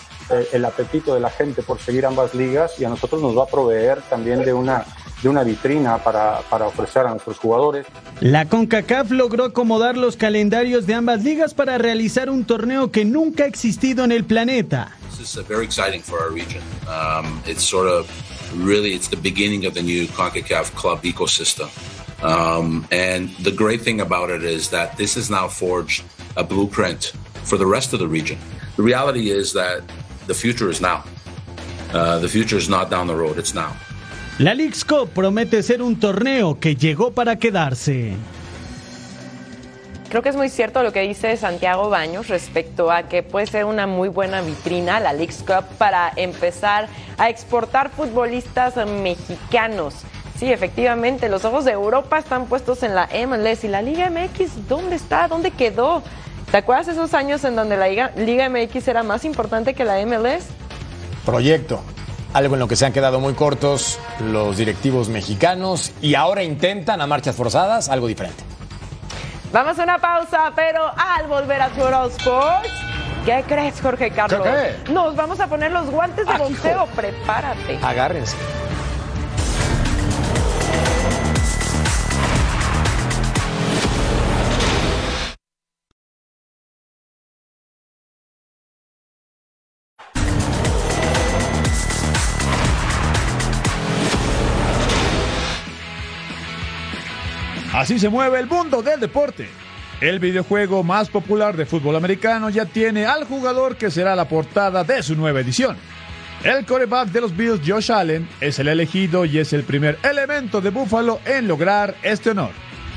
el 0.51 0.65
apetito 0.65 1.13
de 1.13 1.19
la 1.19 1.29
gente 1.29 1.63
por 1.63 1.79
seguir 1.79 2.05
ambas 2.05 2.33
ligas 2.33 2.79
y 2.79 2.85
a 2.85 2.89
nosotros 2.89 3.21
nos 3.21 3.37
va 3.37 3.43
a 3.43 3.47
proveer 3.47 4.01
también 4.03 4.43
de 4.43 4.53
una 4.53 4.85
de 5.21 5.29
una 5.29 5.43
vitrina 5.43 6.03
para, 6.03 6.41
para, 6.49 6.67
ofrecer 6.67 7.05
a 7.05 7.11
nuestros 7.11 7.39
jugadores. 7.39 7.87
La 8.19 8.45
CONCACAF 8.45 9.09
logró 9.11 9.45
acomodar 9.45 9.95
los 9.95 10.17
calendarios 10.17 10.85
de 10.85 10.95
ambas 10.95 11.23
ligas 11.23 11.53
para 11.53 11.77
realizar 11.77 12.29
un 12.29 12.43
torneo 12.43 12.91
que 12.91 13.05
nunca 13.05 13.45
ha 13.45 13.47
existido 13.47 14.03
en 14.03 14.11
el 14.11 14.25
planeta. 14.25 14.91
This 15.17 15.37
is 15.37 15.47
very 15.47 15.63
exciting 15.63 16.01
for 16.01 16.19
our 16.19 16.29
region. 16.29 16.61
Um, 16.89 17.41
it's 17.47 17.63
sort 17.63 17.87
of 17.87 18.09
really 18.53 18.93
it's 18.93 19.07
the 19.07 19.15
beginning 19.15 19.65
of 19.65 19.73
the 19.73 19.81
new 19.81 20.07
CONCACAF 20.07 20.75
club 20.75 21.03
ecosystem. 21.03 21.69
Um, 22.21 22.85
and 22.91 23.29
the 23.43 23.51
great 23.51 23.81
thing 23.81 24.01
about 24.01 24.29
it 24.29 24.43
is 24.43 24.69
that 24.69 24.97
this 24.97 25.15
has 25.15 25.29
now 25.29 25.47
forged 25.47 26.03
a 26.35 26.43
blueprint 26.43 27.13
for 27.43 27.57
the 27.57 27.65
rest 27.65 27.93
of 27.93 27.99
the 27.99 28.07
region. 28.07 28.37
The 28.75 28.83
reality 28.83 29.29
is 29.29 29.53
that 29.53 29.83
the 30.27 30.33
future 30.33 30.69
is 30.69 30.81
now. 30.81 31.03
Uh, 31.93 32.19
the 32.19 32.27
future 32.27 32.57
is 32.57 32.69
not 32.69 32.89
down 32.89 33.07
the 33.07 33.15
road, 33.15 33.37
it's 33.37 33.53
now. 33.53 33.71
La 34.39 34.53
Leagues 34.53 34.83
Cup 34.83 35.09
promete 35.13 35.61
ser 35.61 35.81
un 35.81 35.99
torneo 35.99 36.59
que 36.59 36.75
llegó 36.75 37.11
para 37.11 37.37
quedarse. 37.37 38.15
Creo 40.09 40.21
que 40.21 40.29
es 40.29 40.35
muy 40.35 40.49
cierto 40.49 40.83
lo 40.83 40.91
que 40.91 41.01
dice 41.01 41.37
Santiago 41.37 41.89
Baños 41.89 42.27
respecto 42.27 42.91
a 42.91 43.03
que 43.03 43.23
puede 43.23 43.47
ser 43.47 43.65
una 43.65 43.87
muy 43.87 44.09
buena 44.09 44.41
vitrina 44.41 44.99
la 44.99 45.11
Leagues 45.13 45.43
Cup 45.43 45.65
para 45.77 46.11
empezar 46.15 46.87
a 47.17 47.29
exportar 47.29 47.89
futbolistas 47.89 48.75
mexicanos. 48.87 49.95
Sí, 50.37 50.51
efectivamente, 50.51 51.29
los 51.29 51.45
ojos 51.45 51.65
de 51.65 51.71
Europa 51.71 52.17
están 52.17 52.47
puestos 52.47 52.83
en 52.83 52.95
la 52.95 53.07
MLS 53.25 53.63
y 53.63 53.67
la 53.67 53.81
Liga 53.81 54.09
MX, 54.09 54.67
¿dónde 54.67 54.95
está? 54.95 55.27
¿Dónde 55.27 55.51
quedó? 55.51 56.03
¿Te 56.53 56.59
acuerdas 56.59 56.87
esos 56.87 57.15
años 57.15 57.43
en 57.45 57.55
donde 57.55 57.77
la 57.77 57.87
Liga, 57.87 58.11
Liga 58.15 58.47
MX 58.47 58.87
era 58.87 59.01
más 59.01 59.25
importante 59.25 59.73
que 59.73 59.85
la 59.85 59.95
MLS? 60.05 60.45
Proyecto, 61.25 61.81
algo 62.31 62.53
en 62.53 62.59
lo 62.59 62.67
que 62.67 62.75
se 62.75 62.85
han 62.85 62.93
quedado 62.93 63.19
muy 63.19 63.33
cortos 63.33 63.97
los 64.19 64.55
directivos 64.57 65.09
mexicanos 65.09 65.91
y 65.99 66.13
ahora 66.13 66.43
intentan 66.43 67.01
a 67.01 67.07
marchas 67.07 67.35
forzadas 67.35 67.89
algo 67.89 68.05
diferente. 68.05 68.43
Vamos 69.51 69.79
a 69.79 69.83
una 69.83 69.97
pausa, 69.97 70.53
pero 70.55 70.91
al 70.95 71.25
volver 71.25 71.59
a 71.59 71.69
Total 71.69 72.07
Sports, 72.11 72.69
¿qué 73.25 73.43
crees, 73.47 73.81
Jorge 73.81 74.11
Carlos? 74.11 74.43
¿Qué, 74.43 74.91
Nos 74.91 75.15
vamos 75.15 75.39
a 75.39 75.47
poner 75.47 75.71
los 75.71 75.89
guantes 75.89 76.27
de 76.27 76.37
boxeo, 76.37 76.85
prepárate. 76.95 77.79
Agárrense. 77.81 78.37
Así 97.83 97.99
se 97.99 98.07
mueve 98.07 98.39
el 98.39 98.47
mundo 98.47 98.81
del 98.81 98.97
deporte. 99.01 99.49
El 99.99 100.19
videojuego 100.19 100.83
más 100.83 101.09
popular 101.09 101.57
de 101.57 101.65
fútbol 101.65 101.97
americano 101.97 102.49
ya 102.49 102.63
tiene 102.63 103.05
al 103.05 103.25
jugador 103.25 103.75
que 103.75 103.91
será 103.91 104.15
la 104.15 104.29
portada 104.29 104.85
de 104.85 105.03
su 105.03 105.15
nueva 105.17 105.41
edición. 105.41 105.75
El 106.45 106.65
coreback 106.65 107.09
de 107.09 107.19
los 107.19 107.35
Bills, 107.35 107.59
Josh 107.67 107.91
Allen, 107.91 108.25
es 108.39 108.57
el 108.59 108.69
elegido 108.69 109.25
y 109.25 109.37
es 109.37 109.51
el 109.51 109.63
primer 109.63 109.99
elemento 110.01 110.61
de 110.61 110.69
Buffalo 110.69 111.19
en 111.25 111.45
lograr 111.45 111.93
este 112.03 112.29
honor. 112.29 112.51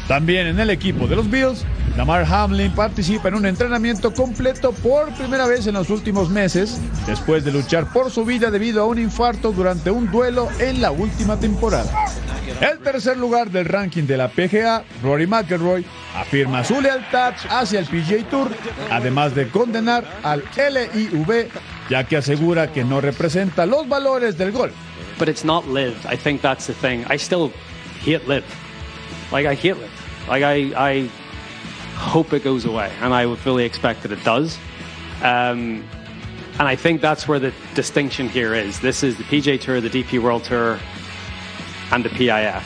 También 0.06 0.46
en 0.46 0.60
el 0.60 0.70
equipo 0.70 1.08
de 1.08 1.16
los 1.16 1.28
Bills, 1.28 1.64
Lamar 1.96 2.24
Hamlin 2.24 2.70
participa 2.70 3.26
en 3.26 3.34
un 3.34 3.46
entrenamiento 3.46 4.14
completo 4.14 4.70
por 4.70 5.12
primera 5.14 5.48
vez 5.48 5.66
en 5.66 5.74
los 5.74 5.90
últimos 5.90 6.30
meses, 6.30 6.80
después 7.08 7.44
de 7.44 7.50
luchar 7.50 7.92
por 7.92 8.12
su 8.12 8.24
vida 8.24 8.52
debido 8.52 8.84
a 8.84 8.86
un 8.86 9.00
infarto 9.00 9.50
durante 9.50 9.90
un 9.90 10.12
duelo 10.12 10.48
en 10.60 10.80
la 10.80 10.92
última 10.92 11.40
temporada. 11.40 11.90
El 12.60 12.78
tercer 12.78 13.18
lugar 13.18 13.50
del 13.50 13.66
ranking 13.66 14.04
de 14.04 14.16
la 14.16 14.28
PGA, 14.28 14.82
Rory 15.02 15.26
McIlroy, 15.26 15.84
afirma 16.14 16.64
su 16.64 16.80
lealtad 16.80 17.34
hacia 17.50 17.80
el 17.80 17.84
PGA 17.84 18.28
Tour, 18.30 18.50
además 18.90 19.34
de 19.34 19.48
condenar 19.48 20.04
al 20.22 20.42
LIV, 20.56 21.50
ya 21.90 22.04
que 22.04 22.16
asegura 22.16 22.72
que 22.72 22.82
no 22.82 23.02
representa 23.02 23.66
los 23.66 23.86
valores 23.86 24.38
del 24.38 24.52
golf. 24.52 24.72
But 25.18 25.28
it's 25.28 25.44
not 25.44 25.66
live. 25.68 25.96
I 26.06 26.16
think 26.16 26.40
that's 26.40 26.66
the 26.66 26.72
thing. 26.72 27.04
I 27.10 27.18
still 27.18 27.52
hate 28.02 28.26
live. 28.26 28.44
Like 29.30 29.46
I 29.46 29.54
hate 29.54 29.76
live. 29.76 29.90
Like 30.28 30.42
I, 30.42 30.72
I 30.76 31.10
hope 31.96 32.32
it 32.32 32.42
goes 32.42 32.64
away, 32.64 32.90
and 33.02 33.12
I 33.12 33.26
would 33.26 33.38
fully 33.38 33.64
expect 33.64 34.02
that 34.02 34.12
it 34.12 34.24
does. 34.24 34.58
Um, 35.22 35.84
and 36.58 36.66
I 36.66 36.76
think 36.76 37.02
that's 37.02 37.28
where 37.28 37.38
the 37.38 37.52
distinction 37.74 38.30
here 38.30 38.54
is. 38.54 38.80
This 38.80 39.02
is 39.02 39.18
the 39.18 39.24
PJ 39.24 39.60
Tour, 39.60 39.82
the 39.82 39.90
DP 39.90 40.22
World 40.22 40.44
Tour, 40.44 40.78
and 41.92 42.04
the 42.04 42.10
PIF. 42.10 42.62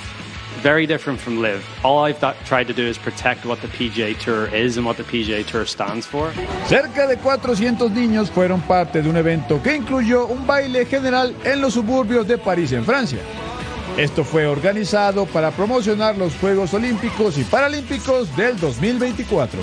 Very 0.63 0.87
different 0.87 1.19
from 1.19 1.41
Live. 1.41 1.65
All 1.83 2.05
I've 2.05 2.19
tried 2.45 2.67
to 2.67 2.75
do 2.75 2.87
is 2.87 2.99
protect 2.99 3.47
what 3.47 3.61
the 3.63 3.69
PJ 3.69 4.19
Tour 4.19 4.55
is 4.55 4.77
and 4.77 4.85
what 4.85 4.99
the 4.99 5.05
PJ 5.05 5.47
Tour 5.47 5.65
stands 5.65 6.07
for. 6.07 6.33
Cerca 6.67 7.07
de 7.07 7.17
400 7.17 7.91
niños 7.91 8.31
fueron 8.31 8.61
parte 8.61 9.01
de 9.01 9.09
un 9.09 9.17
evento 9.17 9.63
que 9.63 9.75
incluyó 9.75 10.27
un 10.27 10.47
baile 10.47 10.85
general 10.85 11.35
en 11.45 11.63
los 11.63 11.75
suburbios 11.75 12.27
de 12.27 12.37
París, 12.37 12.73
en 12.73 12.85
Francia. 12.85 13.21
Esto 13.97 14.23
fue 14.23 14.47
organizado 14.47 15.27
para 15.27 15.51
promocionar 15.51 16.17
los 16.17 16.35
Juegos 16.37 16.75
Olímpicos 16.75 17.39
y 17.39 17.45
Paralímpicos 17.45 18.35
del 18.37 18.59
2024. 18.59 19.61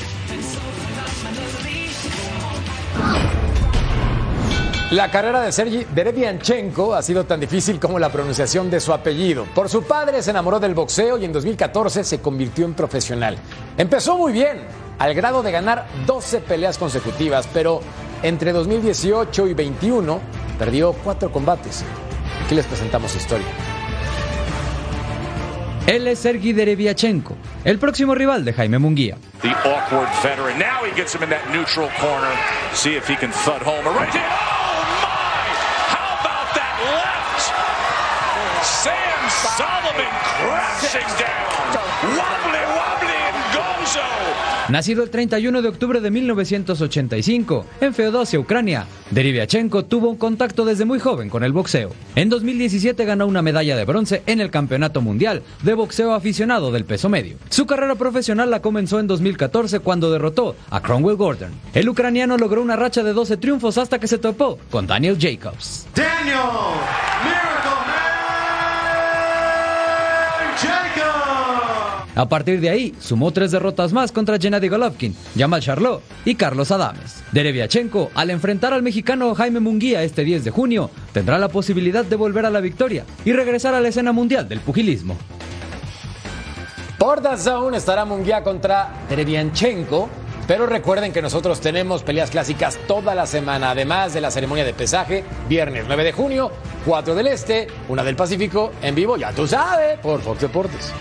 La 4.92 5.12
carrera 5.12 5.42
de 5.42 5.52
Sergi 5.52 5.84
Derevianchenko 5.84 6.96
ha 6.96 7.02
sido 7.02 7.26
tan 7.26 7.42
difícil 7.42 7.78
como 7.78 8.00
la 8.00 8.10
pronunciación 8.10 8.70
de 8.70 8.80
su 8.80 8.94
apellido. 8.94 9.44
Por 9.54 9.68
su 9.68 9.84
padre 9.84 10.24
se 10.24 10.30
enamoró 10.30 10.62
del 10.62 10.74
boxeo 10.74 11.18
y 11.18 11.26
en 11.26 11.34
2014 11.34 12.06
se 12.06 12.22
convirtió 12.22 12.64
en 12.64 12.74
profesional. 12.74 13.38
Empezó 13.78 14.18
muy 14.18 14.32
bien, 14.32 14.62
al 14.98 15.14
grado 15.14 15.44
de 15.44 15.52
ganar 15.52 15.88
12 16.06 16.40
peleas 16.40 16.78
consecutivas, 16.78 17.50
pero 17.54 17.82
entre 18.24 18.54
2018 18.54 19.48
y 19.48 19.54
21 19.54 20.22
perdió 20.58 20.94
cuatro 20.94 21.34
combates. 21.34 21.84
Aquí 22.46 22.56
les 22.56 22.66
presentamos 22.66 23.12
su 23.12 23.18
historia. 23.18 23.48
Él 25.86 26.08
es 26.08 26.20
Sergi 26.20 26.54
Dereviachenko, 26.54 27.36
el 27.66 27.78
próximo 27.78 28.16
rival 28.16 28.46
de 28.46 28.54
Jaime 28.54 28.80
Munguía. 28.80 29.18
The 29.42 29.50
awkward 29.50 30.08
veteran. 30.24 30.58
Now 30.58 30.86
he 30.86 30.96
gets 30.96 31.14
him 31.14 31.24
in 31.24 31.30
that 31.30 31.46
neutral 31.52 31.90
corner. 32.00 32.32
See 32.74 32.96
if 32.96 33.06
he 33.06 33.18
can 33.18 33.32
thud 33.32 33.62
home 33.62 33.86
a 33.86 33.92
right 33.92 34.57
Nacido 44.70 45.02
el 45.02 45.10
31 45.10 45.62
de 45.62 45.70
octubre 45.70 46.02
de 46.02 46.12
1985 46.12 47.66
en 47.80 47.94
Feodosia, 47.94 48.38
Ucrania, 48.38 48.86
Dereviachenko 49.12 49.86
tuvo 49.86 50.10
un 50.10 50.18
contacto 50.18 50.66
desde 50.66 50.84
muy 50.84 51.00
joven 51.00 51.30
con 51.30 51.46
el 51.46 51.54
boxeo. 51.54 51.92
En 52.16 52.28
2017 52.28 53.06
ganó 53.06 53.28
una 53.28 53.42
medalla 53.42 53.78
de 53.78 53.86
bronce 53.86 54.24
en 54.26 54.42
el 54.42 54.52
Campeonato 54.52 55.02
Mundial 55.02 55.42
de 55.64 55.74
Boxeo 55.74 56.14
Aficionado 56.14 56.72
del 56.72 56.84
Peso 56.84 57.08
Medio. 57.08 57.38
Su 57.50 57.66
carrera 57.66 57.96
profesional 57.96 58.52
la 58.52 58.62
comenzó 58.62 59.00
en 59.00 59.08
2014 59.08 59.80
cuando 59.80 60.12
derrotó 60.12 60.58
a 60.70 60.82
Cromwell 60.82 61.16
Gordon. 61.16 61.52
El 61.74 61.88
ucraniano 61.88 62.38
logró 62.38 62.62
una 62.62 62.76
racha 62.76 63.04
de 63.04 63.14
12 63.14 63.38
triunfos 63.38 63.78
hasta 63.78 64.00
que 64.00 64.08
se 64.08 64.18
topó 64.18 64.60
con 64.70 64.86
Daniel 64.86 65.18
Jacobs. 65.18 65.88
Daniel 65.96 66.40
A 72.18 72.28
partir 72.28 72.60
de 72.60 72.72
ahí, 72.72 72.96
sumó 73.00 73.32
tres 73.32 73.52
derrotas 73.52 73.94
más 73.94 74.12
contra 74.12 74.40
Gennady 74.40 74.70
Golovkin, 74.70 75.16
Jamal 75.38 75.62
Charlot 75.62 76.02
y 76.26 76.34
Carlos 76.34 76.72
Adames. 76.72 77.24
Dereviachenko, 77.32 78.10
al 78.16 78.32
enfrentar 78.32 78.74
al 78.74 78.82
mexicano 78.82 79.36
Jaime 79.36 79.60
Munguía 79.60 80.02
este 80.02 80.24
10 80.24 80.44
de 80.46 80.50
junio, 80.50 80.90
tendrá 81.14 81.38
la 81.38 81.50
posibilidad 81.50 82.04
de 82.04 82.16
volver 82.16 82.48
a 82.48 82.50
la 82.50 82.60
victoria 82.60 83.06
y 83.24 83.34
regresar 83.34 83.76
a 83.76 83.82
la 83.82 83.90
escena 83.90 84.14
mundial 84.14 84.50
del 84.50 84.62
pugilismo. 84.62 85.16
Por 86.98 87.22
Zone 87.38 87.78
estará 87.78 88.04
Munguía 88.04 88.42
contra 88.44 88.90
Derevianchenko. 89.10 90.10
Pero 90.48 90.66
recuerden 90.66 91.12
que 91.12 91.22
nosotros 91.22 91.60
tenemos 91.60 92.04
peleas 92.04 92.32
clásicas 92.32 92.80
toda 92.88 93.14
la 93.14 93.26
semana, 93.26 93.72
además 93.72 94.14
de 94.14 94.22
la 94.22 94.32
ceremonia 94.32 94.64
de 94.64 94.74
pesaje, 94.74 95.26
viernes 95.50 95.84
9 95.88 96.06
de 96.06 96.14
junio, 96.14 96.52
4 96.86 97.16
del 97.16 97.28
Este, 97.28 97.68
una 97.90 98.02
del 98.02 98.16
Pacífico, 98.16 98.72
en 98.82 98.96
vivo, 98.96 99.18
ya 99.18 99.34
tú 99.34 99.46
sabes, 99.46 100.00
por 100.00 100.22
Fox 100.22 100.40
Deportes. 100.40 100.94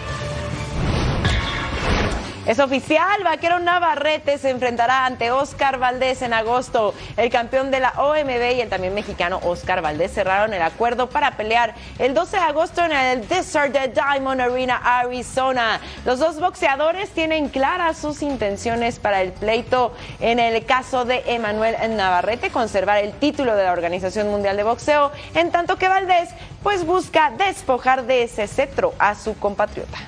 Es 2.47 2.61
oficial, 2.61 3.24
Vaquero 3.24 3.59
Navarrete 3.59 4.38
se 4.38 4.51
enfrentará 4.51 5.05
ante 5.05 5.32
Oscar 5.32 5.80
Valdés 5.80 6.22
en 6.22 6.32
agosto. 6.32 6.94
El 7.16 7.28
campeón 7.28 7.72
de 7.72 7.80
la 7.80 7.90
OMB 7.97 8.55
y 8.55 8.61
el 8.61 8.68
también 8.68 8.94
mexicano 8.94 9.40
Oscar 9.42 9.82
Valdés 9.82 10.12
cerraron 10.12 10.55
el 10.55 10.62
acuerdo 10.62 11.11
para 11.11 11.32
pelear 11.32 11.74
el 11.99 12.14
12 12.14 12.36
de 12.36 12.42
agosto 12.44 12.84
en 12.84 12.92
el 12.92 13.26
Desert 13.26 13.72
de 13.72 13.88
Diamond 13.88 14.40
Arena, 14.40 14.76
Arizona. 14.76 15.80
Los 16.05 16.20
dos 16.20 16.38
boxeadores 16.38 17.11
tienen 17.11 17.49
claras 17.49 17.99
sus 17.99 18.22
intenciones 18.22 19.01
para 19.01 19.22
el 19.22 19.32
pleito 19.32 19.92
en 20.20 20.38
el 20.38 20.64
caso 20.64 21.05
de 21.05 21.24
Emanuel 21.26 21.74
Navarrete, 21.97 22.51
conservar 22.51 22.99
el 22.99 23.12
título 23.14 23.57
de 23.57 23.64
la 23.64 23.72
Organización 23.72 24.30
Mundial 24.30 24.57
de 24.57 24.62
Boxeo, 24.62 25.11
en 25.34 25.51
tanto 25.51 25.78
que 25.78 25.88
Valdés 25.88 26.28
pues 26.62 26.86
busca 26.86 27.32
despojar 27.36 28.05
de 28.05 28.22
ese 28.22 28.47
cetro 28.47 28.94
a 29.01 29.16
su 29.16 29.36
compatriota. 29.36 29.99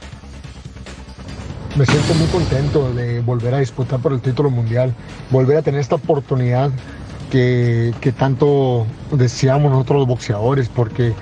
Me 1.79 1.87
siento 1.87 2.13
muy 2.15 2.27
contento 2.27 2.93
de 2.93 3.21
volver 3.21 3.55
a 3.55 3.61
disputar 3.61 4.01
por 4.01 4.13
el 4.13 4.21
título 4.21 4.51
mundial, 4.51 4.93
volver 5.31 5.59
a 5.59 5.63
tener 5.63 5.81
esta 5.81 5.95
oportunidad 5.95 6.73
que, 7.31 7.95
que 8.01 8.11
tanto 8.11 8.85
deseamos 9.13 9.71
nosotros 9.71 9.99
los 10.01 10.09
boxeadores, 10.09 10.69
porque 10.69 11.13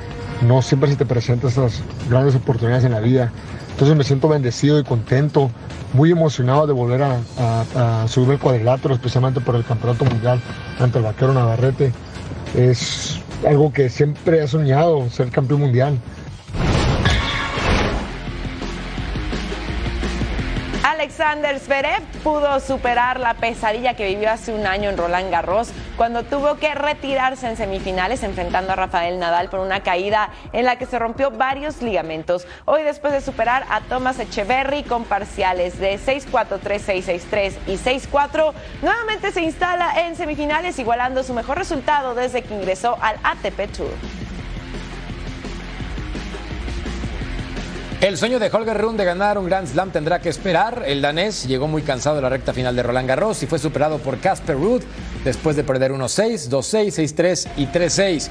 no 0.48 0.62
siempre 0.62 0.88
se 0.88 0.96
te 0.96 1.04
presentan 1.04 1.50
estas 1.50 1.82
grandes 2.08 2.34
oportunidades 2.36 2.84
en 2.84 2.92
la 2.92 3.00
vida. 3.00 3.30
Entonces 3.72 3.98
me 3.98 4.02
siento 4.02 4.28
bendecido 4.30 4.80
y 4.80 4.84
contento, 4.84 5.50
muy 5.92 6.10
emocionado 6.10 6.66
de 6.66 6.72
volver 6.72 7.02
a, 7.02 7.18
a, 7.38 8.04
a 8.04 8.08
subir 8.08 8.30
el 8.30 8.38
cuadrilátero, 8.38 8.94
especialmente 8.94 9.42
por 9.42 9.56
el 9.56 9.64
campeonato 9.64 10.06
mundial 10.06 10.40
ante 10.80 10.96
el 10.96 11.04
vaquero 11.04 11.34
Navarrete. 11.34 11.92
Es 12.56 13.20
algo 13.46 13.74
que 13.74 13.90
siempre 13.90 14.42
he 14.42 14.48
soñado, 14.48 15.10
ser 15.10 15.28
campeón 15.28 15.60
mundial. 15.60 15.98
Alexander 21.18 21.58
Zverev 21.58 22.02
pudo 22.22 22.60
superar 22.60 23.18
la 23.20 23.32
pesadilla 23.32 23.94
que 23.94 24.06
vivió 24.06 24.30
hace 24.30 24.52
un 24.52 24.66
año 24.66 24.90
en 24.90 24.98
Roland 24.98 25.30
Garros 25.30 25.70
cuando 25.96 26.24
tuvo 26.24 26.56
que 26.56 26.74
retirarse 26.74 27.48
en 27.48 27.56
semifinales 27.56 28.22
enfrentando 28.22 28.74
a 28.74 28.76
Rafael 28.76 29.18
Nadal 29.18 29.48
por 29.48 29.60
una 29.60 29.82
caída 29.82 30.28
en 30.52 30.66
la 30.66 30.76
que 30.76 30.84
se 30.84 30.98
rompió 30.98 31.30
varios 31.30 31.80
ligamentos. 31.80 32.46
Hoy 32.66 32.82
después 32.82 33.14
de 33.14 33.22
superar 33.22 33.64
a 33.70 33.80
Thomas 33.80 34.18
Echeverry 34.18 34.82
con 34.82 35.04
parciales 35.04 35.78
de 35.78 35.98
6-4, 35.98 36.60
3-6, 36.60 37.22
6-3 37.30 37.52
y 37.66 37.76
6-4, 37.78 38.52
nuevamente 38.82 39.32
se 39.32 39.40
instala 39.40 40.06
en 40.06 40.16
semifinales 40.16 40.78
igualando 40.78 41.22
su 41.22 41.32
mejor 41.32 41.56
resultado 41.56 42.14
desde 42.14 42.42
que 42.42 42.52
ingresó 42.52 42.98
al 43.00 43.16
ATP 43.22 43.72
Tour. 43.74 44.25
El 47.98 48.18
sueño 48.18 48.38
de 48.38 48.50
Holger 48.52 48.76
Rune 48.76 48.98
de 48.98 49.06
ganar 49.06 49.38
un 49.38 49.46
Grand 49.46 49.66
Slam 49.66 49.90
tendrá 49.90 50.20
que 50.20 50.28
esperar. 50.28 50.84
El 50.86 51.00
danés 51.00 51.46
llegó 51.46 51.66
muy 51.66 51.80
cansado 51.80 52.16
de 52.16 52.22
la 52.22 52.28
recta 52.28 52.52
final 52.52 52.76
de 52.76 52.82
Roland 52.82 53.08
Garros 53.08 53.42
y 53.42 53.46
fue 53.46 53.58
superado 53.58 53.96
por 53.98 54.18
Casper 54.18 54.54
Ruud 54.54 54.82
después 55.24 55.56
de 55.56 55.64
perder 55.64 55.92
1-6, 55.92 56.50
2-6, 56.50 56.88
6-3 57.16 57.48
y 57.56 57.66
3-6. 57.66 58.28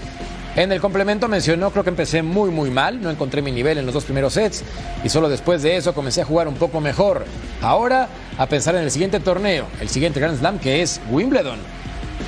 En 0.55 0.72
el 0.72 0.80
complemento 0.80 1.28
mencionó, 1.28 1.72
creo 1.72 1.84
que 1.84 1.89
empecé 1.89 2.22
muy 2.22 2.51
muy 2.51 2.70
mal, 2.70 3.01
no 3.01 3.09
encontré 3.09 3.41
mi 3.41 3.51
nivel 3.51 3.80
en 3.80 3.86
los 3.86 3.95
dos 3.95 4.03
primeros 4.03 4.34
sets 4.34 4.63
y 5.03 5.09
solo 5.09 5.30
después 5.30 5.63
de 5.63 5.76
eso 5.76 5.95
comencé 5.95 6.22
a 6.22 6.26
jugar 6.26 6.47
un 6.47 6.55
poco 6.55 6.80
mejor. 6.80 7.26
Ahora 7.63 8.07
a 8.38 8.45
pensar 8.45 8.76
en 8.76 8.84
el 8.84 8.91
siguiente 8.91 9.20
torneo, 9.20 9.66
el 9.82 9.89
siguiente 9.89 10.20
Grand 10.20 10.38
Slam 10.38 10.59
que 10.59 10.84
es 10.84 11.01
Wimbledon. 11.09 11.57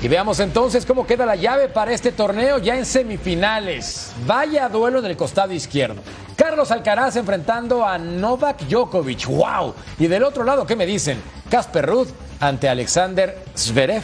Y 0.02 0.08
veamos 0.08 0.40
entonces 0.40 0.88
cómo 0.88 1.06
queda 1.06 1.28
la 1.28 1.36
llave 1.36 1.70
para 1.70 1.94
este 1.94 2.12
torneo 2.12 2.58
ya 2.58 2.76
en 2.76 2.86
semifinales. 2.86 4.12
Vaya 4.26 4.70
duelo 4.70 5.00
en 5.00 5.06
el 5.06 5.16
costado 5.16 5.54
izquierdo. 5.54 6.02
Carlos 6.38 6.70
Alcaraz 6.70 7.16
enfrentando 7.16 7.84
a 7.84 7.98
Novak 7.98 8.60
Djokovic. 8.68 9.26
¡Wow! 9.26 9.74
Y 9.98 10.06
del 10.06 10.24
otro 10.24 10.44
lado, 10.44 10.68
¿qué 10.68 10.76
me 10.76 10.86
dicen? 10.86 11.20
Casper 11.50 11.88
Ruud 11.88 12.08
ante 12.40 12.70
Alexander 12.70 13.44
Zverev. 13.56 14.04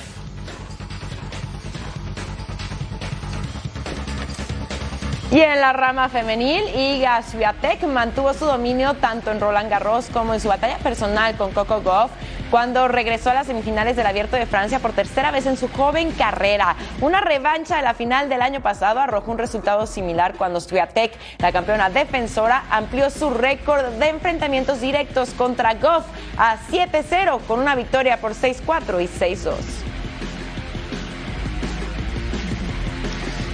Y 5.30 5.42
en 5.42 5.62
la 5.62 5.74
rama 5.74 6.10
femenil, 6.10 6.64
Iga 6.76 7.22
Swiatek 7.22 7.84
mantuvo 7.84 8.34
su 8.34 8.46
dominio 8.46 8.96
tanto 8.96 9.32
en 9.32 9.40
Roland 9.40 9.70
Garros 9.70 10.08
como 10.12 10.34
en 10.34 10.40
su 10.40 10.48
batalla 10.48 10.80
personal 10.80 11.38
con 11.38 11.52
Coco 11.52 11.84
Gauff 11.84 12.12
cuando 12.54 12.88
regresó 12.88 13.32
a 13.32 13.34
las 13.34 13.48
semifinales 13.48 13.96
del 13.96 14.06
Abierto 14.06 14.36
de 14.36 14.46
Francia 14.46 14.78
por 14.78 14.94
tercera 14.94 15.32
vez 15.32 15.48
en 15.48 15.58
su 15.58 15.68
joven 15.70 16.12
carrera. 16.12 16.76
Una 17.02 17.20
revancha 17.20 17.78
de 17.78 17.82
la 17.82 17.96
final 17.96 18.30
del 18.30 18.44
año 18.44 18.62
pasado 18.62 19.00
arrojó 19.00 19.32
un 19.32 19.40
resultado 19.40 19.88
similar 19.88 20.36
cuando 20.38 20.62
Swiatek, 20.62 21.18
la 21.40 21.52
campeona 21.52 21.90
defensora, 21.90 22.66
amplió 22.70 23.10
su 23.10 23.32
récord 23.32 23.84
de 23.94 24.08
enfrentamientos 24.08 24.82
directos 24.82 25.32
contra 25.32 25.74
Goff 25.74 26.06
a 26.38 26.58
7-0 26.70 27.40
con 27.48 27.60
una 27.60 27.74
victoria 27.74 28.22
por 28.22 28.36
6-4 28.36 29.02
y 29.02 29.08
6-2. 29.08 29.93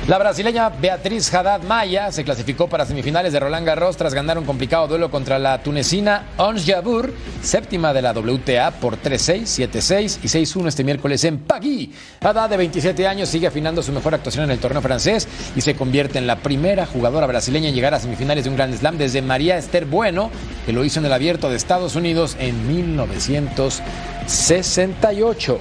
La 0.09 0.17
brasileña 0.17 0.69
Beatriz 0.69 1.31
Haddad 1.31 1.61
Maya 1.61 2.11
se 2.11 2.23
clasificó 2.23 2.67
para 2.67 2.83
semifinales 2.83 3.31
de 3.31 3.39
Roland 3.39 3.63
Garros 3.63 3.95
tras 3.95 4.11
ganar 4.11 4.39
un 4.39 4.45
complicado 4.45 4.87
duelo 4.87 5.11
contra 5.11 5.37
la 5.37 5.61
tunecina 5.61 6.29
Ons 6.37 6.65
Jabeur, 6.65 7.13
séptima 7.43 7.93
de 7.93 8.01
la 8.01 8.13
WTA 8.13 8.71
por 8.71 8.99
3-6, 8.99 9.69
7-6 9.69 10.17
y 10.23 10.27
6-1 10.27 10.67
este 10.67 10.83
miércoles 10.83 11.23
en 11.25 11.37
Pagui. 11.37 11.93
Haddad, 12.21 12.49
de 12.49 12.57
27 12.57 13.07
años, 13.07 13.29
sigue 13.29 13.45
afinando 13.45 13.83
su 13.83 13.91
mejor 13.91 14.15
actuación 14.15 14.45
en 14.45 14.49
el 14.49 14.57
torneo 14.57 14.81
francés 14.81 15.27
y 15.55 15.61
se 15.61 15.75
convierte 15.75 16.17
en 16.17 16.25
la 16.25 16.37
primera 16.37 16.87
jugadora 16.87 17.27
brasileña 17.27 17.69
en 17.69 17.75
llegar 17.75 17.93
a 17.93 17.99
semifinales 17.99 18.45
de 18.45 18.49
un 18.49 18.55
Grand 18.55 18.75
Slam 18.75 18.97
desde 18.97 19.21
María 19.21 19.59
Esther 19.59 19.85
Bueno, 19.85 20.31
que 20.65 20.73
lo 20.73 20.83
hizo 20.83 20.99
en 20.99 21.05
el 21.05 21.13
Abierto 21.13 21.51
de 21.51 21.55
Estados 21.55 21.95
Unidos 21.95 22.35
en 22.39 22.67
1968. 22.67 25.59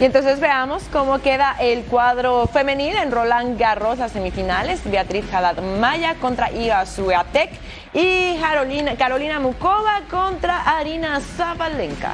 Y 0.00 0.04
entonces 0.04 0.38
veamos 0.38 0.84
cómo 0.92 1.18
queda 1.18 1.56
el 1.58 1.82
cuadro 1.82 2.46
femenil 2.46 2.96
en 2.96 3.10
Roland 3.10 3.58
Garros, 3.58 3.98
semifinales. 4.12 4.80
Beatriz 4.88 5.24
Haddad 5.32 5.60
Maya 5.80 6.14
contra 6.20 6.52
Iga 6.52 6.86
Swiatek 6.86 7.50
y 7.92 8.36
Carolina, 8.36 8.94
Carolina 8.94 9.40
Mukova 9.40 10.02
contra 10.08 10.62
Arina 10.78 11.20
Zabalenka. 11.20 12.12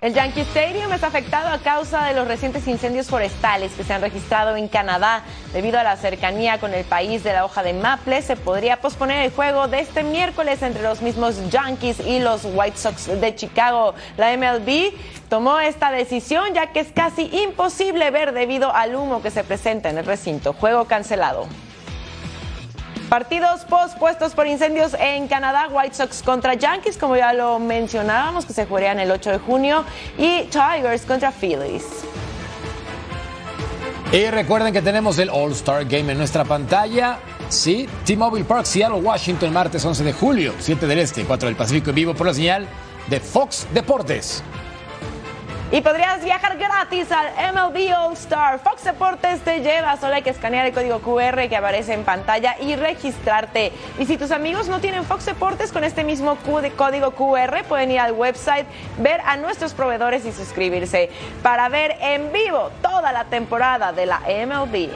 El 0.00 0.14
Yankee 0.14 0.42
Stadium 0.42 0.92
está 0.92 1.08
afectado 1.08 1.48
a 1.48 1.58
causa 1.58 2.04
de 2.04 2.14
los 2.14 2.28
recientes 2.28 2.68
incendios 2.68 3.08
forestales 3.08 3.72
que 3.72 3.82
se 3.82 3.92
han 3.92 4.00
registrado 4.00 4.54
en 4.54 4.68
Canadá. 4.68 5.24
Debido 5.52 5.76
a 5.76 5.82
la 5.82 5.96
cercanía 5.96 6.60
con 6.60 6.72
el 6.72 6.84
país 6.84 7.24
de 7.24 7.32
la 7.32 7.44
hoja 7.44 7.64
de 7.64 7.72
maple, 7.72 8.22
se 8.22 8.36
podría 8.36 8.80
posponer 8.80 9.24
el 9.24 9.32
juego 9.32 9.66
de 9.66 9.80
este 9.80 10.04
miércoles 10.04 10.62
entre 10.62 10.84
los 10.84 11.02
mismos 11.02 11.50
Yankees 11.50 11.98
y 11.98 12.20
los 12.20 12.44
White 12.44 12.78
Sox 12.78 13.20
de 13.20 13.34
Chicago. 13.34 13.96
La 14.16 14.36
MLB 14.36 14.92
tomó 15.28 15.58
esta 15.58 15.90
decisión 15.90 16.54
ya 16.54 16.70
que 16.70 16.78
es 16.78 16.92
casi 16.92 17.28
imposible 17.42 18.12
ver 18.12 18.32
debido 18.32 18.72
al 18.72 18.94
humo 18.94 19.20
que 19.20 19.32
se 19.32 19.42
presenta 19.42 19.90
en 19.90 19.98
el 19.98 20.06
recinto. 20.06 20.52
Juego 20.52 20.84
cancelado. 20.84 21.48
Partidos 23.08 23.64
pospuestos 23.64 24.34
por 24.34 24.46
incendios 24.46 24.94
en 25.00 25.28
Canadá, 25.28 25.68
White 25.70 25.94
Sox 25.94 26.22
contra 26.22 26.52
Yankees, 26.52 26.98
como 26.98 27.16
ya 27.16 27.32
lo 27.32 27.58
mencionábamos, 27.58 28.44
que 28.44 28.52
se 28.52 28.66
jugarían 28.66 29.00
el 29.00 29.10
8 29.10 29.30
de 29.30 29.38
junio, 29.38 29.84
y 30.18 30.42
Tigers 30.44 31.06
contra 31.06 31.32
Phillies. 31.32 31.84
Y 34.12 34.26
recuerden 34.26 34.74
que 34.74 34.82
tenemos 34.82 35.18
el 35.18 35.30
All-Star 35.30 35.86
Game 35.86 36.12
en 36.12 36.18
nuestra 36.18 36.44
pantalla. 36.44 37.18
Sí, 37.48 37.88
T-Mobile 38.04 38.44
Park, 38.44 38.66
Seattle, 38.66 39.00
Washington, 39.00 39.54
martes 39.54 39.82
11 39.82 40.04
de 40.04 40.12
julio, 40.12 40.54
7 40.58 40.86
del 40.86 40.98
Este, 40.98 41.24
4 41.24 41.48
del 41.48 41.56
Pacífico 41.56 41.90
en 41.90 41.96
vivo 41.96 42.14
por 42.14 42.26
la 42.26 42.34
señal 42.34 42.66
de 43.08 43.20
Fox 43.20 43.66
Deportes. 43.72 44.42
Y 45.70 45.82
podrías 45.82 46.24
viajar 46.24 46.56
gratis 46.56 47.12
al 47.12 47.28
MLB 47.52 47.94
All 47.94 48.14
Star. 48.14 48.58
Fox 48.58 48.84
Deportes 48.84 49.40
te 49.40 49.60
lleva, 49.60 49.98
solo 49.98 50.14
hay 50.14 50.22
que 50.22 50.30
escanear 50.30 50.64
el 50.64 50.72
código 50.72 51.00
QR 51.00 51.46
que 51.46 51.56
aparece 51.56 51.92
en 51.92 52.04
pantalla 52.04 52.56
y 52.58 52.74
registrarte. 52.74 53.70
Y 53.98 54.06
si 54.06 54.16
tus 54.16 54.30
amigos 54.30 54.68
no 54.68 54.80
tienen 54.80 55.04
Fox 55.04 55.26
Deportes 55.26 55.70
con 55.70 55.84
este 55.84 56.04
mismo 56.04 56.38
código 56.76 57.10
QR, 57.10 57.64
pueden 57.68 57.90
ir 57.90 58.00
al 58.00 58.12
website, 58.12 58.66
ver 58.96 59.20
a 59.26 59.36
nuestros 59.36 59.74
proveedores 59.74 60.24
y 60.24 60.32
suscribirse 60.32 61.10
para 61.42 61.68
ver 61.68 61.96
en 62.00 62.32
vivo 62.32 62.70
toda 62.80 63.12
la 63.12 63.24
temporada 63.24 63.92
de 63.92 64.06
la 64.06 64.20
MLB. 64.20 64.88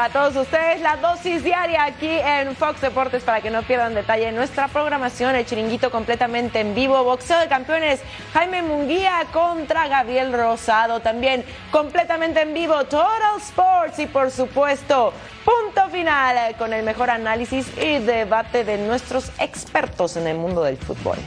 Para 0.00 0.14
todos 0.14 0.46
ustedes, 0.46 0.80
la 0.80 0.96
dosis 0.96 1.44
diaria 1.44 1.84
aquí 1.84 2.08
en 2.08 2.56
Fox 2.56 2.80
Deportes 2.80 3.22
para 3.22 3.42
que 3.42 3.50
no 3.50 3.62
pierdan 3.62 3.94
detalle. 3.94 4.28
En 4.28 4.34
nuestra 4.34 4.66
programación, 4.68 5.36
el 5.36 5.44
chiringuito 5.44 5.90
completamente 5.90 6.58
en 6.58 6.74
vivo, 6.74 7.04
boxeo 7.04 7.38
de 7.38 7.48
campeones, 7.48 8.00
Jaime 8.32 8.62
Munguía 8.62 9.26
contra 9.30 9.88
Gabriel 9.88 10.32
Rosado, 10.32 11.00
también 11.00 11.44
completamente 11.70 12.40
en 12.40 12.54
vivo, 12.54 12.82
Total 12.84 13.36
Sports 13.36 13.98
y 13.98 14.06
por 14.06 14.30
supuesto, 14.30 15.12
punto 15.44 15.90
final 15.90 16.56
con 16.56 16.72
el 16.72 16.82
mejor 16.82 17.10
análisis 17.10 17.70
y 17.76 17.98
debate 17.98 18.64
de 18.64 18.78
nuestros 18.78 19.30
expertos 19.38 20.16
en 20.16 20.28
el 20.28 20.38
mundo 20.38 20.62
del 20.62 20.78
fútbol. 20.78 21.18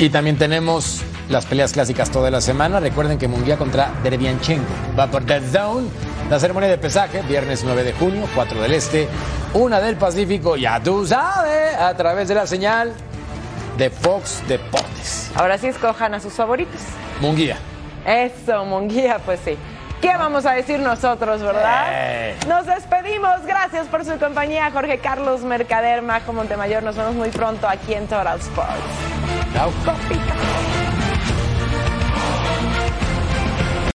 Y 0.00 0.08
también 0.08 0.38
tenemos 0.38 1.02
las 1.28 1.44
peleas 1.44 1.74
clásicas 1.74 2.10
toda 2.10 2.30
la 2.30 2.40
semana. 2.40 2.80
Recuerden 2.80 3.18
que 3.18 3.28
Munguía 3.28 3.58
contra 3.58 3.92
Derevianchenko 4.02 4.64
va 4.98 5.10
por 5.10 5.26
Dead 5.26 5.42
Zone. 5.52 5.88
La 6.30 6.40
ceremonia 6.40 6.70
de 6.70 6.78
pesaje, 6.78 7.20
viernes 7.28 7.64
9 7.66 7.84
de 7.84 7.92
junio, 7.92 8.26
4 8.34 8.62
del 8.62 8.72
Este, 8.72 9.08
1 9.52 9.80
del 9.82 9.96
Pacífico, 9.96 10.56
ya 10.56 10.82
tú 10.82 11.06
sabes, 11.06 11.76
a 11.76 11.94
través 11.98 12.28
de 12.28 12.34
la 12.34 12.46
señal 12.46 12.94
de 13.76 13.90
Fox 13.90 14.42
Deportes. 14.48 15.30
Ahora 15.34 15.58
sí 15.58 15.66
escojan 15.66 16.14
a 16.14 16.20
sus 16.20 16.32
favoritos. 16.32 16.80
Munguía. 17.20 17.58
Eso, 18.06 18.64
Munguía, 18.64 19.18
pues 19.18 19.40
sí. 19.44 19.58
¿Qué 20.00 20.16
vamos 20.16 20.46
a 20.46 20.52
decir 20.52 20.80
nosotros, 20.80 21.42
verdad? 21.42 21.88
Eh. 21.90 22.36
Nos 22.48 22.66
despedimos. 22.66 23.44
Gracias 23.44 23.86
por 23.88 24.04
su 24.04 24.18
compañía, 24.18 24.70
Jorge 24.70 24.98
Carlos 24.98 25.42
Mercader, 25.42 26.02
Majo 26.02 26.32
Montemayor. 26.32 26.82
Nos 26.82 26.96
vemos 26.96 27.14
muy 27.14 27.28
pronto 27.28 27.68
aquí 27.68 27.94
en 27.94 28.06
Total 28.06 28.38
Sports. 28.40 28.72
Chao. 29.52 29.70